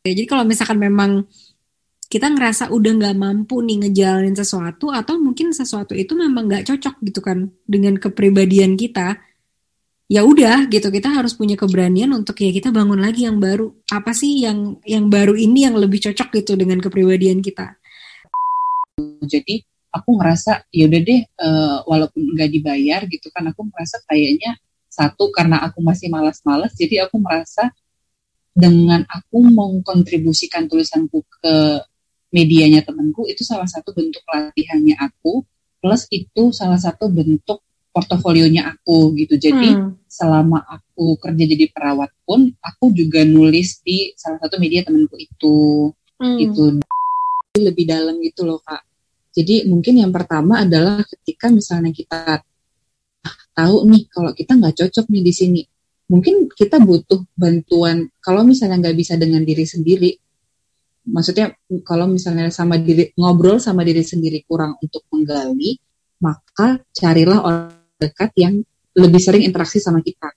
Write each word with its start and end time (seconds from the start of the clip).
Jadi 0.00 0.24
kalau 0.24 0.48
misalkan 0.48 0.80
memang 0.80 1.28
kita 2.10 2.26
ngerasa 2.26 2.74
udah 2.74 2.92
nggak 2.98 3.16
mampu 3.20 3.62
nih 3.62 3.86
ngejalanin 3.86 4.34
sesuatu 4.34 4.90
atau 4.90 5.20
mungkin 5.20 5.54
sesuatu 5.54 5.94
itu 5.94 6.16
memang 6.18 6.50
nggak 6.50 6.66
cocok 6.66 6.98
gitu 7.06 7.20
kan 7.22 7.52
dengan 7.68 7.94
kepribadian 8.00 8.74
kita 8.74 9.20
ya 10.10 10.26
udah 10.26 10.66
gitu. 10.72 10.90
Kita 10.90 11.12
harus 11.12 11.36
punya 11.36 11.54
keberanian 11.54 12.10
untuk 12.16 12.34
ya 12.42 12.50
kita 12.50 12.74
bangun 12.74 12.98
lagi 12.98 13.28
yang 13.28 13.38
baru. 13.38 13.70
Apa 13.92 14.10
sih 14.16 14.42
yang 14.42 14.80
yang 14.82 15.06
baru 15.06 15.38
ini 15.38 15.68
yang 15.68 15.78
lebih 15.78 16.02
cocok 16.02 16.34
gitu 16.42 16.58
dengan 16.58 16.82
kepribadian 16.82 17.38
kita? 17.44 17.78
Jadi 19.22 19.62
aku 19.94 20.18
ngerasa 20.18 20.66
ya 20.70 20.90
udah 20.90 21.00
deh 21.02 21.20
uh, 21.44 21.78
walaupun 21.86 22.34
nggak 22.34 22.50
dibayar 22.50 23.00
gitu 23.06 23.28
kan 23.30 23.46
aku 23.50 23.66
merasa 23.68 23.98
kayaknya 24.06 24.58
satu 24.90 25.30
karena 25.34 25.62
aku 25.66 25.82
masih 25.82 26.10
malas-malas 26.10 26.74
jadi 26.78 27.06
aku 27.06 27.18
merasa 27.18 27.70
dengan 28.60 29.00
aku 29.08 29.40
mengkontribusikan 29.48 30.68
tulisanku 30.68 31.24
ke 31.40 31.80
medianya 32.30 32.84
temanku 32.86 33.26
itu 33.26 33.42
salah 33.42 33.66
satu 33.66 33.90
bentuk 33.90 34.22
latihannya 34.28 34.94
aku 35.00 35.42
plus 35.80 36.06
itu 36.12 36.54
salah 36.54 36.78
satu 36.78 37.10
bentuk 37.10 37.64
portofolionya 37.90 38.70
aku 38.70 39.18
gitu 39.18 39.34
jadi 39.34 39.74
hmm. 39.74 40.06
selama 40.06 40.62
aku 40.62 41.18
kerja 41.18 41.44
jadi 41.48 41.66
perawat 41.74 42.14
pun 42.22 42.54
aku 42.62 42.94
juga 42.94 43.26
nulis 43.26 43.82
di 43.82 44.14
salah 44.14 44.38
satu 44.38 44.62
media 44.62 44.86
temanku 44.86 45.18
itu 45.18 45.90
hmm. 46.22 46.38
gitu 46.38 46.62
lebih 47.58 47.84
dalam 47.90 48.22
gitu 48.22 48.46
loh 48.46 48.62
kak 48.62 48.86
jadi 49.34 49.66
mungkin 49.66 50.06
yang 50.06 50.14
pertama 50.14 50.62
adalah 50.62 51.02
ketika 51.02 51.50
misalnya 51.50 51.90
kita 51.90 52.46
tahu 53.58 53.90
nih 53.90 54.06
kalau 54.06 54.30
kita 54.32 54.54
nggak 54.54 54.74
cocok 54.78 55.06
nih 55.10 55.22
di 55.26 55.32
sini 55.34 55.62
mungkin 56.10 56.50
kita 56.50 56.82
butuh 56.82 57.22
bantuan 57.38 58.10
kalau 58.18 58.42
misalnya 58.42 58.82
nggak 58.82 58.98
bisa 58.98 59.14
dengan 59.14 59.46
diri 59.46 59.62
sendiri 59.62 60.10
maksudnya 61.06 61.54
kalau 61.86 62.10
misalnya 62.10 62.50
sama 62.50 62.76
diri 62.76 63.14
ngobrol 63.14 63.62
sama 63.62 63.86
diri 63.86 64.02
sendiri 64.02 64.42
kurang 64.44 64.74
untuk 64.82 65.06
menggali 65.14 65.78
maka 66.20 66.82
carilah 66.92 67.40
orang 67.40 67.72
dekat 67.96 68.30
yang 68.36 68.54
lebih 68.96 69.20
sering 69.22 69.42
interaksi 69.44 69.80
sama 69.80 70.04
kita. 70.04 70.28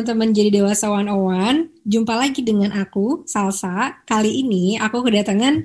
Teman-teman 0.00 0.32
jadi 0.32 0.64
dewasa 0.64 0.88
one 0.88 1.12
one, 1.12 1.58
jumpa 1.84 2.16
lagi 2.16 2.40
dengan 2.40 2.72
aku 2.72 3.28
Salsa. 3.28 4.00
Kali 4.08 4.40
ini 4.40 4.80
aku 4.80 5.04
kedatangan 5.04 5.60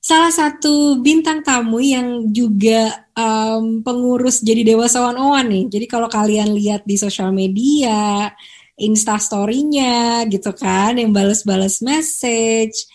salah 0.00 0.32
satu 0.32 1.04
bintang 1.04 1.44
tamu 1.44 1.84
yang 1.84 2.32
juga 2.32 3.04
um, 3.12 3.84
pengurus 3.84 4.40
jadi 4.40 4.64
dewasa 4.64 5.04
one 5.04 5.20
on 5.20 5.36
one 5.36 5.48
nih. 5.52 5.64
Jadi 5.68 5.84
kalau 5.84 6.08
kalian 6.08 6.56
lihat 6.56 6.88
di 6.88 6.96
sosial 6.96 7.28
media, 7.36 8.32
Insta 8.80 9.20
story-nya 9.20 10.24
gitu 10.32 10.56
kan, 10.56 10.96
yang 10.96 11.12
balas-balas 11.12 11.84
message, 11.84 12.88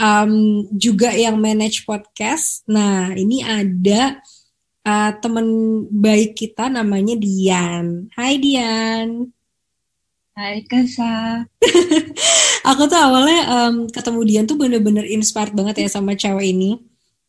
um, 0.00 0.64
juga 0.72 1.12
yang 1.12 1.36
manage 1.36 1.84
podcast. 1.84 2.64
Nah 2.64 3.12
ini 3.12 3.44
ada 3.44 4.16
uh, 4.88 5.12
temen 5.20 5.84
baik 5.92 6.32
kita 6.32 6.72
namanya 6.72 7.12
Dian. 7.20 8.08
Hai 8.16 8.40
Dian. 8.40 9.36
Hai 10.40 10.64
Kasa. 10.64 11.44
aku 12.72 12.82
tuh 12.88 12.96
awalnya 12.96 13.40
um, 13.44 13.84
ketemu 13.92 14.20
Dian 14.24 14.44
tuh 14.48 14.56
bener-bener 14.56 15.04
inspired 15.04 15.52
banget 15.52 15.84
ya 15.84 15.88
sama 15.92 16.16
cewek 16.16 16.56
ini. 16.56 16.80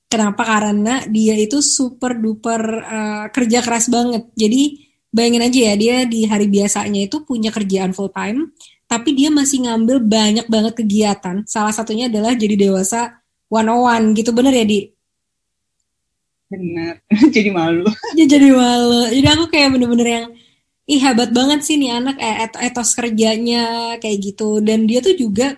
Kenapa? 0.08 0.48
Karena 0.48 1.04
dia 1.12 1.36
itu 1.36 1.60
super 1.60 2.16
duper 2.16 2.64
uh, 2.80 3.28
kerja 3.28 3.60
keras 3.60 3.92
banget. 3.92 4.32
Jadi 4.40 4.88
bayangin 5.12 5.44
aja 5.44 5.60
ya 5.60 5.74
dia 5.76 5.96
di 6.08 6.24
hari 6.24 6.48
biasanya 6.48 7.04
itu 7.04 7.28
punya 7.28 7.52
kerjaan 7.52 7.92
full 7.92 8.16
time, 8.16 8.56
tapi 8.88 9.12
dia 9.12 9.28
masih 9.28 9.68
ngambil 9.68 10.00
banyak 10.08 10.48
banget 10.48 10.80
kegiatan. 10.80 11.44
Salah 11.44 11.76
satunya 11.76 12.08
adalah 12.08 12.32
jadi 12.32 12.56
dewasa 12.56 13.20
one 13.52 13.68
on 13.68 13.92
one 13.92 14.06
gitu 14.16 14.32
bener 14.32 14.56
ya 14.56 14.64
di? 14.64 14.88
Benar. 16.48 17.04
jadi 17.36 17.52
malu. 17.52 17.92
Ya, 18.16 18.24
jadi 18.24 18.56
malu. 18.56 19.04
Jadi 19.12 19.28
aku 19.28 19.52
kayak 19.52 19.76
bener-bener 19.76 20.08
yang 20.08 20.28
ih 20.90 21.00
hebat 21.02 21.30
banget 21.34 21.60
sih 21.68 21.76
nih 21.82 21.92
anak 22.00 22.18
eh, 22.18 22.38
et 22.46 22.54
etos 22.72 22.94
kerjanya 22.98 23.96
kayak 24.02 24.18
gitu. 24.22 24.60
Dan 24.64 24.86
dia 24.90 25.00
tuh 25.04 25.16
juga 25.18 25.58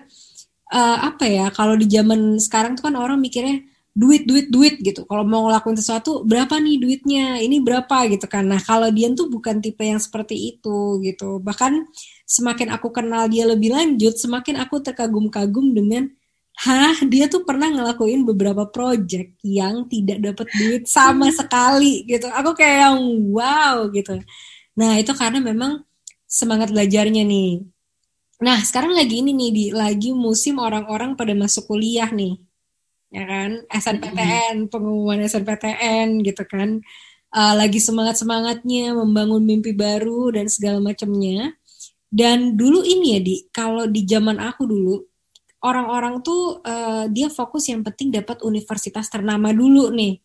uh, 0.74 0.98
apa 1.10 1.26
ya 1.28 1.46
kalau 1.54 1.76
di 1.80 1.88
zaman 1.88 2.40
sekarang 2.42 2.76
tuh 2.78 2.90
kan 2.92 2.96
orang 3.00 3.20
mikirnya 3.22 3.64
duit 3.94 4.26
duit 4.26 4.50
duit 4.50 4.76
gitu. 4.82 5.06
Kalau 5.06 5.24
mau 5.26 5.46
ngelakuin 5.48 5.78
sesuatu 5.78 6.26
berapa 6.26 6.58
nih 6.58 6.76
duitnya? 6.82 7.26
Ini 7.46 7.62
berapa 7.62 8.10
gitu 8.10 8.26
kan. 8.26 8.50
Nah 8.50 8.62
kalau 8.62 8.90
dia 8.90 9.08
tuh 9.14 9.30
bukan 9.30 9.62
tipe 9.62 9.86
yang 9.86 10.02
seperti 10.02 10.58
itu 10.58 11.00
gitu. 11.06 11.38
Bahkan 11.42 11.74
semakin 12.26 12.74
aku 12.74 12.90
kenal 12.90 13.30
dia 13.30 13.46
lebih 13.46 13.70
lanjut 13.74 14.18
semakin 14.18 14.60
aku 14.66 14.82
terkagum-kagum 14.82 15.74
dengan 15.78 16.10
Hah, 16.54 16.94
dia 17.10 17.26
tuh 17.26 17.42
pernah 17.50 17.66
ngelakuin 17.66 18.30
beberapa 18.30 18.70
project 18.70 19.42
yang 19.42 19.90
tidak 19.90 20.22
dapat 20.22 20.48
duit 20.54 20.84
sama 20.86 21.34
sekali 21.40 22.06
gitu. 22.06 22.30
Aku 22.30 22.54
kayak 22.54 22.94
yang 22.94 22.98
wow 23.34 23.90
gitu. 23.90 24.22
Nah, 24.74 24.98
itu 24.98 25.14
karena 25.14 25.40
memang 25.40 25.86
semangat 26.26 26.74
belajarnya 26.74 27.22
nih. 27.22 27.62
Nah, 28.42 28.60
sekarang 28.60 28.98
lagi 28.98 29.22
ini 29.22 29.32
nih, 29.32 29.50
di, 29.54 29.66
lagi 29.70 30.10
musim 30.12 30.58
orang-orang 30.58 31.14
pada 31.14 31.32
masuk 31.38 31.70
kuliah 31.70 32.10
nih. 32.10 32.42
Ya 33.14 33.24
kan? 33.30 33.64
SNPTN, 33.70 34.68
pengumuman 34.74 35.22
SNPTN 35.22 36.26
gitu 36.26 36.44
kan. 36.50 36.82
Uh, 37.34 37.54
lagi 37.58 37.82
semangat-semangatnya 37.82 38.94
membangun 38.94 39.42
mimpi 39.46 39.74
baru 39.74 40.34
dan 40.34 40.50
segala 40.50 40.82
macamnya. 40.82 41.54
Dan 42.10 42.58
dulu 42.58 42.82
ini 42.82 43.18
ya, 43.18 43.20
Di, 43.22 43.36
kalau 43.54 43.86
di 43.86 44.06
zaman 44.06 44.38
aku 44.42 44.66
dulu, 44.66 44.96
orang-orang 45.64 46.22
tuh 46.22 46.62
uh, 46.62 47.06
dia 47.10 47.32
fokus 47.32 47.70
yang 47.72 47.82
penting 47.82 48.12
dapat 48.12 48.42
universitas 48.44 49.08
ternama 49.08 49.54
dulu 49.56 49.90
nih. 49.94 50.20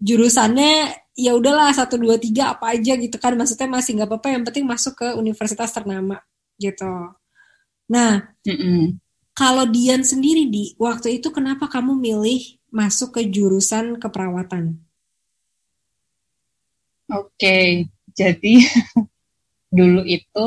Jurusannya 0.00 0.72
ya 1.18 1.34
udahlah 1.34 1.74
satu 1.74 1.98
dua 1.98 2.14
tiga 2.14 2.54
apa 2.54 2.78
aja 2.78 2.94
gitu 2.94 3.18
kan 3.18 3.34
maksudnya 3.34 3.66
masih 3.66 3.98
nggak 3.98 4.06
apa-apa 4.06 4.28
yang 4.30 4.42
penting 4.46 4.62
masuk 4.62 4.94
ke 4.94 5.08
universitas 5.18 5.74
ternama 5.74 6.22
gitu 6.62 6.86
nah 7.90 8.30
mm 8.46 8.54
-mm. 8.54 8.82
kalau 9.34 9.66
Dian 9.66 10.06
sendiri 10.06 10.46
di 10.46 10.78
waktu 10.78 11.18
itu 11.18 11.34
kenapa 11.34 11.66
kamu 11.66 11.98
milih 11.98 12.62
masuk 12.70 13.18
ke 13.18 13.26
jurusan 13.26 13.98
keperawatan 13.98 14.78
oke 17.10 17.34
okay. 17.34 17.90
jadi 18.14 18.62
dulu 19.76 20.06
itu 20.06 20.46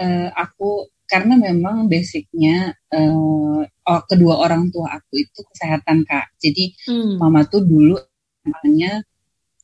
uh, 0.00 0.28
aku 0.32 0.88
karena 1.04 1.36
memang 1.36 1.92
basicnya 1.92 2.72
uh, 2.96 3.60
oh, 3.68 4.02
kedua 4.08 4.40
orang 4.40 4.72
tua 4.72 4.96
aku 4.96 5.20
itu 5.20 5.44
kesehatan 5.52 6.08
kak 6.08 6.32
jadi 6.40 6.72
hmm. 6.88 7.20
mama 7.20 7.44
tuh 7.44 7.60
dulu 7.60 8.00
namanya 8.48 9.04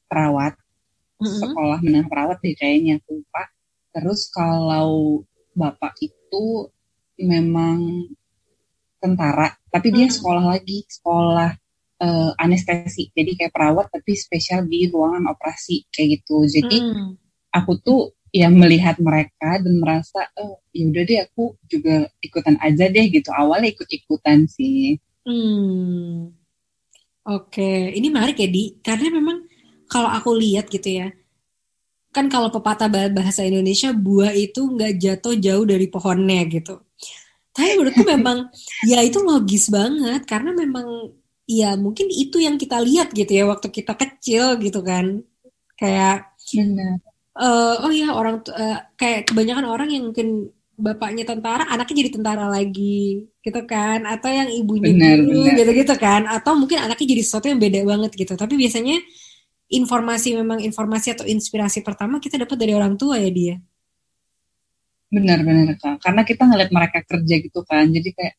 perawat 0.09 0.57
mm-hmm. 1.21 1.41
sekolah 1.45 1.79
menengah 1.85 2.09
perawat 2.09 2.39
deh 2.41 2.57
kayaknya 2.57 2.99
aku 2.99 3.23
lupa 3.23 3.45
terus 3.95 4.27
kalau 4.33 5.23
bapak 5.55 5.95
itu 6.03 6.69
memang 7.21 8.09
tentara 8.99 9.55
tapi 9.71 9.95
dia 9.95 10.11
sekolah 10.11 10.45
lagi 10.59 10.83
sekolah 10.89 11.51
uh, 12.03 12.33
anestesi 12.41 13.15
jadi 13.15 13.31
kayak 13.37 13.55
perawat 13.55 13.87
tapi 13.93 14.19
spesial 14.19 14.67
di 14.67 14.91
ruangan 14.91 15.31
operasi 15.31 15.87
kayak 15.93 16.19
gitu 16.19 16.47
jadi 16.49 16.77
mm. 16.83 17.11
aku 17.55 17.79
tuh 17.79 18.19
ya 18.29 18.53
melihat 18.53 19.01
mereka 19.01 19.57
dan 19.57 19.75
merasa 19.81 20.29
oh 20.37 20.61
ya 20.73 20.85
udah 20.85 21.05
deh 21.05 21.19
aku 21.25 21.57
juga 21.65 22.13
ikutan 22.21 22.61
aja 22.61 22.93
deh 22.93 23.07
gitu 23.09 23.33
awalnya 23.33 23.73
ikut 23.73 23.89
ikutan 23.89 24.45
sih. 24.45 25.01
Hmm. 25.25 26.33
Oke, 27.29 27.93
ini 27.93 28.09
menarik 28.09 28.41
ya 28.41 28.49
di 28.49 28.81
karena 28.81 29.12
memang 29.12 29.48
kalau 29.90 30.12
aku 30.12 30.37
lihat 30.37 30.69
gitu 30.69 31.02
ya, 31.02 31.08
kan 32.12 32.29
kalau 32.29 32.49
pepatah 32.49 32.88
bahasa 32.88 33.44
Indonesia 33.44 33.93
buah 33.93 34.32
itu 34.32 34.64
nggak 34.64 34.93
jatuh 35.00 35.35
jauh 35.37 35.64
dari 35.64 35.87
pohonnya 35.88 36.44
gitu. 36.49 36.81
Tapi 37.52 37.75
menurutku 37.75 38.05
memang 38.14 38.49
ya 38.87 39.02
itu 39.02 39.19
logis 39.25 39.69
banget 39.73 40.23
karena 40.29 40.55
memang 40.55 41.12
ya 41.49 41.75
mungkin 41.81 42.12
itu 42.12 42.38
yang 42.38 42.61
kita 42.61 42.79
lihat 42.85 43.11
gitu 43.17 43.32
ya 43.32 43.44
waktu 43.49 43.69
kita 43.73 43.96
kecil 43.96 44.61
gitu 44.61 44.81
kan. 44.85 45.25
Kayak 45.79 46.29
Benar. 46.49 47.00
Uh, 47.38 47.87
oh 47.87 47.93
ya 47.94 48.11
orang 48.11 48.43
uh, 48.50 48.82
kayak 48.99 49.31
kebanyakan 49.31 49.67
orang 49.69 49.88
yang 49.94 50.11
mungkin 50.11 50.50
bapaknya 50.79 51.26
tentara, 51.26 51.67
anaknya 51.67 52.06
jadi 52.06 52.11
tentara 52.14 52.46
lagi, 52.46 53.26
gitu 53.43 53.61
kan? 53.67 54.06
Atau 54.06 54.31
yang 54.31 54.46
ibunya 54.46 55.19
dulu, 55.19 55.50
gitu-gitu 55.50 55.94
kan? 55.99 56.26
Atau 56.31 56.55
mungkin 56.55 56.79
anaknya 56.79 57.19
jadi 57.19 57.23
sesuatu 57.26 57.50
yang 57.50 57.58
beda 57.58 57.82
banget 57.82 58.14
gitu. 58.14 58.38
Tapi 58.38 58.55
biasanya 58.55 59.02
informasi 59.69 60.37
memang 60.37 60.65
informasi 60.65 61.12
atau 61.12 61.25
inspirasi 61.29 61.85
pertama 61.85 62.17
kita 62.19 62.41
dapat 62.41 62.56
dari 62.56 62.73
orang 62.73 62.97
tua 62.97 63.20
ya 63.20 63.31
dia. 63.31 63.56
Benar-benar 65.09 65.76
kak, 65.81 66.05
karena 66.05 66.23
kita 66.25 66.44
ngeliat 66.44 66.69
mereka 66.69 67.00
kerja 67.00 67.35
gitu 67.41 67.65
kan, 67.65 67.88
jadi 67.88 68.12
kayak 68.12 68.35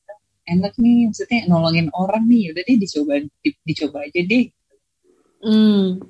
enak 0.50 0.74
nih, 0.78 1.10
maksudnya 1.10 1.40
nolongin 1.50 1.90
orang 1.94 2.26
nih, 2.26 2.54
udah 2.54 2.62
deh 2.66 2.78
dicoba, 2.78 3.14
di, 3.22 3.50
dicoba 3.66 3.98
aja 4.06 4.22
deh. 4.22 4.46
Hmm. 5.46 6.02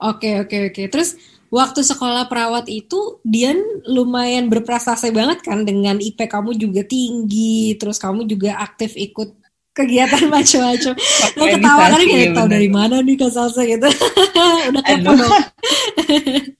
Oke, 0.00 0.40
oke, 0.40 0.72
oke. 0.72 0.82
Terus 0.88 1.20
waktu 1.52 1.84
sekolah 1.84 2.30
perawat 2.30 2.70
itu 2.72 3.20
Dian 3.20 3.60
lumayan 3.84 4.48
berprestasi 4.48 5.12
banget 5.12 5.44
kan 5.44 5.66
dengan 5.66 6.00
IP 6.00 6.16
kamu 6.24 6.56
juga 6.56 6.82
tinggi, 6.86 7.76
terus 7.76 8.00
kamu 8.00 8.24
juga 8.24 8.56
aktif 8.58 8.96
ikut 8.96 9.36
kegiatan 9.74 10.24
macam-macam. 10.34 10.94
Lo 11.38 11.44
ketawa 11.46 11.84
kan 11.90 12.00
kayak 12.02 12.30
tahu 12.34 12.48
dari 12.50 12.68
mana 12.68 13.02
nih 13.02 13.16
Kak 13.18 13.30
Salsa 13.32 13.62
gitu. 13.66 13.88
Udah 14.70 14.82
kepo 14.84 15.10
dong. 15.14 15.32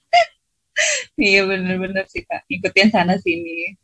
iya 1.21 1.41
bener-bener 1.45 2.05
sih 2.09 2.23
Kak, 2.25 2.47
ikutin 2.47 2.89
sana 2.89 3.19
sini. 3.19 3.75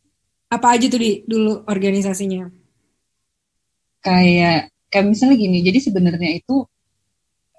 Apa 0.48 0.80
aja 0.80 0.88
tuh 0.88 1.00
di 1.02 1.12
dulu 1.28 1.68
organisasinya? 1.68 2.48
Kayak 4.00 4.72
kayak 4.88 5.06
misalnya 5.12 5.36
gini, 5.36 5.60
jadi 5.60 5.80
sebenarnya 5.84 6.40
itu 6.40 6.64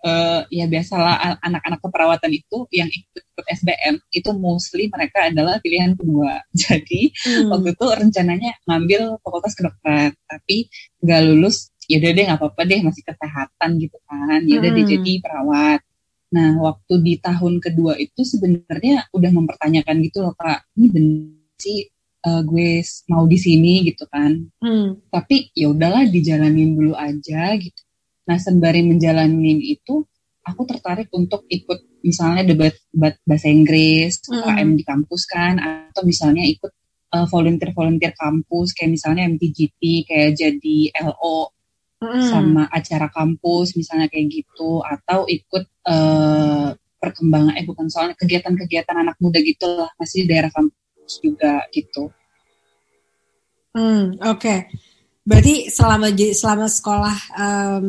uh, 0.04 0.40
ya 0.50 0.66
biasalah 0.70 1.38
anak-anak 1.42 1.80
keperawatan 1.82 2.32
itu 2.34 2.66
yang 2.70 2.86
ikut 2.86 3.22
ikut 3.22 3.46
SBM 3.62 3.94
itu 4.14 4.30
mostly 4.34 4.90
mereka 4.90 5.30
adalah 5.30 5.58
pilihan 5.62 5.94
kedua. 5.98 6.42
Jadi 6.66 7.14
hmm. 7.14 7.50
waktu 7.50 7.68
itu 7.74 7.86
rencananya 7.86 8.52
ngambil 8.66 9.18
fakultas 9.22 9.54
kedokteran, 9.58 10.14
tapi 10.26 10.70
nggak 11.02 11.20
lulus. 11.30 11.70
Ya 11.88 11.96
udah 12.04 12.10
deh 12.12 12.24
nggak 12.28 12.38
apa-apa 12.38 12.62
deh 12.68 12.80
masih 12.84 13.02
kesehatan 13.06 13.70
gitu 13.80 13.98
kan. 14.04 14.40
Ya 14.44 14.60
udah 14.60 14.70
hmm. 14.70 14.78
deh 14.78 14.86
jadi 14.98 15.12
perawat. 15.24 15.80
Nah 16.28 16.50
waktu 16.60 16.94
di 17.00 17.14
tahun 17.16 17.64
kedua 17.64 17.96
itu 17.96 18.20
sebenarnya 18.20 19.08
udah 19.16 19.30
mempertanyakan 19.32 19.96
gitu 20.04 20.28
loh 20.28 20.36
kak, 20.36 20.68
ini 20.76 20.86
bener 20.92 21.56
sih 21.58 21.88
uh, 22.28 22.44
gue 22.44 22.84
mau 23.08 23.24
di 23.24 23.38
sini 23.40 23.88
gitu 23.88 24.04
kan. 24.12 24.36
Hmm. 24.60 25.00
Tapi 25.08 25.48
ya 25.56 25.72
udahlah 25.72 26.04
dijalanin 26.04 26.76
dulu 26.76 26.92
aja 26.92 27.56
gitu 27.56 27.87
Nah, 28.28 28.36
sembari 28.36 28.84
menjalani 28.84 29.56
itu, 29.72 30.04
aku 30.44 30.62
tertarik 30.68 31.08
untuk 31.16 31.48
ikut 31.48 32.04
misalnya 32.04 32.44
debat, 32.44 32.76
debat 32.92 33.16
bahasa 33.24 33.48
Inggris, 33.48 34.20
mm. 34.20 34.32
UKM 34.36 34.68
di 34.76 34.84
kampus 34.84 35.22
kan, 35.24 35.56
atau 35.56 36.04
misalnya 36.04 36.44
ikut 36.44 36.72
uh, 37.16 37.24
volunteer-volunteer 37.24 38.12
kampus, 38.12 38.76
kayak 38.76 39.00
misalnya 39.00 39.24
MTGT, 39.32 39.80
kayak 40.04 40.36
jadi 40.36 40.78
LO 41.08 41.56
mm. 42.04 42.28
sama 42.28 42.68
acara 42.68 43.08
kampus, 43.08 43.72
misalnya 43.80 44.12
kayak 44.12 44.28
gitu, 44.28 44.84
atau 44.84 45.24
ikut 45.24 45.64
uh, 45.88 46.76
perkembangan, 47.00 47.56
eh 47.56 47.64
bukan 47.64 47.88
soalnya 47.88 48.12
kegiatan-kegiatan 48.18 48.96
anak 49.08 49.16
muda 49.24 49.40
gitu 49.40 49.64
lah, 49.72 49.88
masih 49.96 50.26
di 50.26 50.36
daerah 50.36 50.52
kampus 50.52 51.12
juga 51.24 51.64
gitu. 51.72 52.12
Hmm, 53.72 54.18
oke. 54.18 54.36
Okay. 54.42 54.58
Berarti 55.28 55.68
selama 55.68 56.08
selama 56.16 56.66
sekolah 56.66 57.18
um, 57.36 57.86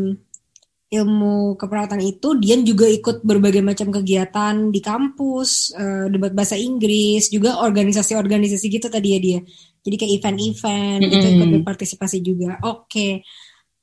ilmu 0.89 1.53
keperawatan 1.53 2.01
itu 2.01 2.33
Dian 2.41 2.65
juga 2.65 2.89
ikut 2.89 3.21
berbagai 3.21 3.61
macam 3.61 3.93
kegiatan 3.93 4.73
di 4.73 4.81
kampus, 4.81 5.77
uh, 5.77 6.09
debat 6.09 6.33
bahasa 6.33 6.57
Inggris, 6.57 7.29
juga 7.29 7.61
organisasi-organisasi 7.61 8.65
gitu 8.65 8.89
tadi 8.89 9.07
ya 9.13 9.19
dia. 9.21 9.39
Jadi 9.85 9.95
kayak 9.95 10.13
event-event 10.17 10.99
mm 10.99 11.05
-hmm. 11.05 11.13
gitu 11.13 11.25
ikut 11.29 11.49
berpartisipasi 11.61 12.17
juga. 12.25 12.57
Oke. 12.65 12.89
Okay. 12.89 13.11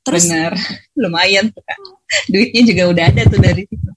Terus 0.02 0.26
Benar. 0.30 0.52
Lumayan. 1.02 1.46
Duitnya 2.30 2.62
juga 2.66 2.82
udah 2.90 3.04
ada 3.10 3.22
tuh 3.26 3.40
dari 3.42 3.62
situ. 3.66 3.90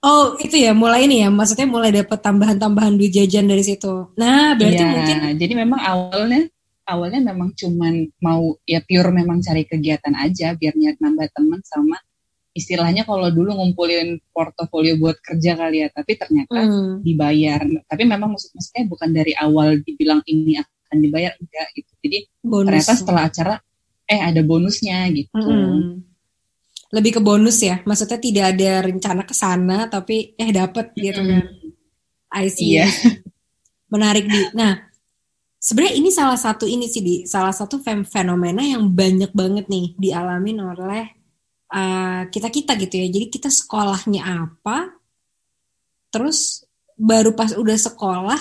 Oh, 0.00 0.32
itu 0.40 0.56
ya 0.56 0.72
mulai 0.72 1.04
ini 1.04 1.20
ya. 1.20 1.28
Maksudnya 1.28 1.68
mulai 1.68 1.92
dapat 1.92 2.24
tambahan-tambahan 2.24 2.96
duit 2.96 3.12
jajan 3.12 3.44
dari 3.44 3.60
situ. 3.60 4.08
Nah, 4.16 4.56
berarti 4.56 4.80
ya, 4.80 4.88
mungkin 4.88 5.16
jadi 5.36 5.52
memang 5.60 5.80
awalnya 5.80 6.48
awalnya 6.88 7.20
memang 7.20 7.52
cuman 7.52 8.08
mau 8.24 8.56
ya 8.64 8.80
pure 8.80 9.12
memang 9.12 9.44
cari 9.44 9.68
kegiatan 9.68 10.16
aja 10.16 10.56
biar 10.56 10.72
nambah 10.76 11.28
teman 11.36 11.60
sama 11.68 12.00
istilahnya 12.50 13.06
kalau 13.06 13.30
dulu 13.30 13.54
ngumpulin 13.54 14.18
portofolio 14.34 14.98
buat 14.98 15.18
kerja 15.22 15.54
kali 15.54 15.86
ya, 15.86 15.88
tapi 15.94 16.18
ternyata 16.18 16.58
hmm. 16.58 17.06
dibayar. 17.06 17.62
Tapi 17.86 18.02
memang 18.02 18.34
maksud 18.34 18.50
maksudnya 18.54 18.84
bukan 18.90 19.10
dari 19.14 19.32
awal 19.38 19.78
dibilang 19.80 20.20
ini 20.26 20.58
akan 20.58 20.96
dibayar 20.98 21.32
enggak 21.38 21.68
gitu. 21.78 21.92
Jadi 22.02 22.18
Bonus. 22.42 22.66
ternyata 22.66 22.92
setelah 22.98 23.22
acara 23.30 23.54
eh 24.10 24.20
ada 24.20 24.42
bonusnya 24.42 25.06
gitu. 25.14 25.38
Hmm. 25.38 26.02
Lebih 26.90 27.18
ke 27.18 27.20
bonus 27.22 27.62
ya, 27.62 27.78
maksudnya 27.86 28.18
tidak 28.18 28.44
ada 28.58 28.70
rencana 28.82 29.22
ke 29.22 29.30
sana 29.30 29.86
tapi 29.86 30.34
eh 30.34 30.50
dapat 30.50 30.90
gitu 30.98 31.22
kan. 31.22 31.46
I 32.34 32.50
see. 32.50 32.74
Iya. 32.74 32.90
Menarik 33.94 34.26
di. 34.26 34.38
Nah, 34.58 34.90
sebenarnya 35.62 35.94
ini 36.02 36.10
salah 36.10 36.38
satu 36.38 36.66
ini 36.66 36.90
sih 36.90 37.02
di 37.02 37.14
salah 37.30 37.54
satu 37.54 37.78
fenomena 37.84 38.62
yang 38.62 38.90
banyak 38.90 39.30
banget 39.30 39.70
nih 39.70 39.94
dialami 39.94 40.58
oleh 40.58 41.19
uh, 41.70 42.22
kita 42.28 42.48
kita 42.50 42.76
gitu 42.76 42.94
ya. 43.00 43.06
Jadi 43.08 43.26
kita 43.30 43.48
sekolahnya 43.48 44.22
apa 44.26 44.94
terus 46.10 46.66
baru 46.98 47.32
pas 47.32 47.54
udah 47.54 47.78
sekolah 47.78 48.40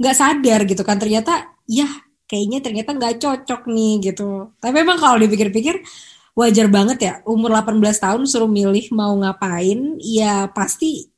nggak 0.00 0.16
sadar 0.16 0.60
gitu 0.64 0.82
kan. 0.86 0.96
Ternyata 0.96 1.54
ya 1.66 1.86
kayaknya 2.30 2.58
ternyata 2.62 2.90
nggak 2.96 3.18
cocok 3.20 3.66
nih 3.68 3.94
gitu. 4.10 4.54
Tapi 4.62 4.72
memang 4.72 4.96
kalau 4.96 5.18
dipikir-pikir 5.18 5.82
wajar 6.38 6.66
banget 6.70 6.98
ya. 7.02 7.14
Umur 7.26 7.52
18 7.52 7.82
tahun 7.98 8.22
suruh 8.24 8.50
milih 8.50 8.94
mau 8.94 9.12
ngapain 9.18 9.98
ya 10.00 10.48
pasti 10.50 11.10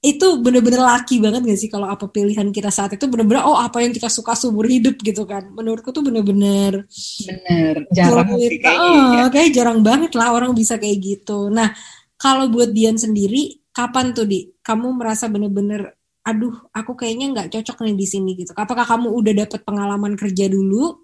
itu 0.00 0.40
bener-bener 0.40 0.80
laki 0.80 1.20
banget 1.20 1.44
gak 1.44 1.60
sih 1.60 1.68
kalau 1.68 1.84
apa 1.84 2.08
pilihan 2.08 2.48
kita 2.48 2.72
saat 2.72 2.96
itu 2.96 3.04
bener-bener 3.04 3.44
oh 3.44 3.52
apa 3.52 3.84
yang 3.84 3.92
kita 3.92 4.08
suka 4.08 4.32
seumur 4.32 4.64
hidup 4.64 4.96
gitu 5.04 5.28
kan. 5.28 5.52
Menurutku 5.52 5.92
tuh 5.92 6.00
bener-bener 6.00 6.88
bener. 6.88 7.74
Jarang 7.92 8.32
sih 8.40 8.56
kayaknya 8.64 8.80
oh, 8.80 9.12
ya. 9.12 9.24
kayak 9.28 9.50
jarang 9.52 9.84
banget 9.84 10.16
lah 10.16 10.32
orang 10.32 10.56
bisa 10.56 10.80
kayak 10.80 11.04
gitu. 11.04 11.52
Nah 11.52 11.76
kalau 12.16 12.48
buat 12.48 12.72
Dian 12.72 12.96
sendiri 12.96 13.60
kapan 13.76 14.16
tuh 14.16 14.24
di? 14.24 14.48
Kamu 14.64 14.96
merasa 14.96 15.28
bener-bener 15.28 15.92
aduh 16.24 16.52
aku 16.72 16.96
kayaknya 16.96 17.26
nggak 17.36 17.48
cocok 17.60 17.84
nih 17.84 17.96
di 18.00 18.06
sini 18.08 18.30
gitu. 18.40 18.56
Apakah 18.56 18.88
kamu 18.88 19.12
udah 19.12 19.32
dapet 19.44 19.60
pengalaman 19.68 20.16
kerja 20.16 20.48
dulu 20.48 20.96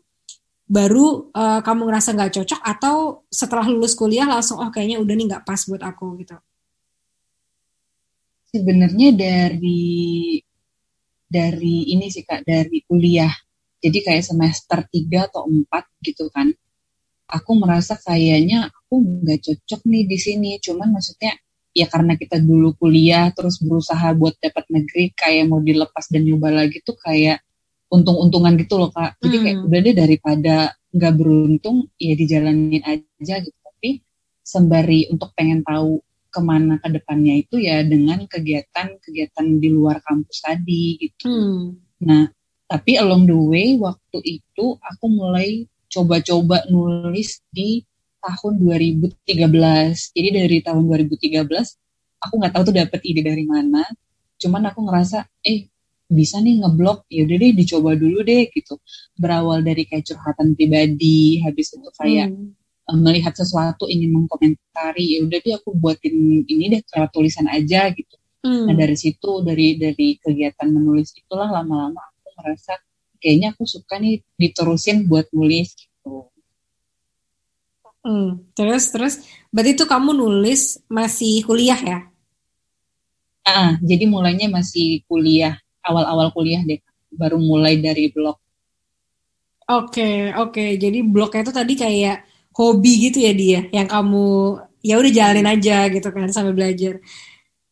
baru 0.67 1.31
uh, 1.37 1.61
kamu 1.61 1.87
ngerasa 1.87 2.17
nggak 2.17 2.33
cocok 2.43 2.61
atau 2.65 3.29
setelah 3.31 3.69
lulus 3.71 3.95
kuliah 3.95 4.27
langsung 4.27 4.59
oh 4.59 4.73
kayaknya 4.73 4.99
udah 4.99 5.15
nih 5.15 5.27
nggak 5.31 5.45
pas 5.47 5.63
buat 5.63 5.79
aku 5.79 6.19
gitu 6.25 6.35
sebenarnya 8.51 9.15
dari 9.15 10.39
dari 11.27 11.91
ini 11.91 12.07
sih 12.09 12.23
kak 12.23 12.47
dari 12.47 12.83
kuliah. 12.87 13.33
Jadi 13.77 13.99
kayak 14.03 14.25
semester 14.25 14.87
3 14.89 15.29
atau 15.31 15.47
4 15.47 15.69
gitu 16.07 16.31
kan. 16.33 16.49
Aku 17.27 17.59
merasa 17.59 17.99
kayaknya 17.99 18.71
aku 18.71 19.03
nggak 19.03 19.43
cocok 19.43 19.81
nih 19.91 20.05
di 20.07 20.19
sini. 20.19 20.51
Cuman 20.63 20.95
maksudnya 20.95 21.35
ya 21.77 21.87
karena 21.91 22.17
kita 22.17 22.41
dulu 22.41 22.73
kuliah 22.79 23.29
terus 23.37 23.61
berusaha 23.61 24.15
buat 24.17 24.39
dapat 24.41 24.65
negeri 24.73 25.13
kayak 25.13 25.45
mau 25.51 25.61
dilepas 25.61 26.09
dan 26.09 26.25
nyoba 26.25 26.65
lagi 26.65 26.81
tuh 26.81 26.97
kayak 26.97 27.43
untung-untungan 27.91 28.55
gitu 28.63 28.79
loh 28.79 28.91
kak. 28.95 29.19
Jadi 29.21 29.37
kayak 29.43 29.57
hmm. 29.61 29.67
udah 29.67 29.79
deh 29.83 29.95
daripada 29.95 30.55
nggak 30.95 31.15
beruntung 31.19 31.91
ya 31.99 32.15
dijalanin 32.15 32.83
aja 32.87 33.35
gitu. 33.43 33.59
Tapi 33.61 34.01
sembari 34.47 35.11
untuk 35.11 35.35
pengen 35.35 35.67
tahu 35.67 36.01
ke 36.37 36.41
mana 36.45 36.77
ke 36.77 36.93
depannya 36.93 37.41
itu 37.41 37.57
ya 37.57 37.81
dengan 37.81 38.29
kegiatan-kegiatan 38.29 39.47
di 39.57 39.69
luar 39.73 40.05
kampus 40.05 40.45
tadi 40.45 41.01
gitu. 41.01 41.25
Hmm. 41.25 41.81
Nah, 42.05 42.29
tapi 42.69 43.01
along 43.01 43.25
the 43.25 43.33
way 43.33 43.69
waktu 43.81 44.21
itu 44.21 44.77
aku 44.77 45.07
mulai 45.09 45.65
coba-coba 45.89 46.69
nulis 46.69 47.41
di 47.49 47.81
tahun 48.21 48.61
2013. 48.61 50.13
Jadi 50.13 50.29
dari 50.29 50.59
tahun 50.61 50.85
2013 50.85 51.49
aku 52.21 52.33
nggak 52.37 52.53
tahu 52.53 52.63
tuh 52.69 52.77
dapet 52.77 53.01
ide 53.09 53.25
dari 53.25 53.49
mana. 53.49 53.81
Cuman 54.37 54.69
aku 54.69 54.85
ngerasa 54.85 55.25
eh 55.41 55.73
bisa 56.07 56.39
nih 56.39 56.63
ngeblok 56.63 57.09
ya 57.09 57.25
udah 57.25 57.37
deh 57.41 57.53
dicoba 57.57 57.97
dulu 57.97 58.21
deh 58.21 58.53
gitu. 58.53 58.77
Berawal 59.17 59.65
dari 59.65 59.89
kayak 59.89 60.05
curhatan 60.05 60.53
pribadi, 60.53 61.41
habis 61.41 61.73
itu 61.73 61.89
kayak 61.97 62.29
hmm 62.29 62.66
melihat 62.95 63.35
sesuatu 63.35 63.91
ingin 63.91 64.15
mengkomentari 64.15 65.19
ya 65.19 65.27
udah 65.27 65.39
deh 65.43 65.55
aku 65.59 65.75
buatin 65.75 66.47
ini 66.47 66.79
deh 66.79 66.81
lewat 66.87 67.11
tulisan 67.11 67.51
aja 67.51 67.91
gitu 67.91 68.15
hmm. 68.47 68.71
nah 68.71 68.75
dari 68.79 68.95
situ 68.95 69.43
dari 69.43 69.75
dari 69.75 70.15
kegiatan 70.23 70.71
menulis 70.71 71.11
itulah 71.19 71.51
lama-lama 71.51 71.99
aku 71.99 72.31
merasa 72.39 72.79
kayaknya 73.19 73.59
aku 73.59 73.67
suka 73.67 73.99
nih 73.99 74.23
diterusin 74.39 75.11
buat 75.11 75.27
nulis 75.35 75.75
gitu 75.75 76.31
hmm. 78.07 78.55
terus 78.55 78.95
terus 78.95 79.15
berarti 79.51 79.75
itu 79.75 79.85
kamu 79.91 80.15
nulis 80.15 80.79
masih 80.87 81.43
kuliah 81.43 81.81
ya 81.83 81.99
ah 83.43 83.75
jadi 83.83 84.07
mulainya 84.07 84.47
masih 84.47 85.03
kuliah 85.11 85.59
awal-awal 85.83 86.31
kuliah 86.31 86.63
deh 86.63 86.79
baru 87.11 87.43
mulai 87.43 87.83
dari 87.83 88.15
blog 88.15 88.39
Oke, 89.67 89.99
okay, 89.99 90.17
oke. 90.31 90.55
Okay. 90.55 90.71
Jadi 90.79 91.03
blognya 91.03 91.43
itu 91.43 91.51
tadi 91.51 91.75
kayak 91.75 92.23
hobi 92.57 92.93
gitu 93.11 93.21
ya 93.21 93.33
dia 93.37 93.61
yang 93.69 93.85
kamu 93.85 94.57
ya 94.81 94.97
udah 94.97 95.13
jalanin 95.13 95.49
aja 95.49 95.87
gitu 95.93 96.09
kan 96.11 96.31
sambil 96.33 96.55
belajar. 96.57 97.03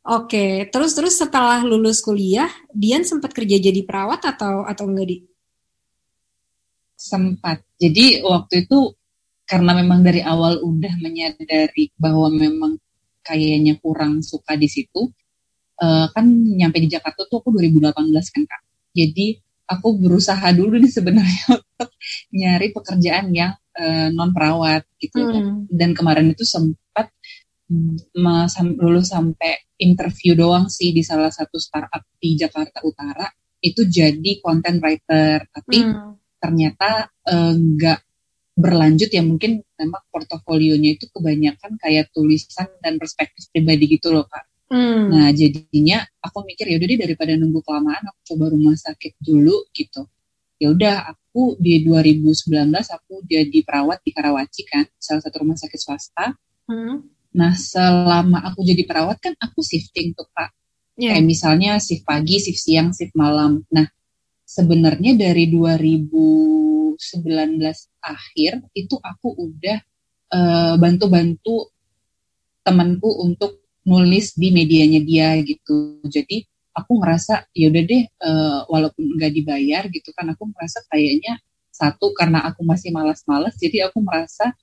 Oke, 0.04 0.68
terus 0.68 0.92
terus 0.92 1.16
setelah 1.16 1.64
lulus 1.64 2.04
kuliah, 2.04 2.52
Dian 2.68 3.08
sempat 3.08 3.32
kerja 3.32 3.56
jadi 3.56 3.80
perawat 3.88 4.20
atau 4.36 4.68
atau 4.68 4.84
enggak 4.84 5.06
di? 5.08 5.16
Sempat. 6.92 7.64
Jadi 7.80 8.20
waktu 8.20 8.68
itu 8.68 8.92
karena 9.48 9.72
memang 9.80 10.04
dari 10.04 10.20
awal 10.20 10.60
udah 10.60 10.92
menyadari 11.00 11.88
bahwa 11.96 12.28
memang 12.28 12.76
kayaknya 13.24 13.80
kurang 13.80 14.20
suka 14.20 14.56
di 14.60 14.68
situ 14.68 15.08
uh, 15.80 16.06
kan 16.12 16.24
nyampe 16.28 16.80
di 16.80 16.88
Jakarta 16.92 17.24
tuh 17.28 17.40
aku 17.40 17.52
2018 17.56 17.92
kan 18.08 18.42
kak 18.44 18.62
jadi 18.92 19.40
aku 19.68 20.00
berusaha 20.00 20.44
dulu 20.52 20.76
nih 20.80 20.92
sebenarnya 20.92 21.44
untuk 21.56 21.90
nyari 22.32 22.68
pekerjaan 22.72 23.32
yang 23.32 23.52
uh, 23.78 24.08
non 24.14 24.30
perawat 24.30 24.86
gitu 24.98 25.20
hmm. 25.20 25.70
dan 25.70 25.92
kemarin 25.92 26.32
itu 26.32 26.46
sempat 26.46 27.10
dulu 28.76 29.00
sampai 29.00 29.74
interview 29.80 30.36
doang 30.36 30.68
sih 30.68 30.92
di 30.92 31.00
salah 31.00 31.32
satu 31.32 31.56
startup 31.56 32.04
di 32.20 32.36
Jakarta 32.36 32.84
Utara 32.84 33.26
itu 33.64 33.88
jadi 33.88 34.38
content 34.44 34.78
writer 34.78 35.48
tapi 35.48 35.80
hmm. 35.80 36.38
ternyata 36.38 37.08
enggak 37.24 38.00
uh, 38.04 38.06
berlanjut 38.54 39.10
ya 39.10 39.24
mungkin 39.24 39.64
memang 39.74 40.06
portofolionya 40.14 40.94
itu 40.94 41.10
kebanyakan 41.10 41.74
kayak 41.80 42.14
tulisan 42.14 42.70
dan 42.78 43.00
perspektif 43.00 43.50
pribadi 43.50 43.98
gitu 43.98 44.14
loh 44.14 44.28
kak 44.30 44.46
Hmm. 44.74 45.12
Nah 45.12 45.28
jadinya 45.30 46.02
aku 46.24 46.42
mikir 46.42 46.66
ya 46.66 46.80
udah 46.80 46.88
deh 46.88 47.00
daripada 47.06 47.32
nunggu 47.36 47.60
kelamaan 47.60 48.10
aku 48.10 48.20
coba 48.34 48.44
rumah 48.50 48.74
sakit 48.74 49.20
dulu 49.20 49.68
gitu. 49.76 50.08
Ya 50.64 50.72
udah 50.72 51.12
aku 51.12 51.60
di 51.60 51.84
2019 51.84 52.72
aku 52.72 53.20
jadi 53.28 53.58
perawat 53.60 54.00
di 54.00 54.16
Karawaci 54.16 54.64
kan, 54.64 54.88
salah 54.96 55.20
satu 55.20 55.44
rumah 55.44 55.60
sakit 55.60 55.76
swasta. 55.76 56.32
Hmm. 56.64 57.04
Nah 57.36 57.52
selama 57.52 58.40
aku 58.48 58.64
jadi 58.64 58.88
perawat 58.88 59.20
kan 59.20 59.36
aku 59.36 59.60
shifting 59.60 60.16
tuh 60.16 60.24
kak. 60.32 60.56
Yeah. 60.96 61.20
Kayak 61.20 61.26
misalnya 61.28 61.76
shift 61.84 62.08
pagi, 62.08 62.40
shift 62.40 62.64
siang, 62.64 62.96
shift 62.96 63.12
malam. 63.12 63.60
Nah 63.68 63.84
sebenarnya 64.48 65.20
dari 65.20 65.52
2019 65.52 66.96
akhir 68.00 68.52
itu 68.72 68.96
aku 68.96 69.28
udah 69.36 69.78
uh, 70.32 70.74
bantu-bantu 70.80 71.68
temanku 72.64 73.20
untuk 73.20 73.60
nulis 73.84 74.32
di 74.32 74.48
medianya 74.48 75.04
dia 75.04 75.36
gitu 75.44 76.00
jadi 76.08 76.48
aku 76.74 76.92
ngerasa 77.00 77.48
ya 77.54 77.70
udah 77.70 77.82
deh 77.86 78.02
uh, 78.20 78.60
walaupun 78.66 79.14
nggak 79.14 79.32
dibayar 79.32 79.82
gitu 79.88 80.10
kan 80.12 80.26
aku 80.34 80.50
merasa 80.50 80.82
kayaknya 80.90 81.38
satu 81.70 82.14
karena 82.14 82.42
aku 82.46 82.66
masih 82.66 82.90
malas-malas 82.90 83.54
jadi 83.58 83.90
aku 83.90 84.02
merasa 84.02 84.54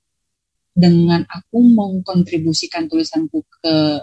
dengan 0.72 1.24
aku 1.28 1.60
mengkontribusikan 1.60 2.88
tulisanku 2.88 3.44
ke 3.60 4.00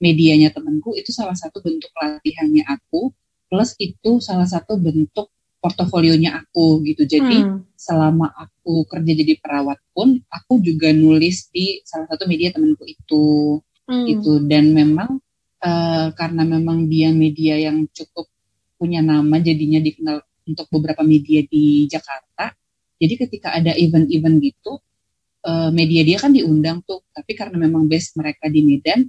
medianya 0.00 0.52
temanku 0.52 0.96
itu 0.96 1.12
salah 1.12 1.36
satu 1.36 1.60
bentuk 1.60 1.92
latihannya 1.96 2.64
aku 2.68 3.12
plus 3.48 3.76
itu 3.80 4.20
salah 4.20 4.48
satu 4.48 4.80
bentuk 4.80 5.32
portofolionya 5.60 6.40
aku 6.40 6.80
gitu 6.88 7.04
jadi 7.04 7.44
hmm. 7.44 7.76
selama 7.76 8.32
aku 8.32 8.88
kerja 8.88 9.12
jadi 9.12 9.36
perawat 9.40 9.76
pun 9.92 10.16
aku 10.32 10.60
juga 10.64 10.88
nulis 10.92 11.52
di 11.52 11.84
salah 11.84 12.08
satu 12.08 12.24
media 12.24 12.48
temanku 12.52 12.88
itu 12.88 13.60
hmm. 13.88 14.04
gitu 14.08 14.32
dan 14.48 14.72
memang 14.72 15.20
uh, 15.64 16.08
karena 16.16 16.42
memang 16.44 16.88
dia 16.88 17.12
media 17.12 17.56
yang 17.60 17.86
cukup 17.92 18.28
punya 18.80 19.04
nama 19.04 19.36
jadinya 19.40 19.80
dikenal 19.80 20.24
untuk 20.48 20.66
beberapa 20.72 21.04
media 21.04 21.44
di 21.44 21.84
Jakarta. 21.86 22.52
Jadi 23.00 23.14
ketika 23.16 23.56
ada 23.56 23.72
event-event 23.76 24.36
gitu 24.40 24.80
uh, 25.44 25.70
media 25.72 26.04
dia 26.04 26.16
kan 26.20 26.32
diundang 26.32 26.84
tuh. 26.84 27.04
Tapi 27.12 27.32
karena 27.36 27.56
memang 27.60 27.88
base 27.88 28.16
mereka 28.16 28.48
di 28.48 28.64
Medan 28.64 29.04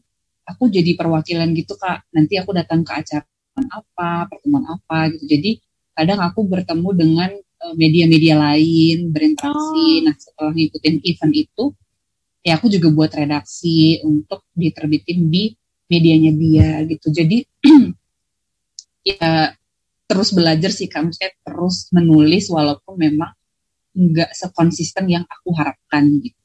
aku 0.48 0.67
jadi 0.67 0.96
perwakilan 0.96 1.51
gitu 1.55 1.79
kak. 1.79 2.08
Nanti 2.12 2.36
aku 2.39 2.51
datang 2.51 2.84
ke 2.84 2.91
acara 2.91 3.27
apa 3.72 4.27
pertemuan 4.27 4.67
apa 4.67 5.12
gitu. 5.15 5.27
Jadi 5.27 5.51
kadang 5.96 6.20
aku 6.24 6.48
bertemu 6.48 6.89
dengan 6.96 7.31
eh, 7.36 7.74
media-media 7.75 8.36
lain 8.39 9.12
berinteraksi. 9.12 9.88
Oh. 10.01 10.03
nah 10.08 10.15
setelah 10.15 10.51
ngikutin 10.55 10.96
event 11.03 11.34
itu 11.36 11.63
ya 12.41 12.58
aku 12.58 12.67
juga 12.74 12.89
buat 12.89 13.12
redaksi 13.13 14.01
untuk 14.01 14.43
diterbitin 14.58 15.29
di 15.29 15.53
medianya 15.91 16.31
dia 16.31 16.69
gitu 16.88 17.12
jadi 17.12 17.43
ya 19.12 19.51
terus 20.07 20.31
belajar 20.31 20.71
sih 20.71 20.88
kamu 20.88 21.12
saya 21.12 21.36
terus 21.43 21.91
menulis 21.91 22.48
walaupun 22.48 22.95
memang 22.95 23.31
nggak 23.91 24.31
sekonsisten 24.31 25.12
yang 25.12 25.27
aku 25.27 25.51
harapkan 25.51 26.07
gitu 26.24 26.41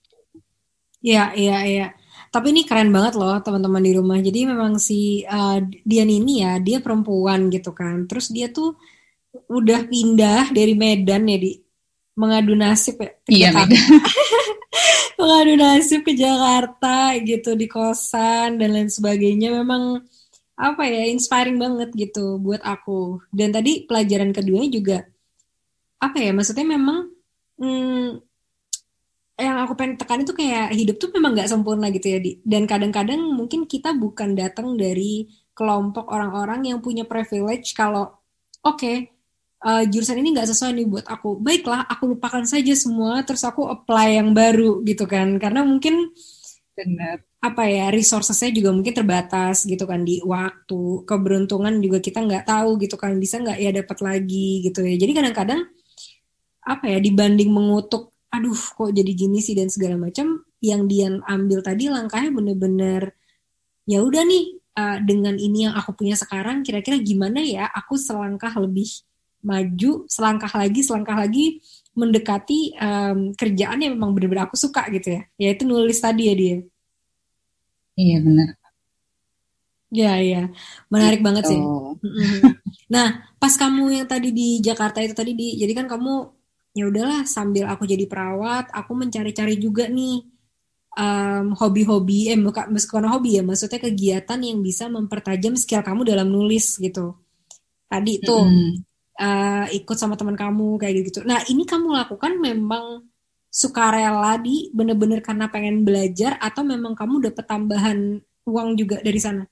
Iya, 1.07 1.39
iya, 1.39 1.57
iya. 1.63 1.87
Tapi 2.35 2.51
ini 2.51 2.67
keren 2.67 2.91
banget 2.91 3.15
loh 3.15 3.39
teman-teman 3.39 3.79
di 3.79 3.93
rumah. 3.95 4.19
Jadi 4.19 4.41
memang 4.51 4.75
si 4.83 5.23
uh, 5.23 5.63
Dian 5.63 6.11
ini 6.11 6.43
ya, 6.43 6.59
dia 6.59 6.83
perempuan 6.83 7.47
gitu 7.55 7.71
kan. 7.71 8.11
Terus 8.11 8.35
dia 8.35 8.51
tuh 8.51 8.75
udah 9.47 9.87
pindah 9.87 10.51
dari 10.51 10.75
Medan 10.75 11.31
ya 11.31 11.39
di 11.39 11.53
mengadu 12.17 12.57
nasib 12.57 12.97
ya. 12.99 13.11
Iya, 13.29 13.49
mengadu 15.21 15.55
nasib 15.55 16.01
ke 16.03 16.17
Jakarta 16.17 17.15
gitu 17.21 17.55
di 17.55 17.69
kosan 17.69 18.57
dan 18.57 18.73
lain 18.73 18.91
sebagainya. 18.91 19.53
Memang 19.53 20.01
apa 20.57 20.89
ya 20.89 21.05
inspiring 21.13 21.61
banget 21.61 21.93
gitu 21.93 22.41
buat 22.41 22.65
aku. 22.65 23.21
Dan 23.29 23.53
tadi 23.53 23.85
pelajaran 23.85 24.33
keduanya 24.33 24.71
juga 24.73 24.99
apa 25.97 26.21
ya 26.21 26.29
maksudnya 26.33 26.67
memang 26.69 27.09
hmm, 27.57 28.21
yang 29.37 29.57
aku 29.65 29.77
pengen 29.77 30.01
tekan 30.01 30.25
itu 30.25 30.33
kayak 30.33 30.73
hidup 30.73 30.97
tuh 30.97 31.13
memang 31.13 31.37
nggak 31.37 31.53
sempurna 31.53 31.93
gitu 31.93 32.17
ya 32.17 32.19
di. 32.19 32.41
Dan 32.41 32.65
kadang-kadang 32.65 33.21
mungkin 33.21 33.69
kita 33.69 33.93
bukan 33.93 34.33
datang 34.33 34.81
dari 34.81 35.29
kelompok 35.53 36.09
orang-orang 36.09 36.73
yang 36.73 36.81
punya 36.81 37.05
privilege 37.05 37.77
kalau 37.77 38.17
oke 38.65 38.81
okay, 38.81 39.16
uh, 39.67 39.83
jurusan 39.91 40.23
ini 40.23 40.31
nggak 40.31 40.49
sesuai 40.55 40.73
nih 40.79 40.87
buat 40.87 41.07
aku. 41.11 41.43
Baiklah 41.43 41.83
aku 41.91 42.15
lupakan 42.15 42.47
saja 42.47 42.73
semua 42.79 43.27
terus 43.27 43.43
aku 43.43 43.67
apply 43.67 44.23
yang 44.23 44.31
baru 44.31 44.87
gitu 44.87 45.05
kan. 45.11 45.37
Karena 45.43 45.67
mungkin 45.67 46.15
benar. 46.79 47.27
apa 47.43 47.63
ya 47.71 47.95
resourcesnya 47.95 48.51
juga 48.51 48.75
mungkin 48.75 48.95
terbatas 48.95 49.67
gitu 49.67 49.85
kan 49.85 50.07
di 50.07 50.23
waktu. 50.23 51.03
Keberuntungan 51.03 51.75
juga 51.83 51.99
kita 51.99 52.23
nggak 52.23 52.47
tahu 52.47 52.79
gitu 52.79 52.95
kan 52.95 53.19
bisa 53.19 53.43
nggak 53.43 53.59
ya 53.59 53.71
dapat 53.75 53.99
lagi 54.07 54.63
gitu 54.63 54.87
ya. 54.87 54.95
Jadi 54.95 55.13
kadang-kadang 55.13 55.61
apa 56.67 56.85
ya 56.91 56.99
dibanding 56.99 57.51
mengutuk 57.51 58.11
aduh 58.27 58.59
kok 58.59 58.91
jadi 58.91 59.13
gini 59.15 59.39
sih 59.39 59.55
dan 59.55 59.71
segala 59.71 59.97
macam 59.97 60.43
yang 60.59 60.91
dia 60.91 61.09
ambil 61.31 61.63
tadi 61.63 61.87
langkahnya 61.87 62.35
bener-bener 62.35 63.15
ya 63.87 64.03
udah 64.03 64.27
nih 64.27 64.45
uh, 64.75 64.99
dengan 65.01 65.39
ini 65.39 65.71
yang 65.71 65.75
aku 65.79 65.95
punya 65.95 66.19
sekarang 66.19 66.67
kira-kira 66.67 66.99
gimana 66.99 67.41
ya 67.41 67.71
aku 67.71 67.95
selangkah 67.95 68.51
lebih 68.59 68.91
maju 69.43 70.05
selangkah 70.09 70.53
lagi 70.53 70.81
selangkah 70.85 71.17
lagi 71.17 71.61
mendekati 71.97 72.77
um, 72.77 73.19
kerjaan 73.33 73.81
yang 73.81 73.97
memang 73.97 74.13
benar-benar 74.13 74.49
aku 74.53 74.57
suka 74.61 74.85
gitu 74.93 75.17
ya. 75.17 75.23
Yaitu 75.41 75.65
nulis 75.65 75.97
tadi 75.99 76.29
ya 76.29 76.35
dia 76.37 76.57
iya 77.97 78.19
benar 78.21 78.49
ya 79.89 80.13
ya. 80.21 80.43
Menarik 80.93 81.21
gitu. 81.25 81.27
banget 81.27 81.45
sih 81.49 81.61
nah 82.87 83.27
pas 83.41 83.51
kamu 83.57 83.99
yang 84.03 84.07
tadi 84.07 84.31
di 84.31 84.63
Jakarta 84.63 85.03
itu 85.03 85.17
tadi 85.17 85.33
di 85.35 85.59
jadi 85.59 85.73
kan 85.75 85.87
kamu 85.91 86.15
ya 86.77 86.87
udahlah 86.87 87.25
sambil 87.27 87.67
aku 87.67 87.89
jadi 87.89 88.05
perawat 88.07 88.69
aku 88.71 88.93
mencari-cari 88.93 89.57
juga 89.57 89.89
nih 89.89 90.23
um, 90.95 91.57
hobi-hobi 91.57 92.31
eh 92.31 92.39
bukan 92.39 92.71
bukan 92.71 93.07
hobi 93.09 93.41
ya 93.41 93.43
maksudnya 93.43 93.81
kegiatan 93.81 94.39
yang 94.39 94.61
bisa 94.61 94.87
mempertajam 94.93 95.57
skill 95.57 95.83
kamu 95.83 96.05
dalam 96.05 96.29
nulis 96.29 96.77
gitu. 96.79 97.17
Tadi 97.87 98.19
tuh. 98.23 98.45
Mm 98.45 98.86
uh, 99.17 99.67
ikut 99.73 99.97
sama 99.97 100.15
teman 100.15 100.37
kamu 100.37 100.79
kayak 100.81 100.95
gitu. 101.11 101.21
Nah 101.25 101.41
ini 101.49 101.65
kamu 101.65 101.93
lakukan 101.93 102.37
memang 102.39 103.05
sukarela 103.49 104.37
di 104.37 104.69
bener-bener 104.77 105.25
karena 105.25 105.49
pengen 105.49 105.81
belajar 105.81 106.37
atau 106.37 106.61
memang 106.61 106.93
kamu 106.93 107.33
dapat 107.33 107.45
tambahan 107.49 108.21
uang 108.45 108.69
juga 108.77 109.01
dari 109.01 109.21
sana? 109.21 109.43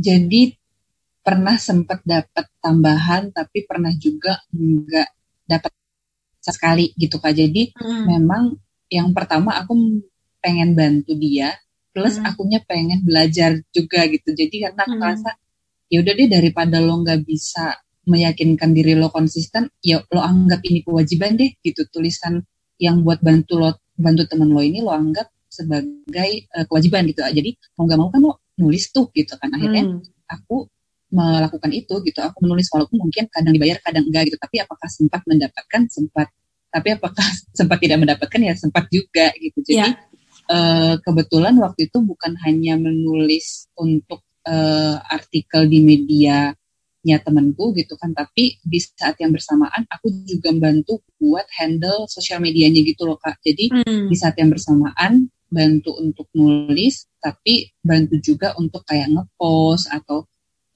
Jadi 0.00 0.56
pernah 1.20 1.60
sempat 1.60 2.00
dapat 2.00 2.48
tambahan 2.64 3.28
tapi 3.36 3.68
pernah 3.68 3.92
juga 3.92 4.40
nggak 4.48 5.08
dapat 5.44 5.72
sekali 6.40 6.96
gitu 6.96 7.20
kak. 7.20 7.36
Jadi 7.36 7.76
hmm. 7.76 8.04
memang 8.08 8.56
yang 8.88 9.12
pertama 9.12 9.60
aku 9.60 10.00
pengen 10.40 10.72
bantu 10.72 11.12
dia 11.20 11.52
plus 11.92 12.16
hmm. 12.16 12.26
akunya 12.26 12.58
pengen 12.64 13.04
belajar 13.04 13.60
juga 13.76 14.08
gitu. 14.08 14.32
Jadi 14.32 14.56
karena 14.64 14.82
aku 14.88 14.96
hmm. 14.96 15.04
rasa 15.04 15.30
ya 15.90 15.98
udah 16.00 16.14
deh 16.14 16.28
daripada 16.30 16.78
lo 16.78 17.02
nggak 17.02 17.26
bisa 17.26 17.74
meyakinkan 18.06 18.72
diri 18.72 18.96
lo 18.96 19.12
konsisten 19.12 19.68
ya 19.84 20.00
lo 20.08 20.22
anggap 20.22 20.62
ini 20.64 20.86
kewajiban 20.86 21.36
deh 21.36 21.50
gitu. 21.60 21.84
Tulisan 21.90 22.40
yang 22.80 23.02
buat 23.02 23.20
bantu 23.20 23.60
lo 23.60 23.70
bantu 23.98 24.24
temen 24.30 24.48
lo 24.48 24.62
ini 24.62 24.80
lo 24.80 24.94
anggap 24.94 25.28
sebagai 25.50 26.46
uh, 26.54 26.64
kewajiban 26.70 27.04
gitu. 27.10 27.26
Jadi 27.26 27.50
mau 27.76 27.84
nggak 27.84 27.98
mau 27.98 28.08
kan 28.08 28.20
lo 28.22 28.32
nulis 28.56 28.94
tuh 28.94 29.10
gitu 29.12 29.34
kan. 29.36 29.50
Akhirnya 29.50 29.84
hmm. 29.84 30.30
aku 30.30 30.70
melakukan 31.10 31.70
itu 31.74 31.94
gitu. 32.06 32.22
Aku 32.22 32.38
menulis 32.46 32.70
walaupun 32.70 33.02
mungkin 33.02 33.26
kadang 33.28 33.52
dibayar 33.52 33.82
kadang 33.82 34.06
enggak 34.06 34.30
gitu. 34.30 34.38
Tapi 34.38 34.56
apakah 34.62 34.88
sempat 34.88 35.20
mendapatkan? 35.26 35.82
Sempat. 35.90 36.30
Tapi 36.70 36.88
apakah 36.94 37.26
sempat 37.58 37.78
tidak 37.82 37.98
mendapatkan? 37.98 38.40
Ya 38.40 38.54
sempat 38.54 38.86
juga 38.88 39.34
gitu. 39.36 39.58
Jadi 39.66 39.74
yeah. 39.76 39.92
Ya. 39.92 40.54
uh, 40.54 40.94
kebetulan 41.02 41.58
waktu 41.58 41.90
itu 41.90 41.98
bukan 41.98 42.38
hanya 42.46 42.78
menulis 42.78 43.66
untuk 43.74 44.22
uh, 44.46 44.96
artikel 45.10 45.66
di 45.66 45.80
media 45.82 46.54
nya 47.00 47.16
temanku 47.16 47.72
gitu 47.72 47.96
kan 47.96 48.12
tapi 48.12 48.60
di 48.60 48.76
saat 48.76 49.16
yang 49.16 49.32
bersamaan 49.32 49.88
aku 49.88 50.12
juga 50.28 50.52
membantu 50.52 51.00
buat 51.16 51.48
handle 51.56 52.04
sosial 52.04 52.44
medianya 52.44 52.84
gitu 52.84 53.08
loh 53.08 53.16
kak 53.16 53.40
jadi 53.40 53.72
hmm. 53.72 54.12
di 54.12 54.16
saat 54.20 54.36
yang 54.36 54.52
bersamaan 54.52 55.32
bantu 55.50 55.98
untuk 55.98 56.30
nulis, 56.32 57.10
tapi 57.18 57.74
bantu 57.82 58.22
juga 58.22 58.54
untuk 58.56 58.86
kayak 58.86 59.10
ngepost 59.10 59.90
atau 59.90 60.24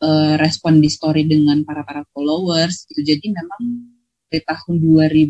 uh, 0.03 0.35
respon 0.37 0.83
di 0.83 0.91
story 0.91 1.25
dengan 1.31 1.63
para 1.63 1.87
para 1.87 2.03
followers 2.11 2.91
gitu. 2.91 3.15
Jadi 3.15 3.31
memang 3.31 3.63
dari 4.29 4.43
tahun 4.43 4.83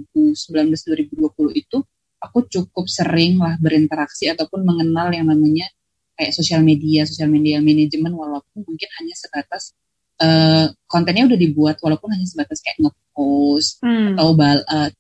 2019-2020 0.09 1.61
itu 1.61 1.79
aku 2.25 2.39
cukup 2.49 2.89
sering 2.89 3.37
lah 3.37 3.61
berinteraksi 3.61 4.33
ataupun 4.33 4.65
mengenal 4.65 5.13
yang 5.13 5.29
namanya 5.29 5.69
kayak 6.15 6.33
sosial 6.35 6.63
media, 6.63 7.05
sosial 7.07 7.31
media 7.31 7.59
manajemen 7.59 8.15
walaupun 8.15 8.63
mungkin 8.63 8.89
hanya 9.03 9.15
sebatas 9.19 9.75
uh, 10.23 10.71
kontennya 10.87 11.27
udah 11.27 11.39
dibuat 11.39 11.77
walaupun 11.83 12.15
hanya 12.15 12.27
sebatas 12.27 12.63
kayak 12.63 12.79
ngepost 12.83 13.83
hmm. 13.83 14.15
atau 14.15 14.35
bal 14.39 14.59
uh, 14.67 14.91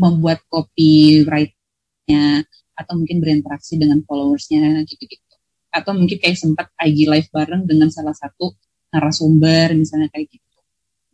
membuat 0.00 0.44
copyright-nya 0.52 2.44
atau 2.76 2.92
mungkin 2.92 3.24
berinteraksi 3.24 3.80
dengan 3.80 4.04
followersnya 4.04 4.84
gitu-gitu 4.84 5.24
atau 5.72 5.92
mungkin 5.92 6.16
kayak 6.20 6.40
sempat 6.40 6.72
IG 6.80 7.08
live 7.08 7.28
bareng 7.28 7.68
dengan 7.68 7.92
salah 7.92 8.16
satu 8.16 8.56
narasumber 8.92 9.76
misalnya 9.76 10.08
kayak 10.08 10.32
gitu. 10.32 10.58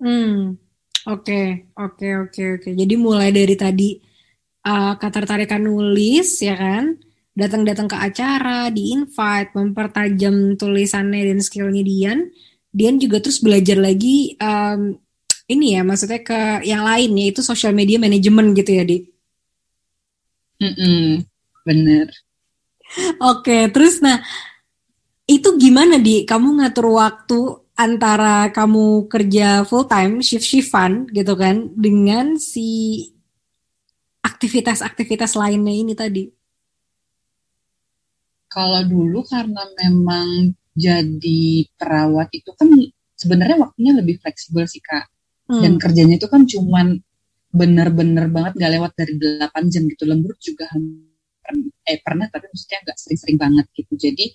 Hmm, 0.03 0.59
oke, 1.07 1.23
okay, 1.23 1.47
oke, 1.79 1.99
okay, 1.99 2.13
oke, 2.19 2.31
okay, 2.31 2.47
oke. 2.59 2.71
Jadi 2.75 2.95
mulai 2.99 3.31
dari 3.31 3.55
tadi 3.55 3.99
uh, 4.67 4.95
ketertarikan 4.99 5.63
nulis 5.63 6.43
ya 6.43 6.55
kan, 6.59 6.95
datang-datang 7.33 7.89
ke 7.89 7.97
acara, 7.97 8.69
di 8.69 8.93
invite, 8.93 9.57
mempertajam 9.57 10.57
tulisannya 10.61 11.33
dan 11.33 11.39
skillnya 11.41 11.83
Dian. 11.85 12.29
Dian 12.73 12.97
juga 13.01 13.21
terus 13.21 13.41
belajar 13.41 13.77
lagi 13.77 14.37
um, 14.41 14.97
ini 15.49 15.77
ya, 15.77 15.83
maksudnya 15.85 16.21
ke 16.25 16.65
yang 16.65 16.85
lain 16.85 17.13
yaitu 17.17 17.45
social 17.45 17.73
media 17.77 18.01
management 18.01 18.57
gitu 18.57 18.71
ya, 18.73 18.85
Di. 18.85 18.99
Mm 20.63 20.75
-mm, 20.77 21.07
bener. 21.67 22.07
Oke, 23.21 23.73
terus 23.73 23.99
nah 24.05 24.21
itu 25.25 25.49
gimana 25.57 25.97
di 25.97 26.29
kamu 26.29 26.61
ngatur 26.61 26.87
waktu 26.93 27.41
antara 27.73 28.53
kamu 28.53 29.09
kerja 29.09 29.65
full 29.65 29.89
time 29.89 30.21
shift 30.21 30.45
shiftan 30.45 31.09
gitu 31.09 31.33
kan 31.35 31.73
dengan 31.73 32.37
si 32.37 33.09
aktivitas-aktivitas 34.23 35.35
lainnya 35.35 35.73
ini 35.73 35.97
tadi? 35.97 36.42
Kalau 38.53 38.85
dulu 38.85 39.25
karena 39.25 39.65
memang 39.81 40.53
jadi 40.77 41.65
perawat 41.73 42.29
itu 42.37 42.53
kan 42.53 42.69
sebenarnya 43.17 43.57
waktunya 43.57 43.93
lebih 43.97 44.21
fleksibel 44.21 44.69
sih 44.69 44.85
kak. 44.85 45.09
Hmm. 45.49 45.65
Dan 45.65 45.73
kerjanya 45.81 46.21
itu 46.21 46.29
kan 46.29 46.45
cuman 46.45 47.01
bener-bener 47.53 48.29
banget 48.33 48.53
gak 48.61 48.73
lewat 48.77 48.93
dari 48.93 49.17
8 49.17 49.73
jam 49.73 49.89
gitu. 49.89 50.05
Lembur 50.05 50.37
juga 50.37 50.69
eh 51.83 51.99
pernah 51.99 52.31
tapi 52.31 52.49
maksudnya 52.49 52.79
nggak 52.87 52.99
sering-sering 53.01 53.39
banget 53.41 53.67
gitu. 53.73 53.93
Jadi 53.97 54.27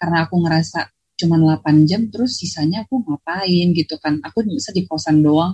karena 0.00 0.24
aku 0.24 0.34
ngerasa 0.40 0.80
cuma 1.16 1.36
8 1.36 1.88
jam 1.88 2.00
terus 2.08 2.36
sisanya 2.40 2.88
aku 2.88 3.04
ngapain 3.04 3.76
gitu 3.76 4.00
kan. 4.00 4.20
Aku 4.24 4.40
bisa 4.48 4.72
di 4.72 4.88
kosan 4.88 5.20
doang 5.20 5.52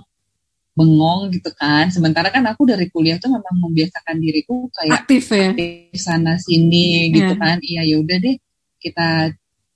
bengong 0.73 1.29
gitu 1.33 1.53
kan. 1.53 1.89
Sementara 1.93 2.33
kan 2.33 2.43
aku 2.49 2.65
dari 2.65 2.89
kuliah 2.89 3.21
tuh 3.21 3.29
memang 3.29 3.55
membiasakan 3.61 4.17
diriku 4.17 4.69
kayak 4.73 5.05
aktif 5.05 5.29
ya. 5.29 5.53
Aktif 5.53 5.97
sana 6.01 6.37
sini 6.41 7.13
gitu 7.13 7.33
yeah. 7.33 7.41
kan. 7.41 7.57
Iya 7.61 7.81
ya 7.85 7.95
udah 8.01 8.17
deh 8.17 8.35
kita 8.81 9.09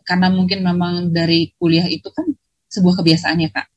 karena 0.03 0.27
mungkin 0.31 0.59
memang 0.65 1.13
dari 1.13 1.53
kuliah 1.55 1.85
itu 1.87 2.09
kan 2.11 2.25
sebuah 2.67 2.99
kebiasaan 2.99 3.37
ya 3.43 3.49
kak. 3.53 3.67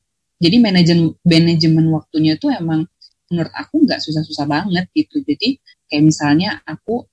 Jadi 0.41 0.57
manajemen 0.57 1.13
manajemen 1.21 1.85
waktunya 1.93 2.33
tuh 2.41 2.49
emang 2.49 2.89
menurut 3.29 3.53
aku 3.53 3.85
nggak 3.85 4.01
susah-susah 4.01 4.45
banget 4.49 4.89
gitu. 4.97 5.21
Jadi 5.21 5.61
kayak 5.87 6.03
misalnya 6.03 6.59
aku 6.65 7.05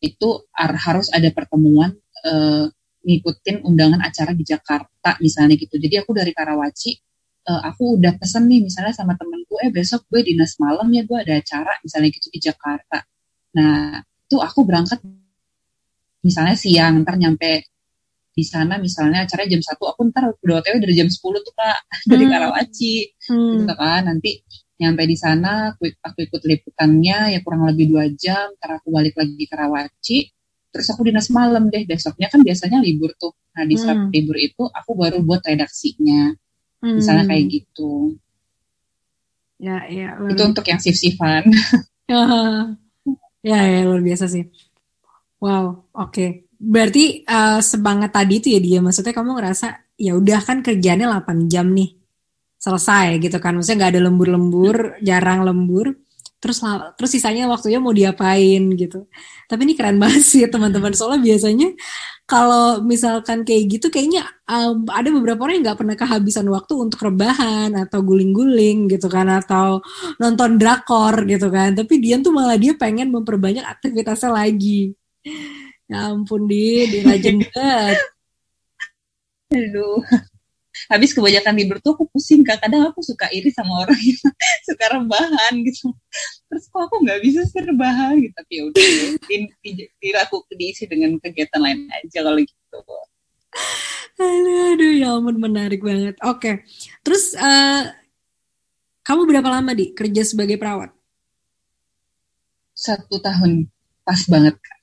itu 0.00 0.48
harus 0.56 1.12
ada 1.12 1.28
pertemuan 1.28 1.92
uh, 2.24 2.66
ngikutin 3.04 3.64
undangan 3.64 4.00
acara 4.00 4.32
di 4.32 4.44
Jakarta 4.44 5.20
misalnya 5.20 5.60
gitu. 5.60 5.76
Jadi 5.76 6.00
aku 6.00 6.16
dari 6.16 6.32
Karawaci 6.32 7.09
uh, 7.50 7.60
aku 7.66 7.98
udah 7.98 8.14
pesen 8.14 8.46
nih 8.46 8.62
misalnya 8.62 8.94
sama 8.94 9.18
temenku 9.18 9.58
eh 9.58 9.74
besok 9.74 10.06
gue 10.06 10.22
dinas 10.22 10.54
malam 10.62 10.86
ya 10.94 11.02
gue 11.02 11.18
ada 11.18 11.34
acara 11.42 11.72
misalnya 11.82 12.08
gitu 12.14 12.28
di 12.30 12.38
Jakarta. 12.38 13.02
Nah 13.58 13.98
itu 13.98 14.36
aku 14.38 14.62
berangkat 14.62 15.02
misalnya 16.22 16.54
siang 16.54 17.02
ntar 17.02 17.18
nyampe 17.18 17.66
di 18.30 18.44
sana 18.46 18.78
misalnya 18.78 19.26
acara 19.26 19.42
jam 19.50 19.58
satu 19.58 19.90
aku 19.90 20.06
ntar 20.14 20.30
udah 20.38 20.62
otw 20.62 20.78
dari 20.78 20.94
jam 20.94 21.10
10 21.10 21.18
tuh 21.18 21.54
kak 21.58 21.78
dari 22.10 22.24
hmm. 22.24 22.32
Karawaci 22.32 22.94
hmm. 23.26 23.52
gitu 23.58 23.74
kan 23.74 24.02
nanti 24.06 24.30
nyampe 24.80 25.02
di 25.04 25.16
sana 25.18 25.74
aku, 25.74 25.92
aku 26.00 26.18
ikut 26.30 26.42
liputannya 26.46 27.36
ya 27.36 27.38
kurang 27.42 27.68
lebih 27.68 27.90
dua 27.90 28.06
jam 28.14 28.54
ntar 28.56 28.78
aku 28.78 28.94
balik 28.94 29.18
lagi 29.18 29.34
ke 29.34 29.50
Karawaci 29.50 30.18
terus 30.70 30.86
aku 30.94 31.02
dinas 31.10 31.26
malam 31.34 31.66
deh 31.66 31.82
besoknya 31.82 32.30
kan 32.30 32.40
biasanya 32.46 32.78
libur 32.78 33.10
tuh 33.18 33.34
nah 33.50 33.66
di 33.66 33.74
saat 33.74 33.98
hmm. 33.98 34.14
libur 34.14 34.38
itu 34.38 34.62
aku 34.70 34.94
baru 34.94 35.18
buat 35.26 35.42
redaksinya 35.42 36.30
hmm. 36.80 36.96
misalnya 37.00 37.24
kayak 37.28 37.44
gitu. 37.48 38.16
Ya 39.60 39.84
ya 39.88 40.16
itu 40.24 40.42
untuk 40.42 40.64
yang 40.64 40.80
sif 40.80 40.96
sifan 40.96 41.44
ya 43.48 43.60
ya 43.60 43.78
luar 43.84 44.00
biasa 44.00 44.28
sih. 44.28 44.48
Wow 45.40 45.88
oke. 45.96 46.12
Okay. 46.12 46.30
berarti 46.60 47.24
uh, 47.24 47.64
sebanget 47.64 48.12
tadi 48.12 48.34
itu 48.36 48.48
ya 48.52 48.60
dia? 48.60 48.78
Maksudnya 48.84 49.16
kamu 49.16 49.40
ngerasa 49.40 49.96
ya 49.96 50.12
udah 50.12 50.40
kan 50.44 50.60
kerjanya 50.60 51.08
8 51.08 51.48
jam 51.48 51.72
nih. 51.72 51.96
Selesai 52.60 53.16
gitu 53.24 53.40
kan. 53.40 53.56
Maksudnya 53.56 53.88
nggak 53.88 53.92
ada 53.96 54.02
lembur-lembur 54.04 54.76
jarang 55.00 55.40
lembur 55.48 55.96
terus 56.40 56.64
terus 56.96 57.10
sisanya 57.12 57.44
waktunya 57.52 57.76
mau 57.78 57.92
diapain 57.92 58.62
gitu. 58.74 59.04
Tapi 59.44 59.60
ini 59.68 59.74
keren 59.76 60.00
banget 60.00 60.24
sih 60.24 60.42
teman-teman. 60.48 60.96
Soalnya 60.96 61.20
biasanya 61.20 61.68
kalau 62.24 62.80
misalkan 62.80 63.44
kayak 63.44 63.78
gitu 63.78 63.86
kayaknya 63.92 64.24
um, 64.48 64.88
ada 64.88 65.08
beberapa 65.12 65.44
orang 65.44 65.60
yang 65.60 65.64
nggak 65.70 65.80
pernah 65.84 65.96
kehabisan 66.00 66.46
waktu 66.48 66.72
untuk 66.80 67.00
rebahan 67.04 67.76
atau 67.76 68.00
guling-guling 68.00 68.88
gitu 68.88 69.06
kan 69.12 69.28
atau 69.28 69.84
nonton 70.16 70.56
drakor 70.56 71.28
gitu 71.28 71.52
kan. 71.52 71.76
Tapi 71.76 71.94
dia 72.00 72.16
tuh 72.24 72.32
malah 72.32 72.56
dia 72.56 72.72
pengen 72.74 73.12
memperbanyak 73.12 73.62
aktivitasnya 73.62 74.32
lagi. 74.32 74.96
Ya 75.90 76.08
ampun 76.08 76.48
di 76.48 76.88
di 76.88 76.98
rajin 77.04 77.36
banget. 77.52 77.98
Aduh 79.52 80.00
habis 80.90 81.14
kebanyakan 81.14 81.54
tidur 81.54 81.78
tuh 81.78 81.94
aku 81.94 82.04
pusing 82.10 82.42
kak. 82.42 82.58
Kadang 82.58 82.90
aku 82.90 82.98
suka 83.06 83.30
iri 83.30 83.54
sama 83.54 83.86
orang 83.86 83.96
yang 84.02 84.18
suka 84.68 84.84
rebahan 84.90 85.52
gitu. 85.62 85.94
Terus 86.50 86.64
kok 86.66 86.82
aku 86.90 86.94
nggak 87.06 87.20
bisa 87.22 87.46
sih 87.46 87.62
rebahan 87.62 88.18
gitu? 88.18 88.34
Tapi 88.34 88.52
ya 88.58 88.62
udah 88.66 88.84
mungkin 89.14 89.40
aku 90.18 90.36
diisi 90.58 90.84
dengan 90.90 91.14
kegiatan 91.22 91.62
lain 91.62 91.86
aja 91.94 92.18
kalau 92.26 92.42
gitu. 92.42 92.78
Aduh, 94.20 94.74
aduh 94.76 94.92
ya 94.98 95.08
ampun 95.14 95.36
menarik 95.38 95.80
banget. 95.80 96.18
Oke. 96.26 96.42
Okay. 96.42 96.54
terus 97.06 97.32
uh, 97.38 97.88
kamu 99.06 99.30
berapa 99.30 99.48
lama 99.48 99.72
di 99.72 99.94
kerja 99.94 100.26
sebagai 100.26 100.58
perawat? 100.58 100.90
Satu 102.74 103.22
tahun. 103.22 103.70
Pas 104.02 104.20
banget 104.26 104.58
kak. 104.58 104.80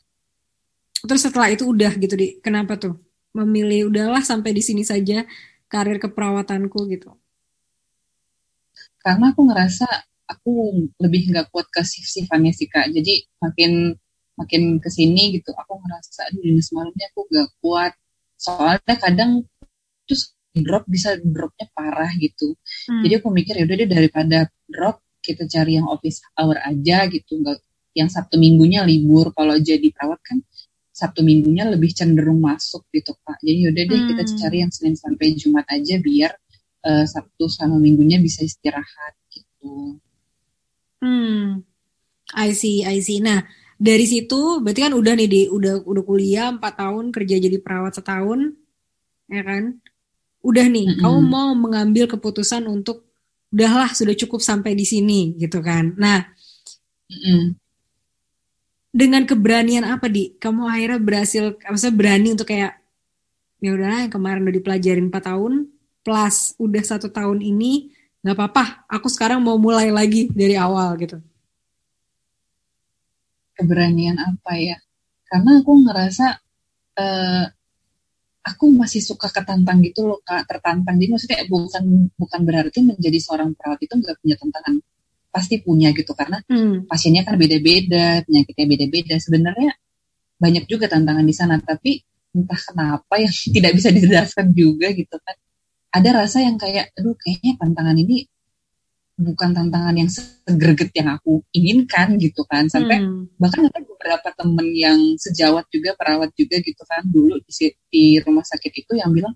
Terus 1.04 1.22
setelah 1.22 1.52
itu 1.52 1.68
udah 1.68 1.92
gitu 2.00 2.16
di. 2.16 2.40
Kenapa 2.40 2.80
tuh? 2.80 2.96
Memilih 3.36 3.94
udahlah 3.94 4.24
sampai 4.26 4.56
di 4.56 4.66
sini 4.66 4.82
saja 4.82 5.22
karir 5.68 6.00
keperawatanku 6.00 6.80
gitu? 6.92 7.16
Karena 9.04 9.32
aku 9.32 9.42
ngerasa 9.48 9.88
aku 10.28 10.52
lebih 11.00 11.32
nggak 11.32 11.48
kuat 11.52 11.68
ke 11.72 11.82
shift-shiftannya 11.84 12.52
sih 12.52 12.68
kak. 12.68 12.92
Jadi 12.92 13.24
makin 13.40 13.96
makin 14.38 14.78
ke 14.78 14.90
sini 14.92 15.34
gitu, 15.40 15.50
aku 15.56 15.80
ngerasa 15.82 16.30
di 16.36 16.52
dinas 16.52 16.70
malamnya 16.76 17.06
aku 17.16 17.22
nggak 17.32 17.50
kuat. 17.64 17.94
Soalnya 18.38 18.96
kadang 19.00 19.32
terus 20.06 20.38
drop 20.54 20.86
bisa 20.86 21.18
dropnya 21.22 21.68
parah 21.74 22.12
gitu. 22.20 22.54
Hmm. 22.90 23.02
Jadi 23.06 23.14
aku 23.18 23.28
mikir 23.34 23.54
ya 23.58 23.64
udah 23.66 23.76
deh 23.82 23.90
daripada 23.90 24.38
drop 24.70 25.02
kita 25.24 25.44
cari 25.50 25.80
yang 25.80 25.88
office 25.90 26.24
hour 26.38 26.60
aja 26.62 27.08
gitu, 27.10 27.40
nggak 27.42 27.58
yang 27.98 28.10
Sabtu 28.12 28.38
Minggunya 28.38 28.86
libur. 28.86 29.34
Kalau 29.34 29.58
jadi 29.58 29.90
perawat 29.90 30.22
kan 30.22 30.38
Sabtu 30.98 31.22
Minggunya 31.22 31.70
lebih 31.70 31.94
cenderung 31.94 32.42
masuk 32.42 32.90
gitu 32.90 33.14
Pak. 33.22 33.38
Jadi 33.46 33.70
yaudah 33.70 33.84
deh 33.86 34.00
hmm. 34.02 34.10
kita 34.18 34.24
cari 34.42 34.58
yang 34.66 34.74
Senin 34.74 34.98
sampai 34.98 35.38
Jumat 35.38 35.70
aja 35.70 36.02
biar 36.02 36.34
uh, 36.90 37.06
Sabtu 37.06 37.46
sama 37.46 37.78
Minggunya 37.78 38.18
bisa 38.18 38.42
istirahat 38.42 39.14
gitu. 39.30 40.02
Hmm, 40.98 41.62
I 42.34 42.50
see, 42.58 42.82
I 42.82 42.98
see. 43.06 43.22
Nah 43.22 43.46
dari 43.78 44.10
situ 44.10 44.58
berarti 44.58 44.90
kan 44.90 44.98
udah 44.98 45.14
nih 45.14 45.30
di 45.30 45.42
udah 45.54 45.86
udah 45.86 46.02
kuliah 46.02 46.50
empat 46.50 46.82
tahun 46.82 47.14
kerja 47.14 47.38
jadi 47.38 47.62
perawat 47.62 48.02
setahun, 48.02 48.58
ya 49.30 49.46
kan? 49.46 49.78
Udah 50.42 50.66
nih, 50.66 50.90
mm 50.90 50.94
-hmm. 50.98 51.02
kamu 51.06 51.20
mau 51.22 51.54
mengambil 51.54 52.10
keputusan 52.10 52.66
untuk 52.66 53.06
udahlah 53.54 53.94
sudah 53.94 54.18
cukup 54.18 54.42
sampai 54.42 54.74
di 54.74 54.82
sini 54.82 55.38
gitu 55.38 55.62
kan? 55.62 55.94
Nah, 55.94 56.26
mm 57.06 57.22
-hmm 57.22 57.67
dengan 58.92 59.24
keberanian 59.28 59.86
apa 59.86 60.08
di? 60.08 60.36
Kamu 60.38 60.68
akhirnya 60.68 61.00
berhasil 61.02 61.44
maksudnya 61.60 61.96
berani 61.96 62.30
untuk 62.34 62.48
kayak 62.50 62.80
ya 63.58 63.74
udah 63.74 64.06
yang 64.06 64.14
kemarin 64.14 64.46
udah 64.46 64.56
dipelajarin 64.56 65.10
4 65.10 65.30
tahun 65.34 65.54
plus 66.06 66.54
udah 66.62 66.84
satu 66.86 67.10
tahun 67.10 67.42
ini 67.42 67.90
nggak 68.22 68.38
apa-apa 68.38 68.86
aku 68.86 69.10
sekarang 69.10 69.42
mau 69.42 69.58
mulai 69.58 69.90
lagi 69.92 70.30
dari 70.32 70.56
awal 70.56 70.96
gitu. 71.02 71.20
Keberanian 73.58 74.22
apa 74.22 74.54
ya? 74.62 74.78
Karena 75.26 75.60
aku 75.60 75.72
ngerasa 75.84 76.26
uh, 77.02 77.46
aku 78.48 78.66
masih 78.72 79.04
suka 79.04 79.28
ketantang 79.28 79.84
gitu 79.84 80.08
loh 80.08 80.20
kak 80.24 80.48
tertantang. 80.48 80.96
Jadi 80.96 81.10
maksudnya 81.12 81.40
bukan 81.50 81.84
bukan 82.16 82.40
berarti 82.48 82.80
menjadi 82.86 83.20
seorang 83.20 83.52
perawat 83.58 83.80
itu 83.84 83.94
nggak 83.98 84.16
punya 84.24 84.36
tantangan 84.40 84.76
pasti 85.30 85.62
punya 85.62 85.94
gitu 85.94 86.18
karena 86.18 86.42
hmm. 86.48 86.90
pasiennya 86.90 87.24
kan 87.28 87.36
beda-beda 87.38 88.24
penyakitnya 88.26 88.66
beda-beda. 88.66 89.16
Sebenarnya 89.22 89.72
banyak 90.38 90.66
juga 90.70 90.86
tantangan 90.90 91.26
di 91.26 91.36
sana 91.36 91.58
tapi 91.62 92.02
entah 92.34 92.62
kenapa 92.62 93.14
yang 93.18 93.34
tidak 93.56 93.72
bisa 93.78 93.90
dijelaskan 93.94 94.48
juga 94.54 94.92
gitu 94.94 95.16
kan. 95.22 95.36
Ada 95.94 96.10
rasa 96.26 96.44
yang 96.44 96.60
kayak 96.60 96.94
aduh 96.98 97.16
kayaknya 97.16 97.58
tantangan 97.58 97.98
ini 97.98 98.28
bukan 99.18 99.50
tantangan 99.50 99.96
yang 99.98 100.10
segerget 100.14 100.94
yang 100.94 101.10
aku 101.18 101.42
inginkan 101.54 102.18
gitu 102.22 102.46
kan. 102.46 102.70
Sampai 102.70 103.02
hmm. 103.02 103.38
bahkan 103.42 103.66
ada 103.66 103.82
beberapa 103.82 104.30
temen 104.36 104.68
yang 104.74 105.00
sejawat 105.18 105.66
juga 105.74 105.98
perawat 105.98 106.34
juga 106.38 106.62
gitu 106.62 106.84
kan. 106.86 107.02
Dulu 107.06 107.42
di, 107.42 107.52
di 107.90 108.04
rumah 108.22 108.46
sakit 108.46 108.74
itu 108.74 108.94
yang 108.98 109.10
bilang 109.10 109.34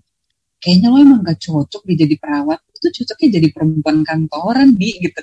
kayaknya 0.62 0.94
lo 0.94 0.98
emang 1.02 1.20
gak 1.26 1.42
cocok 1.42 1.82
di 1.82 1.94
jadi 1.98 2.14
perawat 2.22 2.62
itu 2.70 3.02
cocoknya 3.02 3.28
jadi 3.42 3.48
perempuan 3.50 4.06
kantoran 4.06 4.78
di 4.78 4.94
gitu 5.02 5.20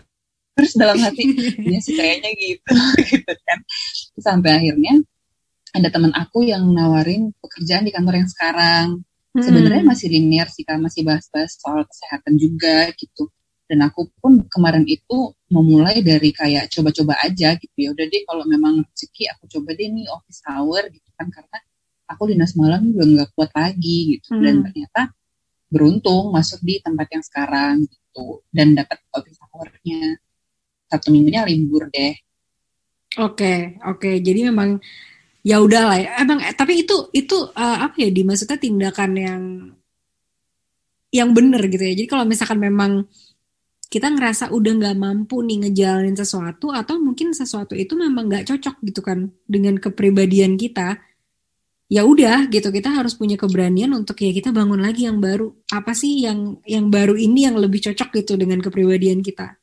terus 0.60 0.76
dalam 0.76 1.00
hati 1.00 1.24
ya 1.72 1.80
sih 1.80 1.96
kayaknya 1.96 2.36
gitu. 2.36 2.76
Gitu 3.16 3.34
kan. 3.48 3.60
Sampai 4.20 4.60
akhirnya 4.60 5.00
ada 5.72 5.88
teman 5.88 6.12
aku 6.12 6.44
yang 6.44 6.68
nawarin 6.76 7.32
pekerjaan 7.40 7.88
di 7.88 7.96
kantor 7.96 8.20
yang 8.20 8.28
sekarang. 8.30 8.88
Hmm. 9.30 9.46
sebenarnya 9.46 9.86
masih 9.86 10.10
linear 10.10 10.50
sih 10.50 10.66
kan 10.66 10.82
masih 10.82 11.06
bahas-bahas 11.06 11.54
soal 11.56 11.86
kesehatan 11.88 12.36
juga 12.36 12.92
gitu. 12.98 13.32
Dan 13.70 13.86
aku 13.86 14.10
pun 14.18 14.42
kemarin 14.50 14.82
itu 14.90 15.32
memulai 15.54 16.02
dari 16.02 16.34
kayak 16.34 16.68
coba-coba 16.74 17.14
aja 17.22 17.54
gitu. 17.56 17.78
Ya 17.78 17.94
udah 17.94 18.06
deh 18.10 18.26
kalau 18.26 18.44
memang 18.50 18.82
rezeki 18.90 19.30
aku 19.32 19.46
coba 19.48 19.78
deh 19.78 19.86
nih 19.86 20.10
office 20.10 20.42
hour 20.50 20.82
gitu 20.90 21.10
kan. 21.14 21.30
Karena 21.30 21.58
aku 22.10 22.34
dinas 22.34 22.58
malam 22.58 22.90
juga 22.90 23.06
nggak 23.06 23.30
kuat 23.38 23.52
lagi 23.54 24.18
gitu. 24.18 24.34
Hmm. 24.34 24.44
dan 24.44 24.56
ternyata 24.66 25.02
beruntung 25.70 26.34
masuk 26.34 26.60
di 26.66 26.82
tempat 26.82 27.08
yang 27.14 27.24
sekarang 27.24 27.86
gitu. 27.86 28.42
Dan 28.50 28.74
dapat 28.74 28.98
office 29.14 29.38
hournya 29.54 30.18
satu 30.90 31.14
minggunya 31.14 31.46
libur 31.46 31.88
deh. 31.94 32.18
Oke 33.22 33.38
okay, 33.38 33.58
oke. 33.86 34.02
Okay. 34.02 34.16
jadi 34.26 34.50
memang 34.50 34.82
ya 35.46 35.62
udah 35.62 35.82
lah 35.90 35.98
ya. 35.98 36.10
Emang 36.22 36.42
eh, 36.44 36.54
tapi 36.54 36.84
itu 36.84 37.10
itu 37.16 37.38
uh, 37.54 37.78
apa 37.90 37.96
ya 37.98 38.10
dimaksudnya 38.12 38.58
tindakan 38.60 39.12
yang 39.16 39.44
yang 41.10 41.30
benar 41.34 41.62
gitu 41.66 41.82
ya. 41.82 41.94
Jadi 41.98 42.10
kalau 42.10 42.26
misalkan 42.26 42.60
memang 42.62 43.06
kita 43.90 44.14
ngerasa 44.14 44.54
udah 44.54 44.72
nggak 44.78 44.98
mampu 45.02 45.42
nih 45.42 45.66
ngejalanin 45.66 46.14
sesuatu 46.14 46.70
atau 46.70 47.02
mungkin 47.02 47.34
sesuatu 47.34 47.74
itu 47.74 47.98
memang 47.98 48.30
nggak 48.30 48.46
cocok 48.54 48.76
gitu 48.86 49.02
kan 49.02 49.34
dengan 49.50 49.82
kepribadian 49.82 50.54
kita 50.62 51.02
ya 51.90 52.06
udah 52.06 52.46
gitu. 52.54 52.70
Kita 52.70 52.94
harus 52.94 53.18
punya 53.18 53.34
keberanian 53.34 53.90
untuk 53.98 54.22
ya 54.22 54.30
kita 54.30 54.54
bangun 54.54 54.86
lagi 54.86 55.10
yang 55.10 55.18
baru. 55.18 55.50
Apa 55.74 55.98
sih 55.98 56.22
yang 56.30 56.62
yang 56.70 56.94
baru 56.94 57.18
ini 57.18 57.50
yang 57.50 57.58
lebih 57.58 57.82
cocok 57.90 58.14
gitu 58.22 58.38
dengan 58.38 58.62
kepribadian 58.62 59.26
kita? 59.26 59.58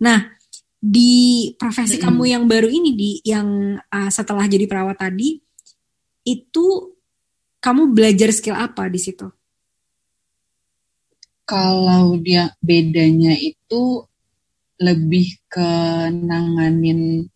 Nah 0.00 0.32
di 0.76 1.52
profesi 1.56 1.96
mm 1.96 2.00
-hmm. 2.00 2.06
kamu 2.06 2.22
yang 2.28 2.44
baru 2.44 2.68
ini 2.68 2.90
di 2.92 3.10
yang 3.24 3.80
uh, 3.80 4.10
setelah 4.12 4.44
jadi 4.46 4.68
perawat 4.68 5.00
tadi 5.00 5.40
itu 6.26 6.66
kamu 7.62 7.96
belajar 7.96 8.30
skill 8.30 8.54
apa 8.54 8.86
di 8.86 9.00
situ 9.00 9.26
kalau 11.46 12.18
dia 12.18 12.50
bedanya 12.58 13.38
itu 13.38 14.02
lebih 14.76 15.40
ke 15.48 15.70
nanganin 16.12 17.30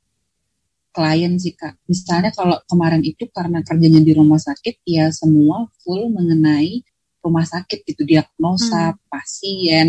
klien 0.90 1.38
sih 1.38 1.54
kak. 1.54 1.78
Misalnya 1.86 2.34
kalau 2.34 2.58
kemarin 2.66 3.00
itu 3.06 3.30
karena 3.30 3.62
kerjanya 3.62 4.02
di 4.02 4.12
rumah 4.12 4.42
sakit 4.42 4.82
ya 4.84 5.08
semua 5.14 5.70
full 5.80 6.10
mengenai 6.10 6.82
rumah 7.22 7.46
sakit 7.46 7.86
itu 7.86 8.02
diagnosa 8.02 8.92
hmm. 8.92 9.00
pasien, 9.06 9.88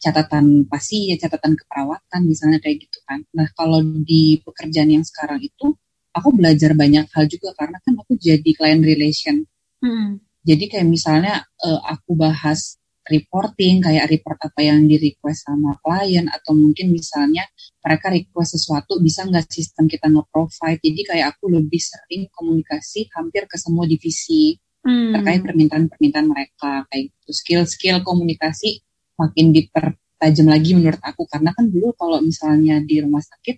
catatan 0.00 0.64
pasien, 0.64 1.20
catatan 1.20 1.54
keperawatan 1.54 2.20
misalnya 2.24 2.58
kayak 2.64 2.88
gitu 2.88 2.98
kan. 3.04 3.20
Nah 3.36 3.46
kalau 3.52 3.84
di 3.84 4.40
pekerjaan 4.40 4.88
yang 4.88 5.04
sekarang 5.04 5.38
itu 5.44 5.76
aku 6.16 6.28
belajar 6.34 6.72
banyak 6.72 7.06
hal 7.12 7.24
juga 7.28 7.52
karena 7.54 7.78
kan 7.84 7.94
aku 8.00 8.16
jadi 8.16 8.50
client 8.56 8.82
relation. 8.82 9.44
Hmm. 9.84 10.24
Jadi 10.40 10.72
kayak 10.72 10.88
misalnya 10.88 11.44
uh, 11.60 11.80
aku 11.84 12.16
bahas 12.16 12.80
reporting 13.10 13.82
kayak 13.82 14.06
report 14.06 14.38
apa 14.38 14.60
yang 14.62 14.86
di 14.86 14.96
request 15.00 15.48
sama 15.48 15.74
klien 15.82 16.30
atau 16.30 16.54
mungkin 16.54 16.94
misalnya 16.94 17.42
mereka 17.82 18.12
request 18.12 18.60
sesuatu 18.60 19.02
bisa 19.02 19.26
nggak 19.26 19.50
sistem 19.50 19.90
kita 19.90 20.06
nge-provide 20.06 20.78
jadi 20.78 21.00
kayak 21.08 21.26
aku 21.36 21.50
lebih 21.50 21.82
sering 21.82 22.30
komunikasi 22.30 23.10
hampir 23.16 23.50
ke 23.50 23.56
semua 23.58 23.88
divisi 23.88 24.54
hmm. 24.86 25.16
terkait 25.16 25.40
permintaan-permintaan 25.42 26.26
mereka 26.28 26.86
kayak 26.92 27.10
gitu 27.10 27.30
skill-skill 27.34 28.04
komunikasi 28.06 28.84
makin 29.20 29.52
dipertajam 29.52 30.48
lagi 30.48 30.72
menurut 30.72 31.00
aku 31.04 31.28
karena 31.28 31.52
kan 31.52 31.68
dulu 31.68 31.92
kalau 31.92 32.24
misalnya 32.24 32.80
di 32.80 33.04
rumah 33.04 33.20
sakit 33.20 33.56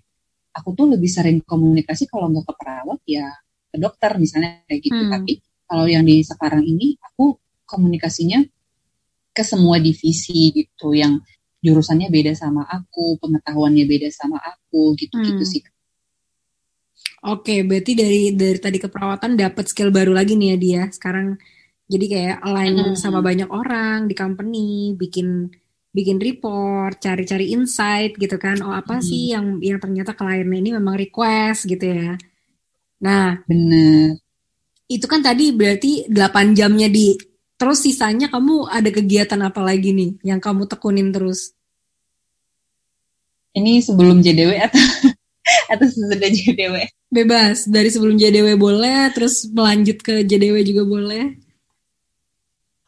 aku 0.58 0.68
tuh 0.74 0.90
lebih 0.98 1.06
sering 1.06 1.38
komunikasi 1.46 2.10
kalau 2.10 2.26
nggak 2.34 2.42
ke 2.50 2.54
perawat 2.58 3.00
ya 3.06 3.30
ke 3.70 3.76
dokter 3.78 4.10
misalnya 4.18 4.66
kayak 4.66 4.80
gitu 4.82 5.02
hmm. 5.06 5.12
tapi 5.14 5.32
kalau 5.70 5.86
yang 5.86 6.04
di 6.04 6.20
sekarang 6.20 6.66
ini 6.66 6.98
aku 7.00 7.38
komunikasinya 7.64 8.44
ke 9.32 9.40
semua 9.40 9.80
divisi 9.80 10.52
gitu 10.52 10.92
yang 10.92 11.16
jurusannya 11.62 12.10
beda 12.12 12.34
sama 12.36 12.66
aku, 12.68 13.16
pengetahuannya 13.22 13.86
beda 13.88 14.10
sama 14.12 14.36
aku 14.42 14.98
gitu-gitu 14.98 15.40
hmm. 15.46 15.52
sih. 15.56 15.62
Oke, 17.22 17.62
berarti 17.62 17.94
dari 17.94 18.34
dari 18.34 18.58
tadi 18.58 18.82
keperawatan 18.82 19.38
dapat 19.38 19.70
skill 19.70 19.94
baru 19.94 20.10
lagi 20.10 20.34
nih 20.34 20.52
ya 20.52 20.56
dia. 20.58 20.82
Sekarang 20.90 21.38
jadi 21.88 22.06
kayak 22.08 22.36
align 22.44 22.74
hmm. 22.92 22.98
sama 22.98 23.24
banyak 23.24 23.50
orang 23.50 24.06
di 24.10 24.14
company, 24.14 24.94
bikin 24.98 25.50
bikin 25.92 26.18
report, 26.20 27.00
cari-cari 27.00 27.52
insight 27.52 28.16
gitu 28.16 28.36
kan. 28.36 28.60
Oh, 28.64 28.72
apa 28.72 28.98
hmm. 28.98 29.04
sih 29.04 29.34
yang 29.34 29.58
yang 29.60 29.78
ternyata 29.78 30.16
kliennya 30.16 30.58
ini 30.58 30.70
memang 30.76 30.96
request 30.96 31.68
gitu 31.68 31.84
ya. 31.88 32.14
Nah, 33.02 33.40
bener. 33.44 34.18
Itu 34.86 35.08
kan 35.08 35.24
tadi 35.24 35.50
berarti 35.56 36.06
8 36.10 36.52
jamnya 36.58 36.86
di 36.92 37.16
Terus 37.62 37.78
sisanya 37.78 38.26
kamu 38.26 38.66
ada 38.66 38.90
kegiatan 38.90 39.38
apa 39.38 39.62
lagi 39.62 39.94
nih 39.94 40.18
yang 40.26 40.42
kamu 40.42 40.66
tekunin 40.66 41.14
terus? 41.14 41.54
Ini 43.54 43.78
sebelum 43.78 44.18
JDW 44.18 44.58
atau 44.66 44.82
atau 45.78 45.86
sesudah 45.86 46.26
JDW? 46.26 46.90
Bebas, 47.06 47.70
dari 47.70 47.86
sebelum 47.86 48.18
JDW 48.18 48.58
boleh, 48.58 49.14
terus 49.14 49.46
melanjut 49.46 50.02
ke 50.02 50.26
JDW 50.26 50.66
juga 50.66 50.82
boleh. 50.90 51.38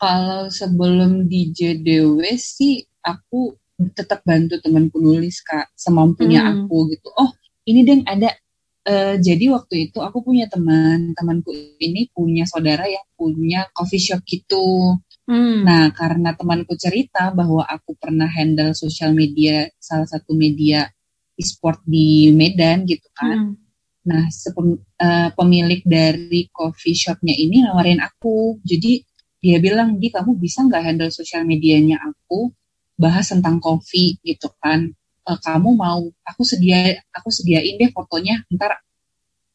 Kalau 0.05 0.53
sebelum 0.53 1.25
di 1.25 1.49
JDW 1.49 2.21
sih 2.37 2.85
aku 3.01 3.57
tetap 3.97 4.21
bantu 4.21 4.61
temanku 4.61 5.01
nulis 5.01 5.41
kak 5.41 5.73
semampunya 5.73 6.45
hmm. 6.45 6.69
aku 6.69 6.93
gitu. 6.93 7.09
Oh 7.17 7.33
ini 7.65 7.89
deh 7.89 8.05
ada 8.05 8.37
Uh, 8.85 9.17
jadi 9.17 9.49
waktu 9.49 9.89
itu 9.89 9.97
aku 10.05 10.21
punya 10.21 10.45
teman, 10.45 11.17
temanku 11.17 11.57
ini 11.81 12.05
punya 12.13 12.45
saudara 12.45 12.85
yang 12.85 13.09
punya 13.17 13.65
coffee 13.73 13.97
shop 13.97 14.21
gitu. 14.29 15.01
Hmm. 15.25 15.65
Nah, 15.65 15.89
karena 15.97 16.37
temanku 16.37 16.77
cerita 16.77 17.33
bahwa 17.33 17.65
aku 17.65 17.97
pernah 17.97 18.29
handle 18.29 18.77
sosial 18.77 19.17
media 19.17 19.73
salah 19.81 20.05
satu 20.05 20.37
media 20.37 20.85
e-sport 21.33 21.81
di 21.89 22.29
Medan 22.37 22.85
gitu 22.85 23.09
kan. 23.17 23.57
Hmm. 23.57 23.65
Nah, 24.05 24.29
sepem, 24.29 24.77
uh, 24.77 25.33
pemilik 25.33 25.81
dari 25.89 26.53
coffee 26.53 26.93
shopnya 26.93 27.33
ini 27.33 27.65
nawarin 27.65 28.05
aku. 28.05 28.61
Jadi 28.61 29.01
dia 29.45 29.61
bilang, 29.61 30.01
"Di 30.01 30.09
kamu 30.09 30.41
bisa 30.41 30.65
nggak 30.65 30.83
handle 30.83 31.13
sosial 31.13 31.45
medianya 31.45 32.01
aku? 32.01 32.49
Bahas 32.97 33.29
tentang 33.29 33.61
kopi 33.61 34.17
gitu 34.25 34.49
kan?" 34.57 34.89
uh, 35.29 35.39
kamu 35.41 35.69
mau 35.75 36.01
aku 36.25 36.43
sedia 36.45 36.95
aku 37.13 37.29
sediain 37.33 37.81
deh 37.81 37.91
fotonya 37.91 38.45
ntar 38.53 38.77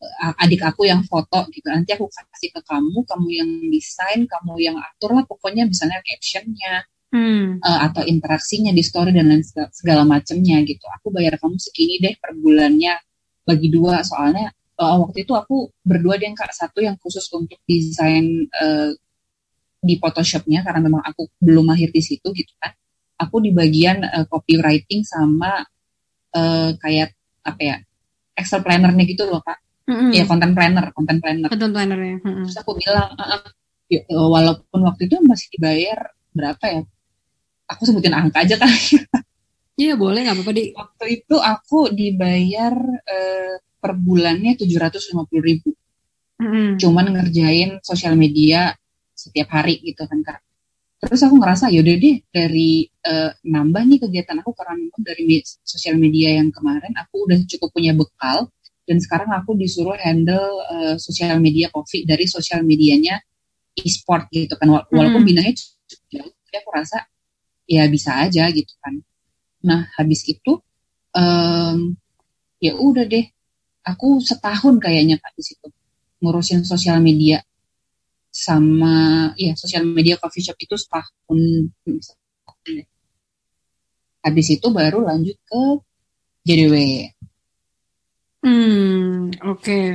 uh, 0.02 0.34
adik 0.44 0.66
aku 0.66 0.90
yang 0.90 1.06
foto 1.06 1.46
gitu. 1.54 1.68
Nanti 1.70 1.94
aku 1.96 2.10
kasih 2.10 2.50
ke 2.54 2.62
kamu 2.66 3.06
kamu 3.06 3.28
yang 3.30 3.50
desain 3.70 4.26
kamu 4.26 4.54
yang 4.60 4.78
atur 4.78 5.14
lah 5.16 5.26
pokoknya 5.30 5.70
misalnya 5.70 6.02
captionnya 6.02 6.86
hmm. 7.14 7.62
uh, 7.62 7.80
atau 7.90 8.04
interaksinya 8.06 8.74
di 8.74 8.84
story 8.84 9.14
dan 9.14 9.30
lain 9.30 9.46
segala, 9.46 9.70
segala 9.72 10.04
macamnya 10.06 10.58
gitu. 10.66 10.86
Aku 11.00 11.14
bayar 11.14 11.38
kamu 11.38 11.56
segini 11.62 12.02
deh 12.02 12.14
per 12.18 12.34
bulannya 12.38 12.98
bagi 13.46 13.70
dua. 13.70 14.02
Soalnya 14.02 14.50
uh, 14.82 14.98
waktu 15.06 15.26
itu 15.26 15.34
aku 15.38 15.70
berdua 15.86 16.18
deh 16.18 16.30
kak. 16.34 16.52
Satu 16.54 16.82
yang 16.82 16.98
khusus 16.98 17.26
untuk 17.34 17.62
desain 17.70 18.50
uh, 18.58 18.92
di 19.80 19.96
Photoshopnya 19.96 20.62
karena 20.62 20.84
memang 20.84 21.04
aku 21.04 21.32
belum 21.40 21.72
mahir 21.72 21.90
di 21.90 22.04
situ 22.04 22.30
gitu 22.36 22.54
kan 22.60 22.76
aku 23.20 23.44
di 23.44 23.52
bagian 23.52 24.04
uh, 24.04 24.26
copywriting 24.28 25.04
sama 25.04 25.64
uh, 26.36 26.70
kayak 26.80 27.16
apa 27.44 27.62
ya 27.62 27.76
Excel 28.36 28.64
planner-nya 28.64 29.04
gitu 29.08 29.28
loh 29.28 29.44
kak 29.44 29.60
mm-hmm. 29.88 30.12
ya 30.16 30.24
content 30.24 30.54
planner 30.56 30.86
content 30.96 31.20
planner 31.20 31.50
content 31.52 31.74
planner 31.76 32.00
ya 32.00 32.16
mm-hmm. 32.20 32.44
terus 32.48 32.58
aku 32.60 32.72
bilang 32.80 33.12
uh, 33.16 33.44
ya, 33.92 34.02
walaupun 34.12 34.80
waktu 34.88 35.12
itu 35.12 35.20
masih 35.24 35.48
dibayar 35.56 36.00
berapa 36.32 36.66
ya 36.68 36.82
aku 37.68 37.82
sebutin 37.88 38.16
angka 38.16 38.44
aja 38.44 38.56
kan 38.60 38.72
Iya 39.80 39.96
boleh 39.96 40.28
nggak 40.28 40.36
apa-apa 40.36 40.52
di 40.52 40.76
waktu 40.76 41.06
itu 41.24 41.40
aku 41.40 41.88
dibayar 41.96 42.76
uh, 42.84 43.56
per 43.80 43.96
bulannya 43.96 44.60
tujuh 44.60 44.76
ratus 44.76 45.16
lima 45.16 45.24
puluh 45.24 45.40
ribu 45.40 45.72
hmm. 46.36 46.76
cuman 46.76 47.16
ngerjain 47.16 47.80
sosial 47.80 48.20
media 48.20 48.76
setiap 49.30 49.54
hari 49.54 49.78
gitu 49.86 50.04
kan 50.10 50.20
kak. 50.26 50.42
Terus 51.00 51.22
aku 51.24 51.40
ngerasa 51.40 51.72
yaudah 51.72 51.96
deh 51.96 52.18
dari 52.28 52.84
uh, 53.08 53.32
nambah 53.48 53.84
nih 53.88 54.00
kegiatan 54.04 54.44
aku 54.44 54.52
karena 54.52 54.76
dari 55.00 55.24
me 55.24 55.40
sosial 55.46 55.96
media 55.96 56.36
yang 56.36 56.52
kemarin 56.52 56.92
aku 57.00 57.24
udah 57.24 57.40
cukup 57.48 57.72
punya 57.72 57.96
bekal 57.96 58.52
dan 58.84 58.98
sekarang 59.00 59.32
aku 59.32 59.56
disuruh 59.56 59.96
handle 59.96 60.60
uh, 60.68 61.00
sosial 61.00 61.40
media 61.40 61.72
coffee 61.72 62.04
dari 62.04 62.28
sosial 62.28 62.68
medianya 62.68 63.16
e-sport 63.80 64.28
gitu 64.34 64.60
kan. 64.60 64.68
Walaupun 64.92 65.24
hmm. 65.24 65.30
bidangnya 65.30 65.56
jauh 66.12 66.32
tapi 66.50 66.56
aku 66.60 66.70
rasa 66.74 66.98
ya 67.70 67.88
bisa 67.88 68.20
aja 68.20 68.50
gitu 68.52 68.74
kan. 68.84 69.00
Nah 69.64 69.88
habis 69.96 70.28
itu 70.28 70.60
um, 71.16 71.96
ya 72.60 72.76
udah 72.76 73.08
deh 73.08 73.24
aku 73.88 74.20
setahun 74.20 74.84
kayaknya 74.84 75.16
kak 75.22 75.32
di 75.38 75.44
situ 75.48 75.68
ngurusin 76.20 76.68
sosial 76.68 77.00
media 77.00 77.40
sama 78.40 79.36
ya 79.36 79.52
sosial 79.60 79.84
media 79.84 80.16
coffee 80.16 80.44
shop 80.46 80.56
itu 80.56 80.80
setahun 80.80 81.40
habis 84.24 84.48
itu 84.48 84.68
baru 84.72 85.04
lanjut 85.04 85.36
ke 85.44 85.64
JDW 86.48 86.76
Hmm, 88.40 89.36
oke. 89.44 89.60
Okay. 89.60 89.88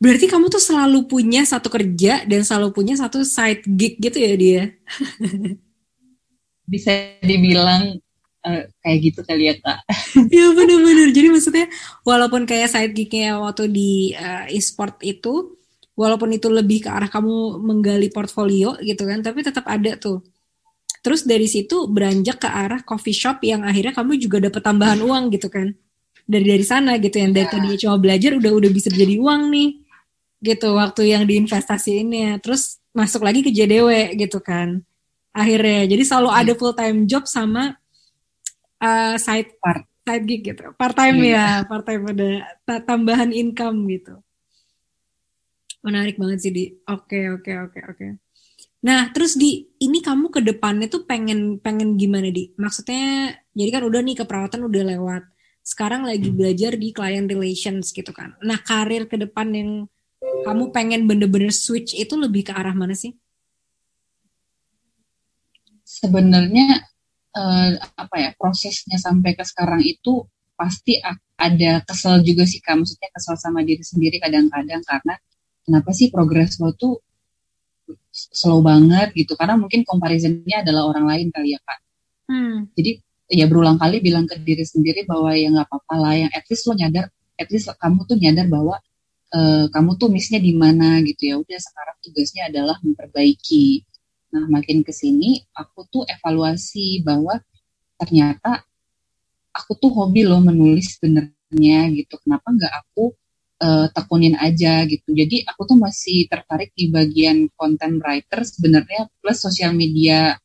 Berarti 0.00 0.28
kamu 0.28 0.48
tuh 0.48 0.60
selalu 0.60 1.04
punya 1.04 1.44
satu 1.44 1.68
kerja 1.68 2.24
dan 2.24 2.40
selalu 2.40 2.72
punya 2.72 2.96
satu 2.96 3.20
side 3.20 3.64
gig 3.64 4.00
gitu 4.00 4.16
ya 4.16 4.32
dia? 4.36 4.62
Bisa 6.72 7.20
dibilang 7.20 8.00
uh, 8.44 8.64
kayak 8.80 8.98
gitu 9.04 9.20
kali 9.24 9.52
ya 9.52 9.54
kak. 9.60 9.80
ya 10.36 10.52
benar-benar. 10.56 11.08
Jadi 11.12 11.28
maksudnya 11.28 11.66
walaupun 12.04 12.48
kayak 12.48 12.72
side 12.72 12.96
gignya 12.96 13.40
waktu 13.40 13.68
di 13.68 14.16
uh, 14.16 14.48
e-sport 14.48 15.00
itu, 15.04 15.59
walaupun 15.98 16.34
itu 16.34 16.46
lebih 16.50 16.86
ke 16.86 16.90
arah 16.90 17.08
kamu 17.10 17.60
menggali 17.62 18.08
portfolio 18.10 18.76
gitu 18.82 19.02
kan, 19.06 19.22
tapi 19.22 19.42
tetap 19.46 19.66
ada 19.66 19.96
tuh. 19.96 20.22
Terus 21.00 21.24
dari 21.24 21.48
situ 21.48 21.88
beranjak 21.88 22.44
ke 22.44 22.48
arah 22.50 22.84
coffee 22.84 23.16
shop 23.16 23.40
yang 23.46 23.64
akhirnya 23.64 23.96
kamu 23.96 24.20
juga 24.20 24.38
dapat 24.50 24.62
tambahan 24.62 25.00
uang 25.00 25.32
gitu 25.32 25.48
kan? 25.48 25.72
dari 26.30 26.46
dari 26.46 26.62
sana 26.62 26.94
gitu 27.02 27.18
yang 27.18 27.34
dari 27.34 27.46
yeah. 27.50 27.54
tadi 27.58 27.68
cuma 27.82 27.96
belajar 27.98 28.30
udah 28.38 28.52
udah 28.54 28.70
bisa 28.70 28.88
jadi 28.94 29.18
uang 29.18 29.50
nih 29.50 29.70
gitu 30.40 30.68
waktu 30.78 31.02
yang 31.10 31.26
diinvestasiinnya 31.26 32.38
terus 32.38 32.78
masuk 32.94 33.26
lagi 33.26 33.42
ke 33.42 33.50
JDW 33.50 34.14
gitu 34.14 34.38
kan 34.38 34.78
akhirnya 35.34 35.90
jadi 35.90 36.02
selalu 36.06 36.30
ada 36.30 36.52
full 36.54 36.74
time 36.78 37.04
job 37.10 37.26
sama 37.26 37.74
uh, 38.78 39.14
side 39.18 39.58
part 39.58 39.82
side 40.06 40.24
gig 40.24 40.54
gitu 40.54 40.70
part 40.78 40.94
time 40.94 41.18
yeah. 41.26 41.66
ya 41.66 41.66
part 41.66 41.82
time 41.82 42.06
ada 42.06 42.30
tambahan 42.86 43.34
income 43.34 43.90
gitu 43.90 44.22
menarik 45.80 46.16
banget 46.20 46.38
sih 46.48 46.52
di 46.52 46.64
oke 46.88 47.08
okay, 47.08 47.24
oke 47.32 47.44
okay, 47.44 47.56
oke 47.58 47.80
okay, 47.80 48.12
oke 48.14 48.30
Nah, 48.80 49.12
terus 49.12 49.36
di 49.36 49.68
ini 49.76 50.00
kamu 50.00 50.32
ke 50.32 50.40
depannya 50.40 50.88
tuh 50.88 51.04
pengen 51.04 51.60
pengen 51.60 52.00
gimana 52.00 52.32
di? 52.32 52.48
Maksudnya 52.56 53.36
jadi 53.52 53.70
kan 53.76 53.82
udah 53.84 54.00
nih 54.00 54.16
keperawatan 54.24 54.64
udah 54.64 54.82
lewat 54.96 55.22
sekarang 55.60 56.08
lagi 56.08 56.32
hmm. 56.32 56.36
belajar 56.40 56.72
di 56.80 56.88
client 56.96 57.28
relations 57.28 57.92
gitu 57.92 58.08
kan. 58.16 58.32
Nah, 58.40 58.56
karir 58.64 59.04
ke 59.04 59.20
depan 59.20 59.52
yang 59.52 59.70
kamu 60.20 60.72
pengen 60.72 61.04
bener-bener 61.04 61.52
switch 61.52 61.92
itu 61.92 62.16
lebih 62.16 62.48
ke 62.48 62.52
arah 62.56 62.72
mana 62.72 62.96
sih? 62.96 63.12
Sebenarnya 65.84 66.80
uh, 67.36 67.70
apa 67.76 68.16
ya 68.16 68.30
prosesnya 68.32 68.96
sampai 68.96 69.36
ke 69.36 69.44
sekarang 69.44 69.84
itu 69.84 70.24
pasti 70.56 70.96
ada 71.36 71.84
kesel 71.84 72.24
juga 72.24 72.48
sih 72.48 72.64
kak. 72.64 72.80
Maksudnya 72.80 73.12
kesel 73.12 73.36
sama 73.36 73.60
diri 73.60 73.84
sendiri 73.84 74.16
kadang-kadang 74.16 74.80
karena 74.88 75.20
kenapa 75.70 75.94
sih 75.94 76.10
progres 76.10 76.58
lo 76.58 76.74
tuh 76.74 76.98
slow 78.10 78.58
banget 78.58 79.14
gitu? 79.14 79.38
Karena 79.38 79.54
mungkin 79.54 79.86
comparisonnya 79.86 80.66
adalah 80.66 80.90
orang 80.90 81.06
lain 81.06 81.26
kali 81.30 81.54
ya 81.54 81.60
kak. 81.62 81.78
Hmm. 82.26 82.66
Jadi 82.74 82.98
ya 83.30 83.46
berulang 83.46 83.78
kali 83.78 84.02
bilang 84.02 84.26
ke 84.26 84.34
diri 84.42 84.66
sendiri 84.66 85.06
bahwa 85.06 85.30
ya 85.38 85.54
nggak 85.54 85.70
apa-apa 85.70 85.94
lah 85.94 86.14
yang 86.18 86.30
at 86.34 86.42
least 86.50 86.66
lo 86.66 86.74
nyadar 86.74 87.06
at 87.38 87.48
least 87.48 87.70
kamu 87.78 88.02
tuh 88.02 88.18
nyadar 88.18 88.50
bahwa 88.50 88.76
uh, 89.30 89.66
kamu 89.70 89.90
tuh 89.96 90.10
missnya 90.10 90.42
di 90.42 90.50
mana 90.50 90.98
gitu 91.06 91.30
ya 91.30 91.34
udah 91.38 91.58
sekarang 91.62 91.96
tugasnya 92.02 92.50
adalah 92.50 92.76
memperbaiki 92.82 93.86
nah 94.34 94.46
makin 94.50 94.82
ke 94.82 94.90
sini 94.90 95.46
aku 95.54 95.86
tuh 95.90 96.02
evaluasi 96.10 97.06
bahwa 97.06 97.38
ternyata 97.98 98.66
aku 99.54 99.78
tuh 99.78 99.90
hobi 99.94 100.26
loh 100.26 100.42
menulis 100.42 100.98
sebenarnya 100.98 101.90
gitu 101.94 102.18
kenapa 102.22 102.46
nggak 102.50 102.74
aku 102.82 103.14
uh, 103.60 103.86
tekunin 103.92 104.34
aja 104.40 104.84
gitu 104.88 105.12
jadi 105.12 105.46
aku 105.46 105.68
tuh 105.68 105.78
masih 105.78 106.26
tertarik 106.26 106.72
di 106.74 106.88
bagian 106.90 107.46
content 107.54 108.00
writer 108.00 108.42
sebenarnya 108.42 109.08
plus 109.20 109.38
sosial 109.38 109.76
media 109.76 110.36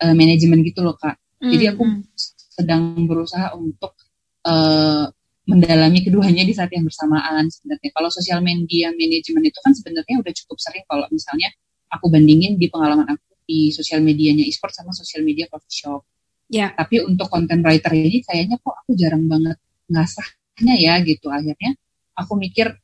uh, 0.00 0.14
manajemen 0.16 0.62
gitu 0.64 0.80
loh 0.86 0.94
kak 0.94 1.20
jadi 1.40 1.72
aku 1.72 1.82
hmm, 1.88 2.04
hmm. 2.04 2.16
sedang 2.52 2.82
berusaha 3.08 3.56
untuk 3.56 3.96
uh, 4.44 5.08
mendalami 5.48 6.04
keduanya 6.04 6.44
di 6.44 6.52
saat 6.52 6.68
yang 6.70 6.84
bersamaan 6.84 7.48
sebenarnya. 7.48 7.90
Kalau 7.90 8.10
sosial 8.12 8.44
media 8.44 8.92
manajemen 8.92 9.42
itu 9.42 9.58
kan 9.58 9.72
sebenarnya 9.72 10.20
udah 10.20 10.32
cukup 10.36 10.58
sering 10.60 10.84
kalau 10.84 11.08
misalnya 11.08 11.48
aku 11.90 12.06
bandingin 12.12 12.60
di 12.60 12.68
pengalaman 12.68 13.08
aku 13.08 13.34
di 13.48 13.74
sosial 13.74 14.04
medianya 14.04 14.46
e-sport 14.46 14.70
sama 14.70 14.92
sosial 14.92 15.26
media 15.26 15.48
coffee 15.50 15.72
shop. 15.72 16.04
Ya. 16.52 16.70
Tapi 16.76 17.02
untuk 17.02 17.26
content 17.32 17.64
writer 17.64 17.90
ini 17.96 18.20
kayaknya 18.22 18.60
kok 18.60 18.74
aku 18.84 18.94
jarang 18.94 19.26
banget 19.26 19.56
ngasahnya 19.90 20.74
ya 20.76 21.00
gitu. 21.02 21.32
Akhirnya 21.32 21.72
aku 22.20 22.36
mikir 22.36 22.76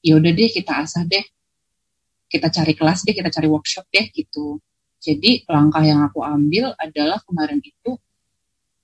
ya 0.00 0.14
udah 0.16 0.32
deh 0.32 0.50
kita 0.50 0.86
asah 0.86 1.02
deh. 1.02 1.24
Kita 2.26 2.50
cari 2.50 2.74
kelas 2.74 3.06
deh, 3.06 3.14
kita 3.14 3.30
cari 3.30 3.46
workshop 3.46 3.86
deh 3.90 4.06
gitu. 4.10 4.58
Jadi 4.98 5.46
langkah 5.46 5.82
yang 5.86 6.02
aku 6.02 6.22
ambil 6.26 6.74
adalah 6.74 7.22
kemarin 7.22 7.62
itu 7.62 7.94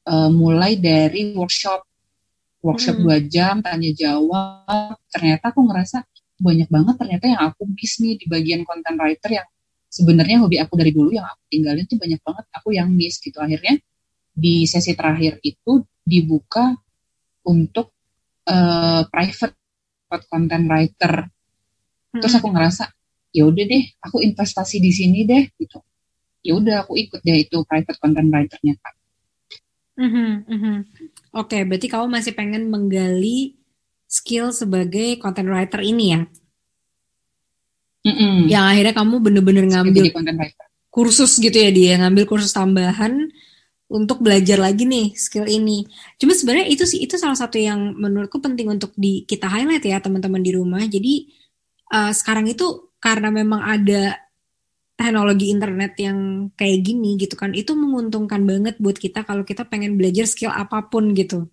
uh, 0.07 0.31
mulai 0.31 0.79
dari 0.79 1.35
workshop, 1.35 1.83
workshop 2.63 2.99
hmm. 2.99 3.03
dua 3.03 3.19
jam 3.27 3.59
tanya 3.59 3.91
jawab. 3.91 4.95
Ternyata 5.11 5.51
aku 5.51 5.67
ngerasa 5.67 6.07
banyak 6.43 6.69
banget 6.71 6.95
ternyata 6.99 7.25
yang 7.31 7.43
aku 7.51 7.63
miss 7.71 8.03
nih 8.03 8.19
di 8.19 8.27
bagian 8.27 8.67
content 8.67 8.99
writer 8.99 9.31
yang 9.31 9.47
sebenarnya 9.87 10.43
hobi 10.43 10.59
aku 10.59 10.75
dari 10.75 10.91
dulu 10.91 11.15
yang 11.15 11.27
aku 11.27 11.43
tinggalin 11.47 11.85
tuh 11.87 11.99
banyak 11.99 12.21
banget 12.23 12.45
aku 12.55 12.69
yang 12.75 12.89
miss 12.91 13.19
gitu. 13.19 13.39
Akhirnya 13.39 13.79
di 14.33 14.65
sesi 14.67 14.95
terakhir 14.95 15.39
itu 15.43 15.83
dibuka 16.03 16.75
untuk 17.47 17.95
uh, 18.47 19.03
private 19.07 19.55
content 20.29 20.69
writer. 20.69 21.25
Terus 22.13 22.33
hmm. 22.37 22.41
aku 22.43 22.49
ngerasa 22.53 22.85
ya 23.33 23.49
udah 23.49 23.65
deh, 23.65 23.85
aku 24.05 24.21
investasi 24.21 24.77
di 24.83 24.93
sini 24.93 25.25
deh 25.25 25.49
gitu 25.57 25.81
ya 26.43 26.53
udah 26.59 26.77
aku 26.85 26.99
ikut 26.99 27.23
deh 27.23 27.47
itu 27.47 27.63
private 27.65 27.99
content 28.03 28.29
writernya 28.29 28.75
kak. 28.83 28.95
Mm-hmm, 29.93 30.31
mm-hmm. 30.51 30.77
Oke, 31.39 31.55
okay, 31.55 31.63
berarti 31.63 31.87
kamu 31.87 32.07
masih 32.11 32.33
pengen 32.35 32.67
menggali 32.69 33.57
skill 34.11 34.51
sebagai 34.51 35.17
content 35.23 35.49
writer 35.49 35.81
ini 35.81 36.05
ya? 36.19 36.21
Mm-mm. 38.03 38.51
Yang 38.51 38.65
akhirnya 38.67 38.95
kamu 38.99 39.15
bener-bener 39.23 39.65
ngambil 39.71 40.11
kursus 40.91 41.39
gitu 41.39 41.55
ya 41.55 41.71
dia, 41.71 41.93
ngambil 42.03 42.27
kursus 42.27 42.51
tambahan 42.51 43.31
untuk 43.93 44.25
belajar 44.25 44.57
lagi 44.57 44.89
nih 44.89 45.13
skill 45.13 45.45
ini. 45.45 45.85
Cuma 46.17 46.33
sebenarnya 46.33 46.67
itu 46.73 46.89
sih 46.89 47.05
itu 47.05 47.21
salah 47.21 47.37
satu 47.37 47.61
yang 47.61 47.93
menurutku 48.01 48.41
penting 48.41 48.73
untuk 48.73 48.97
di 48.97 49.29
kita 49.29 49.47
highlight 49.47 49.85
ya 49.85 50.01
teman-teman 50.01 50.41
di 50.41 50.53
rumah. 50.57 50.81
Jadi 50.89 51.29
uh, 51.93 52.13
sekarang 52.17 52.49
itu 52.49 52.97
karena 52.97 53.29
memang 53.29 53.61
ada 53.61 54.17
teknologi 54.97 55.51
internet 55.51 55.93
yang 55.99 56.49
kayak 56.55 56.79
gini 56.85 57.19
gitu 57.19 57.35
kan 57.35 57.51
itu 57.57 57.73
menguntungkan 57.75 58.45
banget 58.45 58.79
buat 58.79 58.95
kita 58.95 59.27
kalau 59.27 59.43
kita 59.43 59.67
pengen 59.67 59.99
belajar 59.99 60.29
skill 60.29 60.53
apa 60.53 60.87
pun 60.87 61.11
gitu 61.17 61.49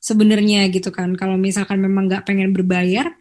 sebenarnya 0.00 0.70
gitu 0.72 0.88
kan 0.94 1.12
kalau 1.18 1.36
misalkan 1.36 1.82
memang 1.84 2.08
nggak 2.08 2.24
pengen 2.24 2.54
berbayar 2.56 3.12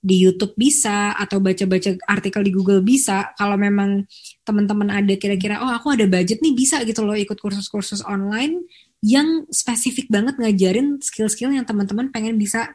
di 0.00 0.16
YouTube 0.24 0.56
bisa 0.56 1.12
atau 1.12 1.44
baca-baca 1.44 1.92
artikel 2.08 2.40
di 2.40 2.52
Google 2.56 2.80
bisa 2.80 3.36
kalau 3.36 3.60
memang 3.60 4.08
teman-teman 4.48 4.88
ada 4.88 5.12
kira-kira 5.20 5.60
oh 5.60 5.68
aku 5.68 5.92
ada 5.92 6.08
budget 6.08 6.40
nih 6.40 6.56
bisa 6.56 6.80
gitu 6.88 7.04
loh 7.04 7.12
ikut 7.12 7.36
kursus-kursus 7.36 8.00
online 8.08 8.64
yang 9.04 9.44
spesifik 9.52 10.08
banget 10.08 10.40
ngajarin 10.40 11.00
skill-skill 11.04 11.52
yang 11.52 11.68
teman-teman 11.68 12.08
pengen 12.08 12.40
bisa 12.40 12.72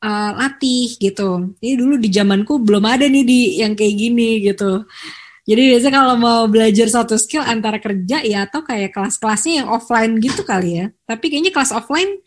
uh, 0.00 0.32
latih 0.36 0.96
gitu. 0.96 1.56
Ini 1.60 1.74
dulu 1.76 2.00
di 2.00 2.08
zamanku 2.12 2.60
belum 2.60 2.84
ada 2.84 3.08
nih 3.08 3.24
di 3.24 3.40
yang 3.60 3.76
kayak 3.76 3.94
gini 3.96 4.40
gitu. 4.44 4.84
Jadi 5.44 5.76
biasanya 5.76 5.94
kalau 6.00 6.16
mau 6.16 6.40
belajar 6.48 6.88
satu 6.88 7.20
skill 7.20 7.44
antara 7.44 7.76
kerja 7.76 8.24
ya 8.24 8.48
atau 8.48 8.64
kayak 8.64 8.96
kelas-kelasnya 8.96 9.64
yang 9.64 9.68
offline 9.68 10.16
gitu 10.16 10.40
kali 10.40 10.80
ya. 10.80 10.86
Tapi 11.04 11.28
kayaknya 11.28 11.52
kelas 11.52 11.72
offline 11.76 12.23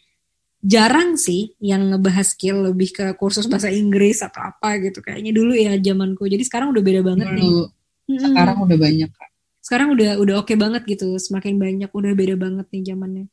jarang 0.67 1.15
sih 1.15 1.55
yang 1.63 1.95
ngebahas 1.95 2.35
skill 2.35 2.67
lebih 2.67 2.91
ke 2.91 3.05
kursus 3.15 3.47
bahasa 3.47 3.71
Inggris 3.71 4.19
atau 4.19 4.51
apa 4.51 4.75
gitu 4.83 4.99
kayaknya 4.99 5.31
dulu 5.31 5.55
ya 5.55 5.79
zamanku. 5.79 6.27
Jadi 6.27 6.43
sekarang 6.43 6.75
udah 6.75 6.83
beda 6.83 7.01
banget 7.07 7.27
dulu. 7.31 7.39
nih. 7.39 8.19
Sekarang 8.19 8.55
hmm. 8.59 8.65
udah 8.67 8.77
banyak 8.77 9.09
kak. 9.15 9.29
Sekarang 9.63 9.87
udah 9.95 10.11
udah 10.19 10.35
oke 10.43 10.51
okay 10.51 10.57
banget 10.59 10.83
gitu, 10.83 11.15
semakin 11.15 11.55
banyak 11.55 11.87
udah 11.87 12.11
beda 12.11 12.35
banget 12.35 12.67
nih 12.67 12.83
zamannya. 12.83 13.25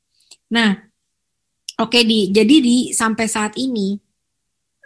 Nah, 0.55 0.79
oke 1.83 1.91
okay, 1.91 2.03
di 2.07 2.31
jadi 2.31 2.57
di 2.63 2.77
sampai 2.95 3.27
saat 3.27 3.59
ini 3.59 3.99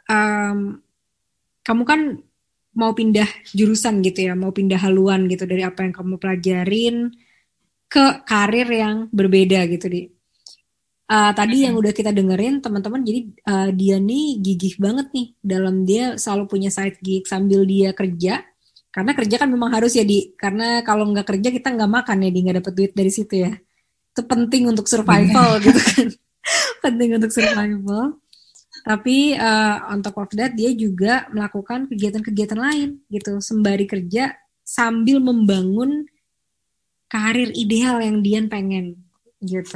um, 0.08 0.80
kamu 1.60 1.82
kan 1.84 2.00
mau 2.72 2.96
pindah 2.96 3.28
jurusan 3.52 4.00
gitu 4.00 4.24
ya, 4.24 4.32
mau 4.32 4.56
pindah 4.56 4.80
haluan 4.80 5.28
gitu 5.28 5.44
dari 5.44 5.68
apa 5.68 5.84
yang 5.84 5.92
kamu 5.92 6.16
pelajarin 6.16 7.12
ke 7.92 8.24
karir 8.24 8.68
yang 8.72 8.96
berbeda 9.12 9.68
gitu 9.68 9.88
di. 9.92 10.02
Uh, 11.08 11.32
tadi 11.32 11.64
yang 11.64 11.72
udah 11.80 11.88
kita 11.96 12.12
dengerin 12.12 12.60
teman-teman, 12.60 13.00
jadi 13.00 13.20
uh, 13.48 13.70
dia 13.72 13.96
nih 13.96 14.44
gigih 14.44 14.76
banget 14.76 15.08
nih 15.16 15.32
dalam 15.40 15.88
dia 15.88 16.20
selalu 16.20 16.44
punya 16.44 16.68
side 16.68 17.00
gig 17.00 17.24
sambil 17.24 17.64
dia 17.64 17.96
kerja. 17.96 18.44
Karena 18.92 19.16
kerja 19.16 19.40
kan 19.40 19.48
memang 19.48 19.72
harus 19.72 19.96
ya 19.96 20.04
di, 20.04 20.36
karena 20.36 20.84
kalau 20.84 21.08
nggak 21.08 21.24
kerja 21.24 21.48
kita 21.48 21.72
nggak 21.72 21.88
makan 21.88 22.28
ya 22.28 22.30
di 22.32 22.38
nggak 22.44 22.56
dapet 22.60 22.72
duit 22.76 22.92
dari 22.92 23.08
situ 23.08 23.34
ya. 23.40 23.56
Itu 24.12 24.20
penting 24.28 24.68
untuk 24.68 24.84
survival 24.84 25.56
gitu 25.64 25.80
kan, 25.80 26.06
penting 26.84 27.16
untuk 27.16 27.32
survival. 27.32 28.20
Tapi 28.84 29.32
uh, 29.32 29.88
on 29.88 30.04
top 30.04 30.20
of 30.20 30.30
that 30.36 30.52
dia 30.52 30.76
juga 30.76 31.24
melakukan 31.32 31.88
kegiatan-kegiatan 31.88 32.60
lain 32.60 33.00
gitu 33.08 33.40
sembari 33.40 33.88
kerja 33.88 34.36
sambil 34.60 35.24
membangun 35.24 36.04
karir 37.08 37.48
ideal 37.56 37.96
yang 38.04 38.20
Dian 38.20 38.52
pengen 38.52 39.00
gitu. 39.40 39.72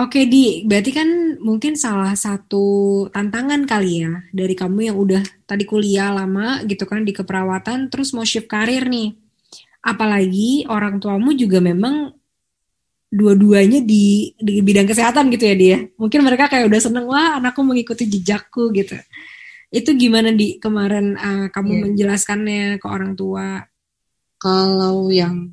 Oke 0.00 0.24
di, 0.24 0.64
berarti 0.64 0.96
kan 0.96 1.36
mungkin 1.44 1.76
salah 1.76 2.16
satu 2.16 3.04
tantangan 3.12 3.68
kali 3.68 4.00
ya 4.00 4.24
dari 4.32 4.56
kamu 4.56 4.88
yang 4.88 4.96
udah 4.96 5.20
tadi 5.44 5.68
kuliah 5.68 6.08
lama 6.08 6.64
gitu 6.64 6.88
kan 6.88 7.04
di 7.04 7.12
keperawatan 7.12 7.92
terus 7.92 8.16
mau 8.16 8.24
shift 8.24 8.48
karir 8.48 8.88
nih. 8.88 9.12
Apalagi 9.84 10.64
orang 10.72 11.04
tuamu 11.04 11.36
juga 11.36 11.60
memang 11.60 12.16
dua-duanya 13.12 13.84
di 13.84 14.32
di 14.40 14.64
bidang 14.64 14.88
kesehatan 14.88 15.28
gitu 15.36 15.44
ya 15.44 15.56
dia. 15.58 15.78
Mungkin 16.00 16.24
mereka 16.24 16.48
kayak 16.48 16.72
udah 16.72 16.80
seneng 16.80 17.04
wah 17.04 17.36
anakku 17.36 17.60
mengikuti 17.60 18.08
jejakku 18.08 18.72
gitu. 18.72 18.96
Itu 19.68 19.92
gimana 20.00 20.32
di 20.32 20.56
kemarin 20.56 21.20
uh, 21.20 21.46
kamu 21.52 21.70
yeah. 21.76 21.82
menjelaskannya 21.84 22.64
ke 22.80 22.86
orang 22.88 23.12
tua? 23.20 23.68
Kalau 24.40 25.12
yang 25.12 25.52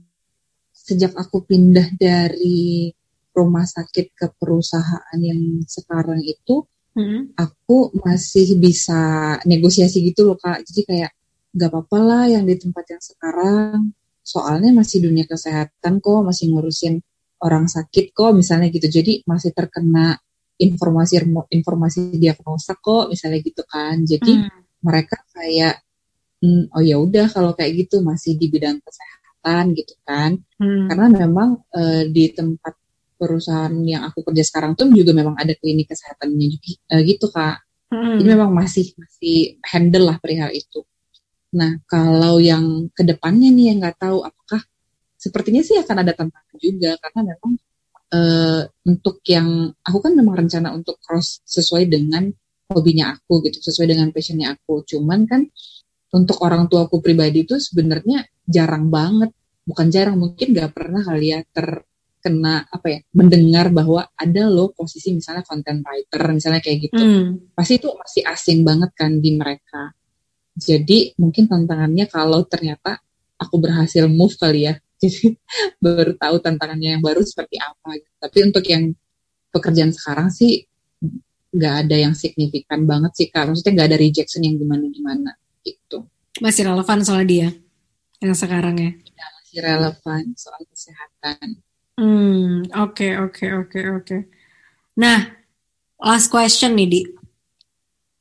sejak 0.71 1.11
aku 1.19 1.43
pindah 1.43 1.91
dari 1.99 2.95
rumah 3.37 3.69
sakit 3.69 4.17
ke 4.17 4.33
perusahaan 4.33 5.19
yang 5.21 5.61
sekarang 5.69 6.25
itu, 6.25 6.65
hmm. 6.97 7.37
aku 7.37 7.93
masih 8.01 8.57
bisa 8.57 9.37
negosiasi 9.45 10.01
gitu 10.01 10.33
loh 10.33 10.37
kak. 10.41 10.65
Jadi 10.65 10.81
kayak 10.89 11.11
gak 11.53 11.69
apa-apa 11.69 11.99
lah 12.01 12.23
yang 12.25 12.49
di 12.49 12.57
tempat 12.57 12.85
yang 12.89 13.03
sekarang. 13.05 13.93
Soalnya 14.25 14.73
masih 14.73 15.05
dunia 15.05 15.29
kesehatan 15.29 16.01
kok, 16.01 16.19
masih 16.25 16.51
ngurusin 16.51 16.99
orang 17.41 17.69
sakit 17.69 18.13
kok 18.13 18.33
misalnya 18.33 18.73
gitu 18.73 18.89
jadi 18.89 19.21
masih 19.29 19.53
terkena 19.53 20.17
informasi 20.57 21.21
informasi 21.53 22.17
diagnosa 22.17 22.73
kok 22.81 23.13
misalnya 23.13 23.39
gitu 23.45 23.61
kan 23.69 24.01
jadi 24.01 24.41
hmm. 24.41 24.81
mereka 24.81 25.21
kayak 25.29 25.85
hmm, 26.41 26.73
oh 26.73 26.81
ya 26.81 26.97
udah 26.97 27.29
kalau 27.29 27.53
kayak 27.53 27.85
gitu 27.85 28.01
masih 28.01 28.33
di 28.41 28.49
bidang 28.49 28.81
kesehatan 28.81 29.77
gitu 29.77 29.93
kan 30.01 30.41
hmm. 30.57 30.89
karena 30.89 31.07
memang 31.13 31.49
e, 31.69 32.09
di 32.09 32.33
tempat 32.33 32.73
perusahaan 33.17 33.73
yang 33.83 34.05
aku 34.07 34.21
kerja 34.21 34.43
sekarang 34.45 34.77
tuh 34.77 34.87
juga 34.93 35.11
memang 35.11 35.35
ada 35.35 35.51
klinik 35.57 35.89
kesehatannya 35.89 36.47
juga 36.53 36.69
e, 36.93 36.95
gitu 37.03 37.27
kak. 37.33 37.57
Hmm. 37.87 38.19
jadi 38.19 38.35
memang 38.35 38.51
masih 38.51 38.91
masih 38.99 39.63
handle 39.63 40.11
lah 40.11 40.19
perihal 40.19 40.51
itu. 40.51 40.83
Nah 41.55 41.79
kalau 41.87 42.35
yang 42.37 42.91
ke 42.91 43.07
depannya 43.07 43.47
nih 43.47 43.71
yang 43.71 43.77
nggak 43.79 43.95
tahu 43.95 44.27
apakah 44.27 44.59
sepertinya 45.15 45.63
sih 45.63 45.79
akan 45.79 46.03
ada 46.03 46.11
tantangan 46.11 46.57
juga 46.59 46.99
karena 46.99 47.31
memang 47.31 47.51
uh, 48.11 48.61
untuk 48.87 49.23
yang 49.27 49.71
aku 49.83 49.97
kan 50.03 50.13
memang 50.15 50.35
rencana 50.45 50.71
untuk 50.75 50.99
cross 50.99 51.39
sesuai 51.47 51.87
dengan 51.87 52.27
hobinya 52.67 53.15
aku 53.15 53.39
gitu 53.47 53.63
sesuai 53.63 53.87
dengan 53.95 54.07
passionnya 54.11 54.55
aku. 54.55 54.83
Cuman 54.83 55.23
kan 55.27 55.47
untuk 56.11 56.39
orang 56.43 56.67
tua 56.71 56.87
aku 56.87 57.03
pribadi 57.03 57.43
itu 57.43 57.59
sebenarnya 57.59 58.27
jarang 58.47 58.87
banget. 58.91 59.31
Bukan 59.67 59.87
jarang 59.91 60.15
mungkin 60.15 60.55
gak 60.55 60.71
pernah 60.71 61.03
kali 61.03 61.35
ya 61.35 61.43
terkena 62.27 62.67
apa 62.67 62.87
ya 62.91 62.99
mendengar 63.15 63.71
bahwa 63.71 64.03
ada 64.19 64.43
loh 64.51 64.75
posisi 64.75 65.15
misalnya 65.15 65.47
content 65.47 65.79
writer 65.79 66.21
misalnya 66.35 66.59
kayak 66.59 66.91
gitu. 66.91 66.99
Hmm. 66.99 67.55
pasti 67.55 67.79
itu 67.79 67.87
masih 67.87 68.21
asing 68.27 68.59
banget 68.67 68.91
kan 68.91 69.15
di 69.23 69.31
mereka. 69.39 69.95
Jadi 70.59 71.15
mungkin 71.15 71.47
tantangannya 71.47 72.11
kalau 72.11 72.43
ternyata 72.43 72.99
aku 73.39 73.55
berhasil 73.63 74.03
move 74.11 74.35
kali 74.35 74.67
ya 74.67 74.75
jadi 75.01 75.37
baru 75.79 76.19
tahu 76.19 76.35
tantangannya 76.43 76.99
yang 76.99 77.03
baru 77.05 77.21
seperti 77.21 77.61
apa 77.61 78.01
gitu. 78.01 78.09
tapi 78.17 78.37
untuk 78.49 78.65
yang 78.65 78.83
pekerjaan 79.53 79.93
sekarang 79.93 80.33
sih 80.33 80.65
nggak 81.53 81.73
ada 81.85 81.95
yang 81.95 82.13
signifikan 82.17 82.83
banget 82.83 83.15
sih 83.15 83.27
kak. 83.31 83.47
Maksudnya 83.47 83.71
nggak 83.79 83.87
ada 83.95 83.97
rejection 83.97 84.43
yang 84.43 84.59
gimana 84.59 84.83
gimana 84.91 85.31
gitu. 85.63 86.03
Masih 86.43 86.67
relevan 86.67 86.99
soal 87.07 87.23
dia 87.23 87.55
yang 88.17 88.33
sekarang 88.33 88.75
ya, 88.81 88.91
ya 88.97 89.25
masih 89.37 89.57
relevan 89.61 90.23
soal 90.33 90.57
kesehatan 90.65 91.61
hmm 91.97 92.71
oke 92.77 92.93
okay, 92.93 93.11
oke 93.17 93.33
okay, 93.33 93.49
oke 93.53 93.69
okay, 93.73 93.83
oke. 93.91 94.17
Nah 95.01 95.33
last 96.01 96.29
question 96.29 96.77
nih 96.77 96.89
di. 96.89 97.01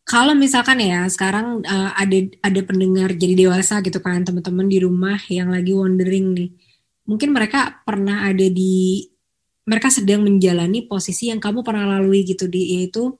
Kalau 0.06 0.38
misalkan 0.38 0.78
ya 0.78 1.02
sekarang 1.10 1.66
uh, 1.66 1.90
ada 1.98 2.18
ada 2.38 2.60
pendengar 2.62 3.10
jadi 3.10 3.34
dewasa 3.46 3.82
gitu 3.82 3.98
kan 3.98 4.22
teman-teman 4.22 4.70
di 4.70 4.78
rumah 4.78 5.18
yang 5.26 5.50
lagi 5.50 5.74
wondering 5.74 6.30
nih. 6.30 6.50
Mungkin 7.10 7.34
mereka 7.34 7.82
pernah 7.82 8.22
ada 8.22 8.46
di 8.46 9.02
mereka 9.66 9.90
sedang 9.90 10.22
menjalani 10.22 10.86
posisi 10.86 11.26
yang 11.26 11.42
kamu 11.42 11.66
pernah 11.66 11.98
lalui 11.98 12.22
gitu 12.22 12.46
di 12.46 12.78
yaitu 12.78 13.18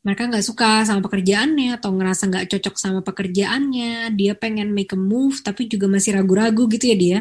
mereka 0.00 0.30
nggak 0.30 0.46
suka 0.46 0.86
sama 0.88 1.04
pekerjaannya 1.04 1.76
atau 1.76 1.92
ngerasa 1.92 2.22
nggak 2.30 2.46
cocok 2.56 2.74
sama 2.80 3.00
pekerjaannya 3.04 4.14
dia 4.16 4.32
pengen 4.32 4.72
make 4.72 4.94
a 4.94 4.98
move 4.98 5.44
tapi 5.44 5.68
juga 5.68 5.90
masih 5.90 6.16
ragu-ragu 6.16 6.64
gitu 6.72 6.88
ya 6.88 6.96
dia 6.96 7.18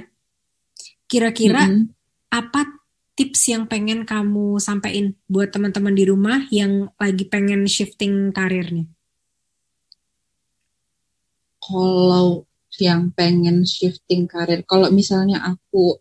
kira-kira 1.10 1.68
mm 1.68 1.74
-hmm. 1.74 1.99
Apa 2.30 2.82
tips 3.18 3.52
yang 3.52 3.68
pengen 3.68 4.08
kamu 4.08 4.62
sampaikan 4.64 5.12
buat 5.28 5.52
teman-teman 5.52 5.92
di 5.92 6.08
rumah 6.08 6.46
yang 6.54 6.88
lagi 6.96 7.28
pengen 7.28 7.68
shifting 7.68 8.32
karirnya 8.32 8.88
kalau 11.60 12.50
yang 12.80 13.12
pengen 13.14 13.68
shifting 13.68 14.26
karir. 14.26 14.64
Kalau 14.64 14.88
misalnya 14.90 15.44
aku 15.44 16.00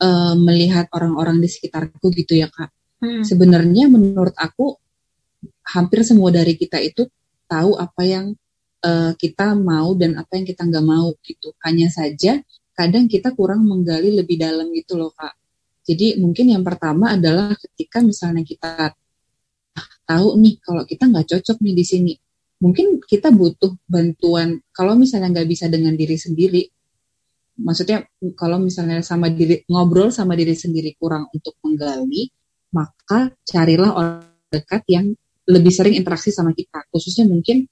uh, 0.00 0.34
melihat 0.38 0.86
orang-orang 0.94 1.42
di 1.42 1.48
sekitarku 1.50 2.08
gitu 2.14 2.38
ya 2.38 2.48
kak, 2.48 2.70
hmm. 3.02 3.26
sebenarnya 3.26 3.90
menurut 3.90 4.32
aku 4.38 4.78
hampir 5.74 6.06
semua 6.06 6.30
dari 6.30 6.54
kita 6.54 6.78
itu 6.80 7.08
tahu 7.50 7.74
apa 7.76 8.02
yang 8.06 8.26
uh, 8.86 9.12
kita 9.18 9.58
mau 9.58 9.96
dan 9.98 10.20
apa 10.20 10.38
yang 10.38 10.46
kita 10.46 10.62
nggak 10.64 10.86
mau 10.86 11.10
gitu. 11.26 11.52
Hanya 11.66 11.90
saja 11.90 12.38
kadang 12.76 13.10
kita 13.10 13.34
kurang 13.34 13.66
menggali 13.66 14.14
lebih 14.14 14.40
dalam 14.40 14.70
gitu 14.72 14.96
loh 14.96 15.12
kak. 15.12 15.34
Jadi 15.90 16.22
mungkin 16.22 16.54
yang 16.54 16.62
pertama 16.62 17.18
adalah 17.18 17.50
ketika 17.58 17.98
misalnya 17.98 18.46
kita 18.46 18.94
tahu 20.06 20.38
nih 20.38 20.54
kalau 20.62 20.86
kita 20.86 21.10
nggak 21.10 21.26
cocok 21.26 21.58
nih 21.66 21.74
di 21.74 21.84
sini 21.86 22.12
mungkin 22.62 23.02
kita 23.02 23.34
butuh 23.34 23.74
bantuan. 23.90 24.62
Kalau 24.70 24.94
misalnya 24.94 25.34
nggak 25.34 25.48
bisa 25.50 25.66
dengan 25.66 25.98
diri 25.98 26.14
sendiri 26.14 26.62
maksudnya 27.60 28.06
kalau 28.38 28.56
misalnya 28.56 29.04
sama 29.04 29.28
diri 29.28 29.66
ngobrol 29.68 30.08
sama 30.08 30.32
diri 30.32 30.56
sendiri 30.56 30.96
kurang 30.96 31.28
untuk 31.34 31.60
menggali 31.60 32.32
maka 32.72 33.34
carilah 33.44 33.90
orang 33.92 34.24
dekat 34.48 34.82
yang 34.86 35.06
lebih 35.50 35.72
sering 35.74 35.94
interaksi 35.98 36.30
sama 36.30 36.54
kita. 36.54 36.86
Khususnya 36.94 37.26
mungkin 37.26 37.66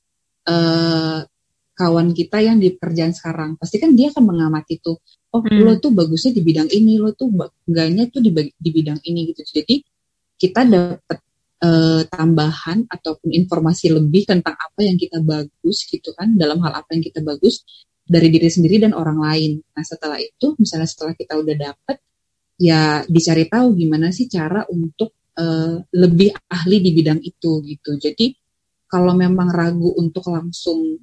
uh, 0.50 1.22
kawan 1.78 2.11
kita 2.11 2.42
yang 2.42 2.59
di 2.59 2.74
pekerjaan 2.74 3.14
sekarang. 3.14 3.54
Pasti 3.54 3.78
kan 3.78 3.94
dia 3.94 4.11
akan 4.11 4.24
mengamati 4.26 4.83
tuh 4.83 4.98
oh 5.34 5.42
hmm. 5.44 5.60
lo 5.64 5.72
tuh 5.76 5.92
bagusnya 5.92 6.32
di 6.32 6.42
bidang 6.44 6.68
ini 6.72 6.96
lo 6.96 7.12
tuh 7.12 7.28
enggaknya 7.68 8.08
tuh 8.08 8.20
di, 8.24 8.30
di 8.32 8.70
bidang 8.72 9.00
ini 9.04 9.32
gitu 9.32 9.42
jadi 9.44 9.76
kita 10.38 10.62
dapat 10.64 11.18
uh, 11.62 12.02
tambahan 12.06 12.86
ataupun 12.86 13.34
informasi 13.34 13.90
lebih 13.90 14.30
tentang 14.30 14.55
apa 14.55 14.80
yang 14.86 14.94
kita 14.94 15.18
bagus 15.22 15.84
gitu 15.90 16.14
kan 16.14 16.38
dalam 16.38 16.62
hal 16.62 16.78
apa 16.78 16.94
yang 16.94 17.03
kita 17.03 17.20
bagus 17.22 17.66
dari 18.09 18.32
diri 18.32 18.48
sendiri 18.48 18.80
dan 18.80 18.96
orang 18.96 19.20
lain. 19.20 19.53
Nah 19.61 19.84
setelah 19.84 20.16
itu 20.16 20.57
misalnya 20.57 20.88
setelah 20.88 21.12
kita 21.12 21.36
udah 21.36 21.57
dapet 21.59 21.96
ya 22.59 23.05
dicari 23.05 23.44
tahu 23.46 23.76
gimana 23.76 24.09
sih 24.14 24.30
cara 24.30 24.64
untuk 24.72 25.12
uh, 25.36 25.82
lebih 25.92 26.32
ahli 26.48 26.80
di 26.80 26.90
bidang 26.96 27.20
itu 27.20 27.61
gitu. 27.66 28.00
Jadi 28.00 28.32
kalau 28.88 29.12
memang 29.12 29.53
ragu 29.53 29.92
untuk 30.00 30.24
langsung 30.32 30.96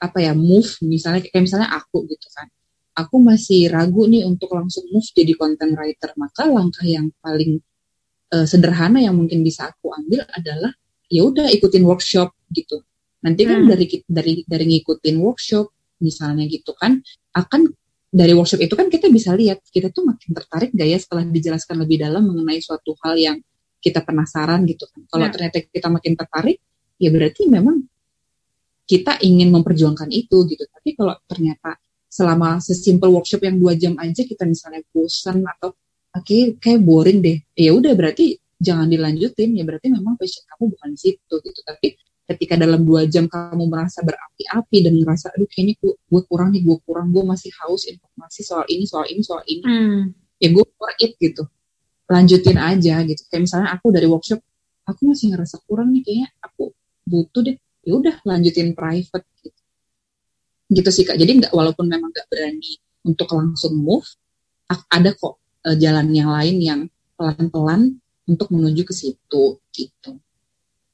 apa 0.00 0.18
ya 0.18 0.34
move 0.34 0.82
misalnya 0.82 1.22
kayak 1.22 1.46
misalnya 1.46 1.70
aku 1.70 2.02
gitu 2.10 2.26
kan 2.34 2.50
aku 2.92 3.16
masih 3.20 3.72
ragu 3.72 4.04
nih 4.04 4.24
untuk 4.28 4.52
langsung 4.52 4.84
move 4.92 5.06
jadi 5.16 5.32
content 5.36 5.72
writer 5.76 6.12
maka 6.20 6.44
langkah 6.44 6.84
yang 6.84 7.08
paling 7.24 7.60
uh, 8.32 8.46
sederhana 8.48 9.00
yang 9.00 9.16
mungkin 9.16 9.40
bisa 9.40 9.72
aku 9.72 9.92
ambil 9.92 10.24
adalah 10.32 10.72
ya 11.12 11.22
udah 11.28 11.48
ikutin 11.52 11.84
workshop 11.84 12.32
gitu. 12.52 12.80
Nanti 13.22 13.46
kan 13.46 13.64
hmm. 13.64 13.68
dari 13.70 13.86
dari 14.08 14.32
dari 14.48 14.64
ngikutin 14.76 15.16
workshop 15.20 15.70
misalnya 16.02 16.48
gitu 16.50 16.74
kan 16.74 16.98
akan 17.38 17.70
dari 18.12 18.34
workshop 18.34 18.60
itu 18.60 18.74
kan 18.74 18.90
kita 18.92 19.08
bisa 19.08 19.32
lihat 19.32 19.62
kita 19.72 19.88
tuh 19.88 20.04
makin 20.04 20.36
tertarik 20.36 20.74
gak 20.74 20.88
ya 20.88 20.98
setelah 21.00 21.24
dijelaskan 21.24 21.80
lebih 21.80 22.02
dalam 22.02 22.28
mengenai 22.28 22.60
suatu 22.60 22.92
hal 23.00 23.16
yang 23.16 23.36
kita 23.80 24.04
penasaran 24.04 24.66
gitu 24.68 24.84
kan. 24.90 25.06
Kalau 25.08 25.26
ya. 25.26 25.32
ternyata 25.32 25.56
kita 25.64 25.88
makin 25.88 26.12
tertarik, 26.14 26.58
ya 27.00 27.08
berarti 27.08 27.48
memang 27.48 27.82
kita 28.86 29.22
ingin 29.22 29.48
memperjuangkan 29.54 30.10
itu 30.10 30.44
gitu 30.50 30.64
tapi 30.68 30.92
kalau 30.92 31.14
ternyata 31.24 31.78
selama 32.12 32.60
sesimpel 32.60 33.08
workshop 33.08 33.40
yang 33.40 33.56
dua 33.56 33.72
jam 33.72 33.96
aja 33.96 34.20
kita 34.20 34.44
misalnya 34.44 34.84
bosan 34.92 35.40
atau 35.48 35.72
oke 36.12 36.20
okay, 36.20 36.52
kayak 36.60 36.84
boring 36.84 37.24
deh. 37.24 37.40
Ya 37.56 37.72
udah 37.72 37.96
berarti 37.96 38.36
jangan 38.60 38.92
dilanjutin. 38.92 39.56
Ya 39.56 39.64
berarti 39.64 39.88
memang 39.88 40.20
passion 40.20 40.44
kamu 40.44 40.76
bukan 40.76 40.88
di 40.92 40.98
situ 41.00 41.34
gitu. 41.40 41.60
Tapi 41.64 41.96
ketika 42.28 42.60
dalam 42.60 42.84
dua 42.84 43.08
jam 43.08 43.24
kamu 43.32 43.64
merasa 43.64 44.04
berapi-api 44.04 44.76
dan 44.84 44.92
ngerasa 45.00 45.32
aduh 45.32 45.48
kayaknya 45.48 45.74
gue, 45.80 45.92
gue 45.96 46.22
kurang 46.28 46.52
nih 46.52 46.62
gue 46.62 46.76
kurang 46.84 47.08
gue 47.16 47.24
masih 47.24 47.50
haus 47.64 47.88
informasi 47.88 48.40
soal 48.44 48.64
ini 48.68 48.84
soal 48.84 49.08
ini 49.08 49.22
soal 49.24 49.42
ini 49.48 49.64
hmm. 49.64 50.02
ya 50.36 50.48
gue 50.52 50.64
for 50.76 50.92
it 51.00 51.16
gitu. 51.16 51.48
Lanjutin 52.12 52.60
aja 52.60 53.00
gitu. 53.08 53.24
Kayak 53.32 53.48
misalnya 53.48 53.68
aku 53.72 53.88
dari 53.88 54.04
workshop 54.04 54.44
aku 54.84 55.00
masih 55.08 55.32
ngerasa 55.32 55.64
kurang 55.64 55.96
nih 55.96 56.04
kayaknya 56.04 56.28
aku 56.44 56.76
butuh 57.08 57.40
deh. 57.40 57.56
Ya 57.82 57.92
udah 57.96 58.20
lanjutin 58.28 58.76
private 58.76 59.24
gitu 59.40 59.61
gitu 60.72 60.90
sih 60.90 61.04
kak. 61.04 61.20
Jadi 61.20 61.44
nggak 61.44 61.52
walaupun 61.52 61.86
memang 61.86 62.10
nggak 62.10 62.28
berani 62.32 62.80
untuk 63.04 63.28
langsung 63.36 63.76
move 63.78 64.06
ada 64.88 65.12
kok 65.12 65.36
uh, 65.68 65.76
jalan 65.76 66.08
yang 66.12 66.32
lain 66.32 66.56
yang 66.62 66.80
pelan-pelan 67.16 68.00
untuk 68.24 68.48
menuju 68.48 68.82
ke 68.88 68.94
situ 68.94 69.60
gitu. 69.74 70.10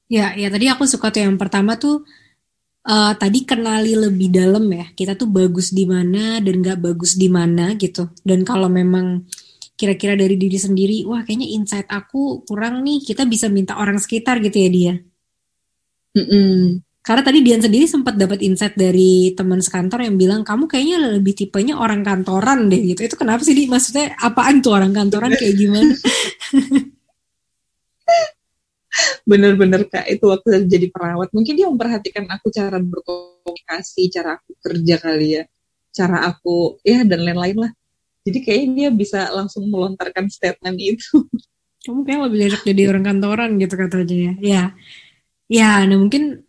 Ya 0.09 0.35
ya 0.35 0.49
tadi 0.49 0.67
aku 0.67 0.89
suka 0.89 1.13
tuh 1.13 1.23
yang 1.29 1.37
pertama 1.37 1.77
tuh 1.77 2.03
uh, 2.89 3.13
tadi 3.15 3.45
kenali 3.45 3.95
lebih 3.95 4.33
dalam 4.33 4.65
ya. 4.73 4.91
Kita 4.93 5.15
tuh 5.15 5.29
bagus 5.29 5.71
di 5.71 5.85
mana 5.85 6.41
dan 6.41 6.59
nggak 6.59 6.81
bagus 6.81 7.15
di 7.15 7.29
mana 7.29 7.77
gitu. 7.77 8.11
Dan 8.25 8.43
kalau 8.43 8.67
memang 8.73 9.29
kira-kira 9.79 10.19
dari 10.19 10.35
diri 10.35 10.59
sendiri 10.59 11.07
wah 11.07 11.23
kayaknya 11.23 11.55
insight 11.55 11.87
aku 11.87 12.43
kurang 12.43 12.83
nih 12.83 12.99
kita 12.99 13.23
bisa 13.31 13.47
minta 13.47 13.79
orang 13.79 14.01
sekitar 14.03 14.43
gitu 14.43 14.59
ya 14.59 14.71
dia? 14.73 14.95
Mm 16.19 16.27
-mm. 16.27 16.88
Karena 17.09 17.25
tadi 17.25 17.41
Dian 17.41 17.57
sendiri 17.57 17.89
sempat 17.89 18.21
dapat 18.21 18.45
insight 18.45 18.77
dari 18.77 19.33
teman 19.33 19.65
sekantor 19.65 20.05
yang 20.05 20.21
bilang 20.21 20.45
kamu 20.45 20.69
kayaknya 20.69 21.17
lebih 21.17 21.33
tipenya 21.33 21.81
orang 21.81 22.05
kantoran 22.05 22.69
deh 22.69 22.85
gitu. 22.85 23.01
Itu 23.01 23.17
kenapa 23.17 23.41
sih 23.41 23.57
di 23.57 23.65
maksudnya 23.65 24.13
apaan 24.21 24.61
tuh 24.61 24.77
orang 24.77 24.93
kantoran 24.93 25.33
kayak 25.33 25.57
gimana? 25.57 25.89
Bener-bener 29.25 29.89
kak 29.89 30.05
itu 30.05 30.29
waktu 30.29 30.69
jadi 30.69 30.93
perawat 30.93 31.33
mungkin 31.33 31.57
dia 31.57 31.73
memperhatikan 31.73 32.29
aku 32.29 32.53
cara 32.53 32.77
berkomunikasi, 32.77 34.13
cara 34.13 34.37
aku 34.37 34.53
kerja 34.61 35.01
kali 35.01 35.41
ya, 35.41 35.49
cara 35.97 36.29
aku 36.29 36.77
ya 36.85 37.09
dan 37.09 37.25
lain-lain 37.25 37.57
lah. 37.57 37.73
Jadi 38.29 38.39
kayaknya 38.45 38.73
dia 38.77 38.89
bisa 38.93 39.33
langsung 39.33 39.65
melontarkan 39.73 40.29
statement 40.29 40.77
itu. 40.77 41.25
Kamu 41.89 42.05
kayak 42.05 42.21
lebih 42.29 42.53
cocok 42.53 42.63
jadi 42.69 42.83
orang 42.93 43.05
kantoran 43.09 43.57
gitu 43.57 43.81
katanya 43.81 44.13
ya. 44.13 44.37
Ya, 44.45 44.63
ya 45.49 45.89
nah 45.89 45.97
mungkin 45.97 46.45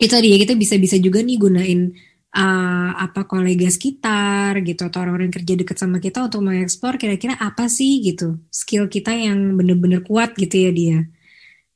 itu 0.00 0.14
dia 0.16 0.36
kita 0.40 0.56
bisa 0.56 0.80
bisa 0.80 0.96
juga 0.96 1.20
nih 1.20 1.36
gunain 1.36 1.92
uh, 2.32 2.90
apa 2.96 3.28
kolega 3.28 3.68
sekitar 3.68 4.56
gitu 4.64 4.88
atau 4.88 5.04
orang-orang 5.04 5.28
yang 5.28 5.36
kerja 5.36 5.54
dekat 5.60 5.76
sama 5.76 6.00
kita 6.00 6.24
untuk 6.24 6.40
mengeksplor 6.40 6.96
kira-kira 6.96 7.36
apa 7.36 7.68
sih 7.68 8.00
gitu 8.00 8.40
skill 8.48 8.88
kita 8.88 9.12
yang 9.12 9.60
bener-bener 9.60 10.00
kuat 10.00 10.34
gitu 10.40 10.56
ya 10.56 10.70
dia. 10.72 10.98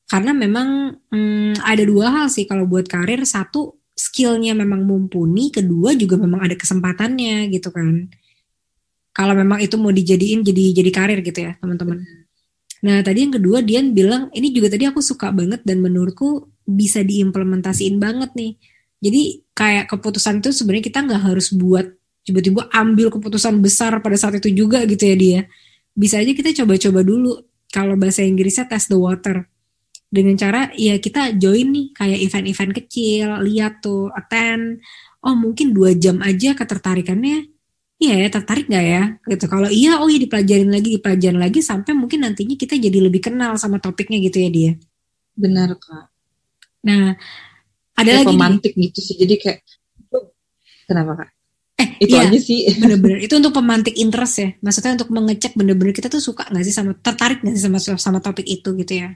Karena 0.04 0.36
memang 0.36 1.00
hmm, 1.08 1.64
ada 1.64 1.82
dua 1.82 2.06
hal 2.12 2.26
sih 2.28 2.44
kalau 2.44 2.68
buat 2.68 2.84
karir. 2.86 3.24
Satu 3.24 3.80
skillnya 3.96 4.52
memang 4.52 4.84
mumpuni. 4.84 5.48
Kedua 5.48 5.96
juga 5.96 6.20
memang 6.20 6.44
ada 6.44 6.54
kesempatannya 6.54 7.48
gitu 7.50 7.72
kan. 7.72 8.12
Kalau 9.14 9.34
memang 9.34 9.62
itu 9.62 9.78
mau 9.78 9.94
dijadiin 9.94 10.42
jadi 10.44 10.64
jadi 10.82 10.90
karir 10.92 11.18
gitu 11.24 11.40
ya 11.40 11.56
teman-teman. 11.62 12.02
Nah 12.84 13.00
tadi 13.00 13.24
yang 13.24 13.32
kedua 13.32 13.64
Dian 13.64 13.96
bilang 13.96 14.28
ini 14.36 14.52
juga 14.52 14.76
tadi 14.76 14.84
aku 14.84 15.00
suka 15.00 15.32
banget 15.32 15.64
dan 15.64 15.80
menurutku 15.80 16.53
bisa 16.64 17.04
diimplementasiin 17.04 17.96
banget 18.00 18.32
nih. 18.36 18.52
Jadi 19.04 19.22
kayak 19.52 19.92
keputusan 19.92 20.40
itu 20.40 20.50
sebenarnya 20.50 20.84
kita 20.88 20.98
nggak 21.04 21.22
harus 21.28 21.52
buat 21.52 21.86
tiba-tiba 22.24 22.72
ambil 22.72 23.12
keputusan 23.12 23.60
besar 23.60 24.00
pada 24.00 24.16
saat 24.16 24.40
itu 24.40 24.48
juga 24.52 24.82
gitu 24.88 25.04
ya 25.04 25.16
dia. 25.16 25.40
Bisa 25.92 26.18
aja 26.18 26.32
kita 26.32 26.50
coba-coba 26.64 27.00
dulu. 27.04 27.32
Kalau 27.68 27.94
bahasa 28.00 28.24
Inggrisnya 28.24 28.64
test 28.66 28.88
the 28.88 28.98
water. 28.98 29.44
Dengan 30.08 30.38
cara 30.38 30.70
ya 30.78 30.96
kita 31.02 31.34
join 31.36 31.74
nih 31.74 31.86
kayak 31.92 32.18
event-event 32.30 32.72
kecil, 32.80 33.28
lihat 33.44 33.82
tuh, 33.82 34.08
attend. 34.14 34.80
Oh 35.20 35.34
mungkin 35.34 35.74
dua 35.74 35.92
jam 35.96 36.22
aja 36.22 36.54
ketertarikannya 36.54 37.54
Iya 38.04 38.26
ya, 38.26 38.28
tertarik 38.28 38.66
gak 38.66 38.84
ya? 38.84 39.02
Gitu. 39.24 39.44
Kalau 39.46 39.68
iya, 39.70 40.02
oh 40.02 40.08
iya 40.10 40.18
dipelajarin 40.18 40.70
lagi, 40.70 40.98
dipelajarin 40.98 41.40
lagi 41.40 41.60
sampai 41.62 41.94
mungkin 41.94 42.26
nantinya 42.26 42.56
kita 42.58 42.74
jadi 42.74 42.98
lebih 43.06 43.22
kenal 43.22 43.54
sama 43.54 43.78
topiknya 43.78 44.18
gitu 44.18 44.42
ya 44.42 44.50
dia. 44.50 44.72
Benar 45.38 45.78
kak. 45.78 46.13
Nah, 46.84 47.16
ada 47.94 48.10
kayak 48.10 48.20
lagi 48.22 48.36
pemantik 48.36 48.72
nih. 48.76 48.90
gitu 48.90 49.00
sih. 49.00 49.16
Jadi 49.16 49.34
kayak 49.40 49.58
kenapa 50.84 51.12
kak? 51.24 51.30
Eh, 51.74 51.88
itu 52.06 52.14
iya, 52.14 52.30
aja 52.30 52.38
sih. 52.38 52.60
Bener-bener. 52.80 53.18
Itu 53.24 53.34
untuk 53.40 53.52
pemantik 53.56 53.96
interest 53.98 54.34
ya. 54.38 54.48
Maksudnya 54.62 54.92
untuk 55.00 55.10
mengecek 55.10 55.52
bener-bener 55.58 55.94
kita 55.96 56.12
tuh 56.12 56.22
suka 56.22 56.46
nggak 56.46 56.64
sih 56.66 56.74
sama 56.74 56.92
tertarik 56.94 57.42
nggak 57.42 57.54
sih 57.56 57.64
sama 57.66 57.78
sama 57.98 58.18
topik 58.22 58.46
itu 58.46 58.68
gitu 58.78 58.94
ya? 58.94 59.10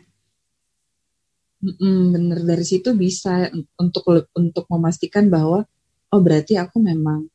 Mm, 1.58 2.14
bener 2.14 2.38
dari 2.46 2.62
situ 2.62 2.94
bisa 2.94 3.50
untuk 3.82 4.06
untuk 4.30 4.64
memastikan 4.70 5.26
bahwa 5.26 5.66
oh 6.14 6.20
berarti 6.22 6.54
aku 6.54 6.78
memang 6.78 7.26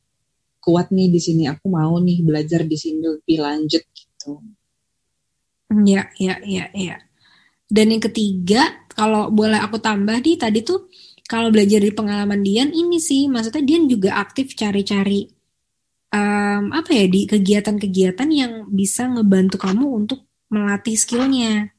kuat 0.63 0.95
nih 0.95 1.11
di 1.11 1.19
sini 1.19 1.43
aku 1.51 1.67
mau 1.67 1.99
nih 1.99 2.23
belajar 2.23 2.63
di 2.63 2.77
sini 2.79 3.03
lebih 3.03 3.43
lanjut 3.43 3.84
gitu. 3.84 4.39
Ya, 5.84 6.07
ya, 6.15 6.39
ya, 6.45 6.71
ya. 6.71 6.97
Dan 7.67 7.91
yang 7.91 8.03
ketiga 8.05 8.82
kalau 8.93 9.29
boleh 9.33 9.59
aku 9.59 9.77
tambah 9.81 10.17
di 10.23 10.37
tadi 10.37 10.61
tuh 10.61 10.87
kalau 11.25 11.49
belajar 11.49 11.81
dari 11.81 11.93
pengalaman 11.93 12.41
Dian 12.45 12.69
ini 12.69 13.01
sih 13.01 13.25
maksudnya 13.27 13.65
Dian 13.65 13.89
juga 13.89 14.21
aktif 14.21 14.53
cari-cari 14.53 15.27
um, 16.13 16.63
apa 16.69 16.89
ya 16.93 17.05
di 17.09 17.25
kegiatan-kegiatan 17.25 18.29
yang 18.29 18.53
bisa 18.69 19.09
ngebantu 19.09 19.57
kamu 19.57 19.85
untuk 20.05 20.21
melatih 20.53 20.93
skillnya. 20.93 21.73